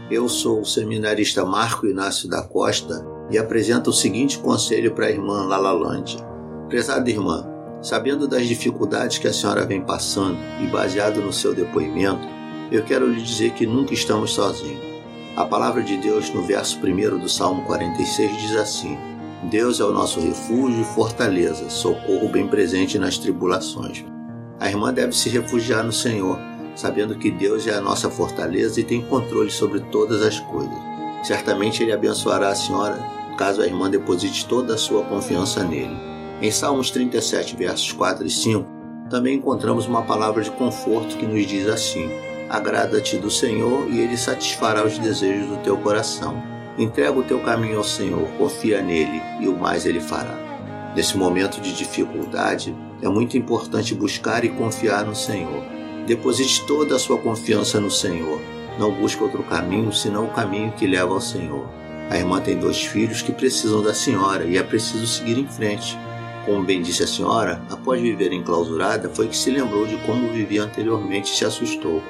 Eu 0.09 0.28
sou 0.28 0.61
o 0.61 0.64
seminarista 0.64 1.45
Marco 1.45 1.89
Inácio 1.89 2.28
da 2.28 2.41
Costa 2.41 3.05
e 3.32 3.36
apresento 3.36 3.91
o 3.91 3.93
seguinte 3.93 4.39
conselho 4.39 4.93
para 4.93 5.07
a 5.07 5.11
irmã 5.11 5.45
Lalalande. 5.45 6.24
Prezada 6.68 7.11
irmã, 7.11 7.49
sabendo 7.82 8.28
das 8.28 8.47
dificuldades 8.47 9.18
que 9.18 9.26
a 9.26 9.32
senhora 9.32 9.66
vem 9.66 9.80
passando 9.80 10.39
e 10.62 10.68
baseado 10.68 11.20
no 11.20 11.32
seu 11.32 11.53
depoimento, 11.53 12.28
eu 12.70 12.84
quero 12.84 13.11
lhe 13.11 13.20
dizer 13.20 13.55
que 13.55 13.66
nunca 13.66 13.93
estamos 13.93 14.30
sozinhos. 14.30 15.03
A 15.34 15.45
palavra 15.45 15.82
de 15.82 15.97
Deus 15.97 16.32
no 16.32 16.43
verso 16.43 16.78
1 16.78 17.18
do 17.18 17.28
Salmo 17.28 17.64
46 17.64 18.41
diz 18.41 18.55
assim: 18.55 18.97
Deus 19.51 19.80
é 19.80 19.84
o 19.84 19.93
nosso 19.93 20.20
refúgio 20.20 20.82
e 20.82 20.95
fortaleza, 20.95 21.68
socorro 21.68 22.28
bem 22.28 22.47
presente 22.47 23.01
nas 23.01 23.18
tribulações. 23.18 24.05
A 24.61 24.68
irmã 24.68 24.92
deve 24.92 25.14
se 25.14 25.28
refugiar 25.28 25.84
no 25.84 25.92
Senhor 25.92 26.38
sabendo 26.78 27.16
que 27.16 27.30
Deus 27.30 27.66
é 27.66 27.74
a 27.74 27.80
nossa 27.80 28.09
fortaleza 28.09 28.80
e 28.80 28.84
tem 28.84 29.02
controle 29.02 29.50
sobre 29.50 29.80
todas 29.90 30.22
as 30.22 30.38
coisas. 30.38 30.78
Certamente 31.24 31.82
Ele 31.82 31.92
abençoará 31.92 32.50
a 32.50 32.54
senhora 32.54 32.98
caso 33.36 33.61
a 33.61 33.66
irmã 33.66 33.90
deposite 33.90 34.46
toda 34.46 34.74
a 34.74 34.78
sua 34.78 35.02
confiança 35.04 35.64
nele. 35.64 35.96
Em 36.40 36.50
Salmos 36.52 36.90
37, 36.90 37.56
versos 37.56 37.92
4 37.92 38.24
e 38.26 38.30
5, 38.30 38.66
também 39.11 39.36
encontramos 39.36 39.86
uma 39.86 40.02
palavra 40.02 40.42
de 40.42 40.50
conforto 40.52 41.16
que 41.16 41.26
nos 41.26 41.46
diz 41.46 41.66
assim: 41.66 42.11
Agrada-te 42.48 43.16
do 43.16 43.30
Senhor 43.30 43.88
e 43.90 44.00
Ele 44.00 44.16
satisfará 44.16 44.84
os 44.84 44.98
desejos 44.98 45.48
do 45.48 45.56
teu 45.59 45.76
coração. 45.78 46.40
Entrega 46.76 47.18
o 47.18 47.24
teu 47.24 47.40
caminho 47.40 47.78
ao 47.78 47.84
Senhor, 47.84 48.28
confia 48.38 48.80
nele 48.80 49.20
e 49.40 49.48
o 49.48 49.56
mais 49.56 49.84
Ele 49.84 50.00
fará. 50.00 50.36
Nesse 50.94 51.16
momento 51.16 51.61
de 51.61 51.72
dificuldade, 51.72 52.74
é 53.03 53.09
muito 53.09 53.36
importante 53.36 53.94
buscar 53.94 54.44
e 54.44 54.49
confiar 54.49 55.05
no 55.05 55.14
Senhor 55.14 55.78
Deposite 56.09 56.64
toda 56.64 56.96
a 56.96 56.99
sua 56.99 57.18
confiança 57.18 57.78
no 57.78 57.90
Senhor. 57.90 58.40
Não 58.78 58.90
busque 58.90 59.22
outro 59.22 59.42
caminho 59.42 59.92
senão 59.92 60.24
o 60.24 60.30
caminho 60.30 60.72
que 60.72 60.86
leva 60.86 61.12
ao 61.12 61.20
Senhor. 61.20 61.68
A 62.09 62.16
irmã 62.16 62.40
tem 62.40 62.57
dois 62.57 62.82
filhos 62.82 63.20
que 63.20 63.30
precisam 63.30 63.82
da 63.82 63.92
senhora 63.92 64.44
e 64.44 64.57
é 64.57 64.62
preciso 64.62 65.07
seguir 65.07 65.38
em 65.38 65.46
frente. 65.46 65.99
Como 66.46 66.64
bem 66.64 66.80
disse 66.80 67.03
a 67.03 67.07
senhora, 67.07 67.61
após 67.68 68.01
viver 68.01 68.32
enclausurada, 68.32 69.11
foi 69.11 69.28
que 69.28 69.36
se 69.36 69.51
lembrou 69.51 69.86
de 69.86 69.99
como 70.07 70.32
vivia 70.32 70.62
anteriormente 70.62 71.30
e 71.30 71.36
se 71.36 71.44
assustou. 71.44 72.03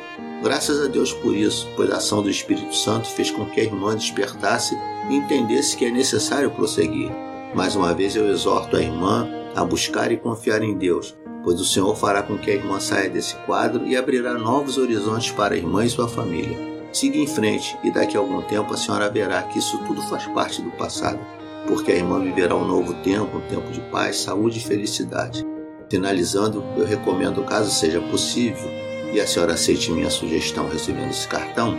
Graças 0.45 0.81
a 0.81 0.87
Deus 0.87 1.13
por 1.13 1.35
isso, 1.35 1.69
pois 1.75 1.91
a 1.91 1.97
ação 1.97 2.23
do 2.23 2.31
Espírito 2.31 2.77
Santo 2.77 3.09
fez 3.09 3.33
com 3.33 3.47
que 3.47 3.61
a 3.61 3.65
irmã 3.65 3.97
despertasse 3.97 4.79
e 5.11 5.17
entendesse 5.17 5.77
que 5.77 5.87
é 5.87 5.91
necessário 5.91 6.53
prosseguir. 6.53 7.11
Mais 7.53 7.75
uma 7.75 7.93
vez 7.93 8.15
eu 8.15 8.29
exorto 8.29 8.77
a 8.77 8.81
irmã 8.81 9.29
a 9.55 9.65
buscar 9.65 10.13
e 10.13 10.17
confiar 10.17 10.63
em 10.63 10.77
Deus, 10.77 11.17
pois 11.43 11.61
o 11.61 11.65
Senhor 11.65 11.95
fará 11.97 12.23
com 12.23 12.37
que 12.39 12.51
a 12.51 12.55
irmã 12.55 12.79
saia 12.81 13.09
desse 13.09 13.35
quadro 13.47 13.87
e 13.87 13.97
abrirá 13.97 14.35
novos 14.35 14.79
horizontes 14.79 15.31
para 15.31 15.55
a 15.55 15.59
irmã 15.59 15.85
e 15.85 15.91
sua 15.91 16.09
família. 16.09 16.57
Siga 16.93 17.19
em 17.19 17.27
frente 17.27 17.77
e 17.85 17.91
daqui 17.91 18.17
a 18.17 18.21
algum 18.21 18.43
tempo 18.43 18.73
a 18.73 18.77
senhora 18.77 19.11
verá 19.11 19.43
que 19.43 19.59
isso 19.59 19.79
tudo 19.87 20.01
faz 20.03 20.27
parte 20.27 20.63
do 20.63 20.71
passado, 20.73 21.19
porque 21.67 21.93
a 21.93 21.97
irmã 21.97 22.21
viverá 22.21 22.55
um 22.55 22.67
novo 22.67 22.95
tempo, 23.03 23.39
um 23.39 23.49
tempo 23.49 23.71
de 23.71 23.81
paz, 23.91 24.17
saúde 24.21 24.59
e 24.59 24.63
felicidade. 24.63 25.47
Finalizando, 25.91 26.65
eu 26.77 26.85
recomendo, 26.85 27.45
caso 27.45 27.71
seja 27.71 28.01
possível, 28.01 28.69
e 29.13 29.21
a 29.21 29.27
senhora 29.27 29.55
aceite 29.55 29.91
minha 29.91 30.11
sugestão 30.11 30.69
recebendo 30.69 31.11
esse 31.11 31.29
cartão, 31.29 31.77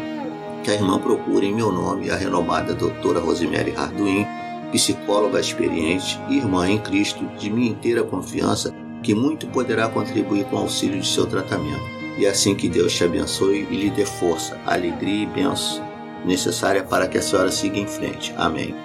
que 0.64 0.72
a 0.72 0.74
irmã 0.74 1.00
procure 1.00 1.48
em 1.48 1.54
meu 1.54 1.72
nome 1.72 2.10
a 2.10 2.16
renomada 2.16 2.74
doutora 2.74 3.20
Rosemary 3.20 3.74
Arduin, 3.76 4.26
psicóloga 4.72 5.40
experiente, 5.40 6.20
irmã 6.30 6.70
em 6.70 6.80
Cristo, 6.80 7.26
de 7.38 7.50
minha 7.50 7.72
inteira 7.72 8.04
confiança 8.04 8.74
que 9.02 9.16
muito 9.16 9.48
poderá 9.48 9.88
contribuir 9.88 10.46
com 10.46 10.58
o 10.58 10.60
auxílio 10.60 11.00
de 11.00 11.08
seu 11.08 11.26
tratamento. 11.26 12.00
E 12.18 12.26
assim 12.26 12.54
que 12.54 12.68
Deus 12.68 12.94
te 12.94 13.04
abençoe 13.04 13.66
e 13.70 13.76
lhe 13.76 13.90
dê 13.90 14.06
força, 14.06 14.60
alegria 14.66 15.24
e 15.24 15.26
bênção 15.26 15.88
necessária 16.26 16.84
para 16.84 17.08
que 17.08 17.18
a 17.18 17.22
senhora 17.22 17.52
siga 17.52 17.78
em 17.78 17.88
frente. 17.88 18.34
Amém. 18.38 18.76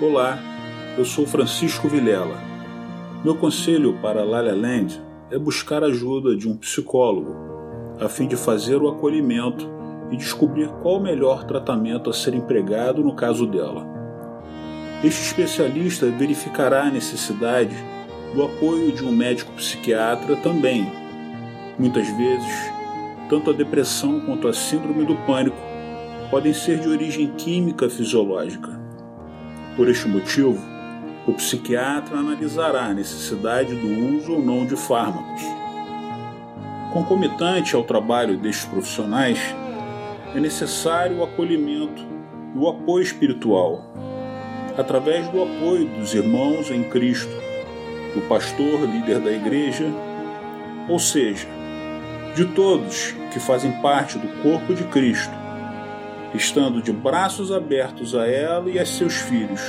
Olá, 0.00 0.38
eu 0.96 1.04
sou 1.04 1.26
Francisco 1.26 1.88
Vilela. 1.88 2.38
Meu 3.24 3.34
conselho 3.34 3.98
para 4.00 4.22
Lala 4.22 4.52
Land 4.52 5.02
é 5.30 5.38
buscar 5.38 5.82
a 5.82 5.86
ajuda 5.86 6.36
de 6.36 6.48
um 6.48 6.56
psicólogo, 6.56 7.34
a 8.00 8.08
fim 8.08 8.28
de 8.28 8.36
fazer 8.36 8.76
o 8.76 8.88
acolhimento 8.88 9.68
e 10.10 10.16
descobrir 10.16 10.68
qual 10.82 10.96
o 10.96 11.02
melhor 11.02 11.44
tratamento 11.44 12.10
a 12.10 12.12
ser 12.12 12.34
empregado 12.34 13.02
no 13.02 13.14
caso 13.14 13.46
dela. 13.46 13.97
Este 15.02 15.22
especialista 15.22 16.06
verificará 16.06 16.82
a 16.82 16.90
necessidade 16.90 17.76
do 18.34 18.42
apoio 18.42 18.90
de 18.90 19.04
um 19.04 19.12
médico 19.12 19.52
psiquiatra 19.52 20.34
também. 20.36 20.90
Muitas 21.78 22.08
vezes, 22.16 22.72
tanto 23.30 23.50
a 23.50 23.52
depressão 23.52 24.20
quanto 24.20 24.48
a 24.48 24.52
síndrome 24.52 25.04
do 25.04 25.14
pânico 25.18 25.56
podem 26.32 26.52
ser 26.52 26.80
de 26.80 26.88
origem 26.88 27.28
química 27.36 27.88
fisiológica. 27.88 28.76
Por 29.76 29.88
este 29.88 30.08
motivo, 30.08 30.58
o 31.28 31.32
psiquiatra 31.34 32.18
analisará 32.18 32.86
a 32.86 32.94
necessidade 32.94 33.72
do 33.76 34.16
uso 34.16 34.32
ou 34.32 34.42
não 34.42 34.66
de 34.66 34.74
fármacos. 34.74 35.42
Concomitante 36.92 37.76
ao 37.76 37.84
trabalho 37.84 38.36
destes 38.36 38.64
profissionais, 38.64 39.38
é 40.34 40.40
necessário 40.40 41.18
o 41.18 41.22
acolhimento 41.22 42.02
e 42.56 42.58
o 42.58 42.68
apoio 42.68 43.04
espiritual, 43.04 43.84
através 44.78 45.28
do 45.28 45.42
apoio 45.42 45.86
dos 45.86 46.14
irmãos 46.14 46.70
em 46.70 46.84
Cristo 46.84 47.28
do 48.14 48.22
pastor, 48.28 48.80
líder 48.82 49.18
da 49.18 49.30
igreja, 49.30 49.84
ou 50.88 50.98
seja, 50.98 51.46
de 52.34 52.44
todos 52.46 53.14
que 53.32 53.40
fazem 53.40 53.72
parte 53.82 54.16
do 54.16 54.28
corpo 54.42 54.72
de 54.72 54.84
Cristo, 54.84 55.34
estando 56.32 56.80
de 56.80 56.92
braços 56.92 57.52
abertos 57.52 58.14
a 58.14 58.26
ela 58.26 58.70
e 58.70 58.78
a 58.78 58.86
seus 58.86 59.16
filhos, 59.16 59.60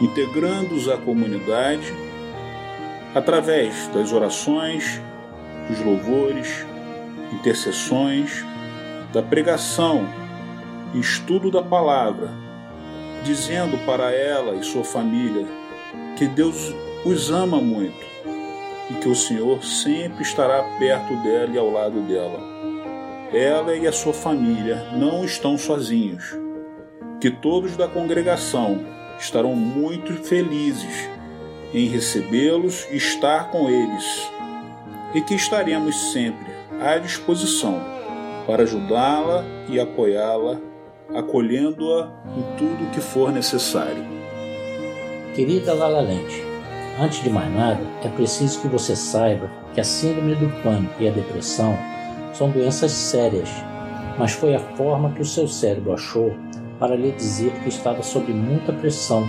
integrando-os 0.00 0.88
à 0.88 0.96
comunidade 0.96 1.92
através 3.14 3.86
das 3.88 4.12
orações, 4.12 5.00
dos 5.68 5.78
louvores, 5.84 6.66
intercessões, 7.32 8.44
da 9.12 9.22
pregação 9.22 10.08
estudo 10.94 11.50
da 11.50 11.62
palavra, 11.62 12.30
dizendo 13.24 13.78
para 13.86 14.10
ela 14.10 14.54
e 14.54 14.62
sua 14.62 14.84
família 14.84 15.46
que 16.16 16.26
Deus 16.26 16.74
os 17.04 17.30
ama 17.30 17.60
muito 17.60 18.04
e 18.90 18.94
que 18.94 19.08
o 19.08 19.14
Senhor 19.14 19.62
sempre 19.64 20.22
estará 20.22 20.62
perto 20.78 21.14
dela 21.22 21.50
e 21.52 21.58
ao 21.58 21.70
lado 21.70 22.00
dela. 22.02 22.40
Ela 23.32 23.76
e 23.76 23.86
a 23.86 23.92
sua 23.92 24.12
família 24.12 24.88
não 24.92 25.24
estão 25.24 25.56
sozinhos, 25.56 26.36
que 27.20 27.30
todos 27.30 27.76
da 27.76 27.86
congregação 27.86 28.84
estarão 29.18 29.54
muito 29.54 30.12
felizes 30.24 31.08
em 31.72 31.86
recebê-los 31.86 32.88
e 32.90 32.96
estar 32.96 33.50
com 33.50 33.68
eles, 33.68 34.28
e 35.14 35.20
que 35.20 35.34
estaremos 35.34 36.12
sempre 36.12 36.50
à 36.80 36.98
disposição 36.98 37.80
para 38.46 38.64
ajudá-la 38.64 39.44
e 39.68 39.78
apoiá-la, 39.78 40.60
acolhendo-a 41.14 42.08
em 42.36 42.56
tudo 42.56 42.84
o 42.84 42.90
que 42.90 43.00
for 43.00 43.32
necessário. 43.32 44.04
Querida 45.34 45.74
Lala 45.74 46.00
Lente, 46.00 46.50
Antes 47.00 47.22
de 47.22 47.30
mais 47.30 47.50
nada, 47.54 47.80
é 48.04 48.08
preciso 48.08 48.60
que 48.60 48.68
você 48.68 48.94
saiba 48.94 49.50
que 49.72 49.80
a 49.80 49.84
síndrome 49.84 50.34
do 50.34 50.50
pânico 50.62 51.02
e 51.02 51.08
a 51.08 51.10
depressão 51.10 51.74
são 52.34 52.50
doenças 52.50 52.92
sérias, 52.92 53.48
mas 54.18 54.32
foi 54.32 54.54
a 54.54 54.60
forma 54.76 55.10
que 55.12 55.22
o 55.22 55.24
seu 55.24 55.48
cérebro 55.48 55.94
achou 55.94 56.36
para 56.78 56.94
lhe 56.94 57.10
dizer 57.12 57.52
que 57.62 57.70
estava 57.70 58.02
sob 58.02 58.30
muita 58.30 58.70
pressão 58.74 59.26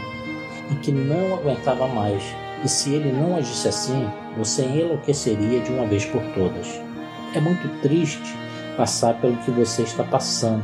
e 0.69 0.75
que 0.75 0.91
não 0.91 1.35
aguentava 1.35 1.87
mais 1.87 2.23
E 2.63 2.67
se 2.67 2.93
ele 2.93 3.11
não 3.13 3.37
agisse 3.37 3.69
assim, 3.69 4.05
você 4.37 4.65
enlouqueceria 4.65 5.61
de 5.61 5.71
uma 5.71 5.87
vez 5.87 6.05
por 6.05 6.21
todas. 6.33 6.67
É 7.33 7.39
muito 7.39 7.81
triste 7.81 8.35
passar 8.75 9.13
pelo 9.21 9.37
que 9.37 9.51
você 9.51 9.83
está 9.83 10.03
passando, 10.03 10.61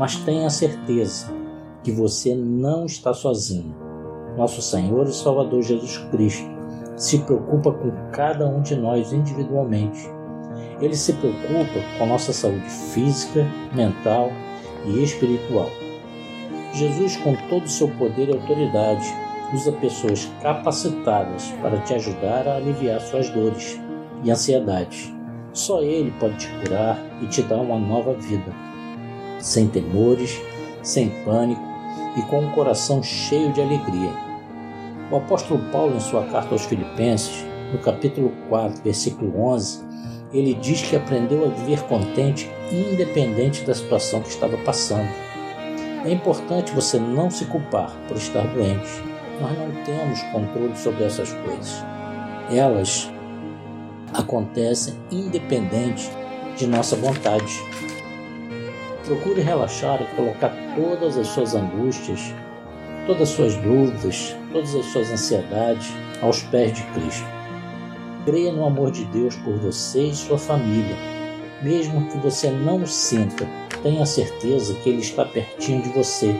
mas 0.00 0.16
tenha 0.16 0.48
certeza 0.48 1.30
que 1.84 1.92
você 1.92 2.34
não 2.34 2.86
está 2.86 3.12
sozinho. 3.12 3.76
Nosso 4.34 4.62
Senhor 4.62 5.06
e 5.06 5.12
Salvador 5.12 5.60
Jesus 5.60 5.98
Cristo 6.10 6.48
se 6.96 7.18
preocupa 7.18 7.70
com 7.70 7.92
cada 8.10 8.48
um 8.48 8.62
de 8.62 8.74
nós 8.76 9.12
individualmente. 9.12 10.08
Ele 10.80 10.96
se 10.96 11.12
preocupa 11.12 11.80
com 11.98 12.06
nossa 12.06 12.32
saúde 12.32 12.70
física, 12.70 13.46
mental 13.74 14.32
e 14.86 15.02
espiritual. 15.02 15.68
Jesus, 16.72 17.18
com 17.18 17.36
todo 17.50 17.66
o 17.66 17.68
seu 17.68 17.88
poder 17.96 18.30
e 18.30 18.32
autoridade, 18.32 19.06
usa 19.52 19.70
pessoas 19.70 20.30
capacitadas 20.40 21.52
para 21.60 21.78
te 21.80 21.92
ajudar 21.92 22.48
a 22.48 22.56
aliviar 22.56 23.02
suas 23.02 23.28
dores 23.28 23.78
e 24.24 24.30
ansiedades. 24.30 25.12
Só 25.52 25.82
Ele 25.82 26.10
pode 26.18 26.38
te 26.38 26.48
curar 26.62 26.98
e 27.20 27.26
te 27.26 27.42
dar 27.42 27.58
uma 27.58 27.78
nova 27.78 28.14
vida, 28.14 28.69
sem 29.40 29.68
temores, 29.68 30.40
sem 30.82 31.08
pânico 31.24 31.62
e 32.16 32.22
com 32.22 32.40
um 32.40 32.50
coração 32.52 33.02
cheio 33.02 33.52
de 33.52 33.60
alegria. 33.60 34.10
O 35.10 35.16
apóstolo 35.16 35.60
Paulo, 35.72 35.96
em 35.96 36.00
sua 36.00 36.24
carta 36.26 36.54
aos 36.54 36.64
Filipenses, 36.64 37.44
no 37.72 37.78
capítulo 37.78 38.32
4, 38.48 38.82
versículo 38.82 39.40
11, 39.40 39.80
ele 40.32 40.54
diz 40.54 40.82
que 40.82 40.96
aprendeu 40.96 41.44
a 41.46 41.48
viver 41.48 41.82
contente, 41.84 42.48
independente 42.70 43.64
da 43.64 43.74
situação 43.74 44.20
que 44.20 44.28
estava 44.28 44.56
passando. 44.58 45.08
É 46.04 46.10
importante 46.12 46.72
você 46.72 46.98
não 46.98 47.30
se 47.30 47.44
culpar 47.46 47.94
por 48.06 48.16
estar 48.16 48.46
doente, 48.54 49.02
nós 49.40 49.58
não 49.58 49.84
temos 49.84 50.22
controle 50.32 50.76
sobre 50.76 51.04
essas 51.04 51.32
coisas. 51.32 51.84
Elas 52.50 53.10
acontecem 54.14 54.94
independente 55.10 56.10
de 56.56 56.66
nossa 56.66 56.96
vontade. 56.96 57.62
Procure 59.10 59.40
relaxar 59.40 60.00
e 60.00 60.14
colocar 60.14 60.52
todas 60.76 61.18
as 61.18 61.26
suas 61.26 61.56
angústias, 61.56 62.32
todas 63.08 63.22
as 63.22 63.28
suas 63.30 63.56
dúvidas, 63.56 64.36
todas 64.52 64.72
as 64.72 64.86
suas 64.86 65.10
ansiedades 65.10 65.92
aos 66.22 66.44
pés 66.44 66.72
de 66.74 66.82
Cristo. 66.92 67.26
Creia 68.24 68.52
no 68.52 68.64
amor 68.64 68.92
de 68.92 69.04
Deus 69.06 69.34
por 69.36 69.54
você 69.54 70.04
e 70.04 70.14
sua 70.14 70.38
família. 70.38 70.94
Mesmo 71.60 72.08
que 72.08 72.18
você 72.18 72.50
não 72.50 72.84
o 72.84 72.86
sinta, 72.86 73.48
tenha 73.82 74.06
certeza 74.06 74.74
que 74.74 74.88
Ele 74.88 75.00
está 75.00 75.24
pertinho 75.24 75.82
de 75.82 75.88
você 75.88 76.32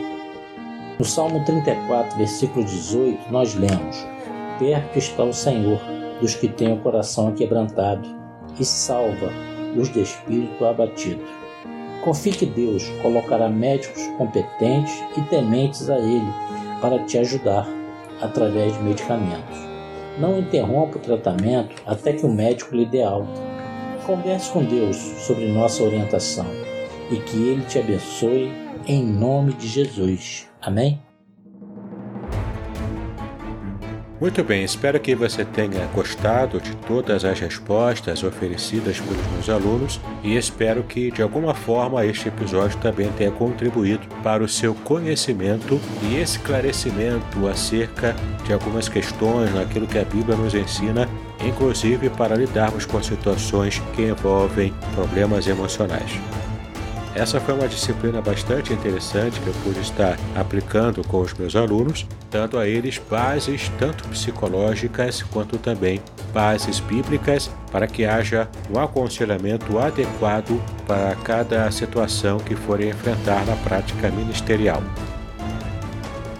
no 0.97 1.05
Salmo 1.05 1.43
34, 1.43 2.15
versículo 2.15 2.63
18, 2.63 3.31
nós 3.31 3.53
lemos: 3.55 4.07
Perto 4.59 4.99
está 4.99 5.23
o 5.23 5.33
Senhor 5.33 5.81
dos 6.21 6.35
que 6.35 6.47
têm 6.47 6.73
o 6.73 6.77
coração 6.77 7.27
aquebrantado 7.27 8.07
e 8.57 8.63
salva 8.63 9.29
os 9.75 9.91
de 9.91 10.03
espírito 10.03 10.63
abatido. 10.63 11.40
Confie 12.03 12.31
que 12.31 12.45
Deus 12.45 12.87
colocará 13.01 13.47
médicos 13.47 14.01
competentes 14.17 15.03
e 15.17 15.21
tementes 15.21 15.89
a 15.89 15.97
Ele 15.99 16.33
para 16.81 16.99
te 17.05 17.17
ajudar 17.17 17.67
através 18.21 18.73
de 18.73 18.83
medicamentos. 18.83 19.57
Não 20.19 20.39
interrompa 20.39 20.97
o 20.97 21.01
tratamento 21.01 21.75
até 21.85 22.13
que 22.13 22.25
o 22.25 22.31
médico 22.31 22.75
lhe 22.75 22.85
dê 22.85 23.03
alta. 23.03 23.41
Converse 24.05 24.51
com 24.51 24.63
Deus 24.63 24.97
sobre 24.97 25.47
nossa 25.47 25.83
orientação 25.83 26.47
e 27.11 27.17
que 27.17 27.37
Ele 27.37 27.63
te 27.65 27.79
abençoe 27.79 28.51
em 28.87 29.03
nome 29.03 29.53
de 29.53 29.67
Jesus. 29.67 30.47
Amém? 30.59 30.99
Muito 34.21 34.43
bem, 34.43 34.63
espero 34.63 34.99
que 34.99 35.15
você 35.15 35.43
tenha 35.43 35.83
gostado 35.87 36.61
de 36.61 36.75
todas 36.75 37.25
as 37.25 37.39
respostas 37.39 38.23
oferecidas 38.23 38.99
pelos 38.99 39.27
meus 39.31 39.49
alunos 39.49 39.99
e 40.21 40.37
espero 40.37 40.83
que 40.83 41.09
de 41.09 41.23
alguma 41.23 41.55
forma 41.55 42.05
este 42.05 42.27
episódio 42.27 42.77
também 42.77 43.11
tenha 43.13 43.31
contribuído 43.31 44.07
para 44.21 44.43
o 44.43 44.47
seu 44.47 44.75
conhecimento 44.75 45.81
e 46.03 46.21
esclarecimento 46.21 47.47
acerca 47.47 48.15
de 48.45 48.53
algumas 48.53 48.87
questões 48.87 49.51
naquilo 49.55 49.87
que 49.87 49.97
a 49.97 50.05
Bíblia 50.05 50.37
nos 50.37 50.53
ensina, 50.53 51.09
inclusive 51.43 52.07
para 52.11 52.35
lidarmos 52.35 52.85
com 52.85 53.01
situações 53.01 53.81
que 53.95 54.03
envolvem 54.03 54.71
problemas 54.93 55.47
emocionais. 55.47 56.11
Essa 57.13 57.41
foi 57.41 57.53
uma 57.53 57.67
disciplina 57.67 58.21
bastante 58.21 58.71
interessante 58.71 59.39
que 59.41 59.47
eu 59.47 59.53
pude 59.65 59.81
estar 59.81 60.17
aplicando 60.33 61.05
com 61.05 61.19
os 61.19 61.33
meus 61.33 61.57
alunos, 61.57 62.07
dando 62.29 62.57
a 62.57 62.65
eles 62.65 63.01
bases 63.09 63.69
tanto 63.77 64.07
psicológicas 64.07 65.21
quanto 65.21 65.57
também 65.57 66.01
bases 66.33 66.79
bíblicas 66.79 67.51
para 67.69 67.85
que 67.85 68.05
haja 68.05 68.47
um 68.69 68.79
aconselhamento 68.79 69.77
adequado 69.77 70.61
para 70.87 71.13
cada 71.15 71.69
situação 71.69 72.37
que 72.37 72.55
forem 72.55 72.89
enfrentar 72.89 73.45
na 73.45 73.57
prática 73.57 74.09
ministerial. 74.09 74.81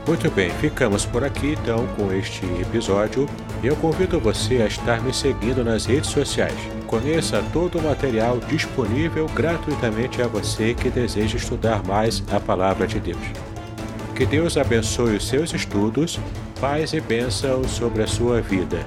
Muito 0.07 0.31
bem, 0.31 0.49
ficamos 0.51 1.05
por 1.05 1.23
aqui 1.23 1.57
então 1.61 1.85
com 1.97 2.13
este 2.13 2.45
episódio. 2.61 3.27
Eu 3.63 3.75
convido 3.75 4.19
você 4.19 4.55
a 4.63 4.65
estar 4.65 5.01
me 5.03 5.13
seguindo 5.13 5.63
nas 5.63 5.85
redes 5.85 6.09
sociais. 6.09 6.57
Conheça 6.87 7.43
todo 7.53 7.77
o 7.77 7.83
material 7.83 8.39
disponível 8.39 9.27
gratuitamente 9.27 10.19
a 10.19 10.27
você 10.27 10.73
que 10.73 10.89
deseja 10.89 11.37
estudar 11.37 11.83
mais 11.83 12.23
a 12.31 12.39
Palavra 12.39 12.87
de 12.87 12.99
Deus. 12.99 13.21
Que 14.15 14.25
Deus 14.25 14.57
abençoe 14.57 15.15
os 15.15 15.27
seus 15.27 15.53
estudos, 15.53 16.19
paz 16.59 16.93
e 16.93 16.99
bênção 16.99 17.63
sobre 17.63 18.01
a 18.01 18.07
sua 18.07 18.41
vida. 18.41 18.83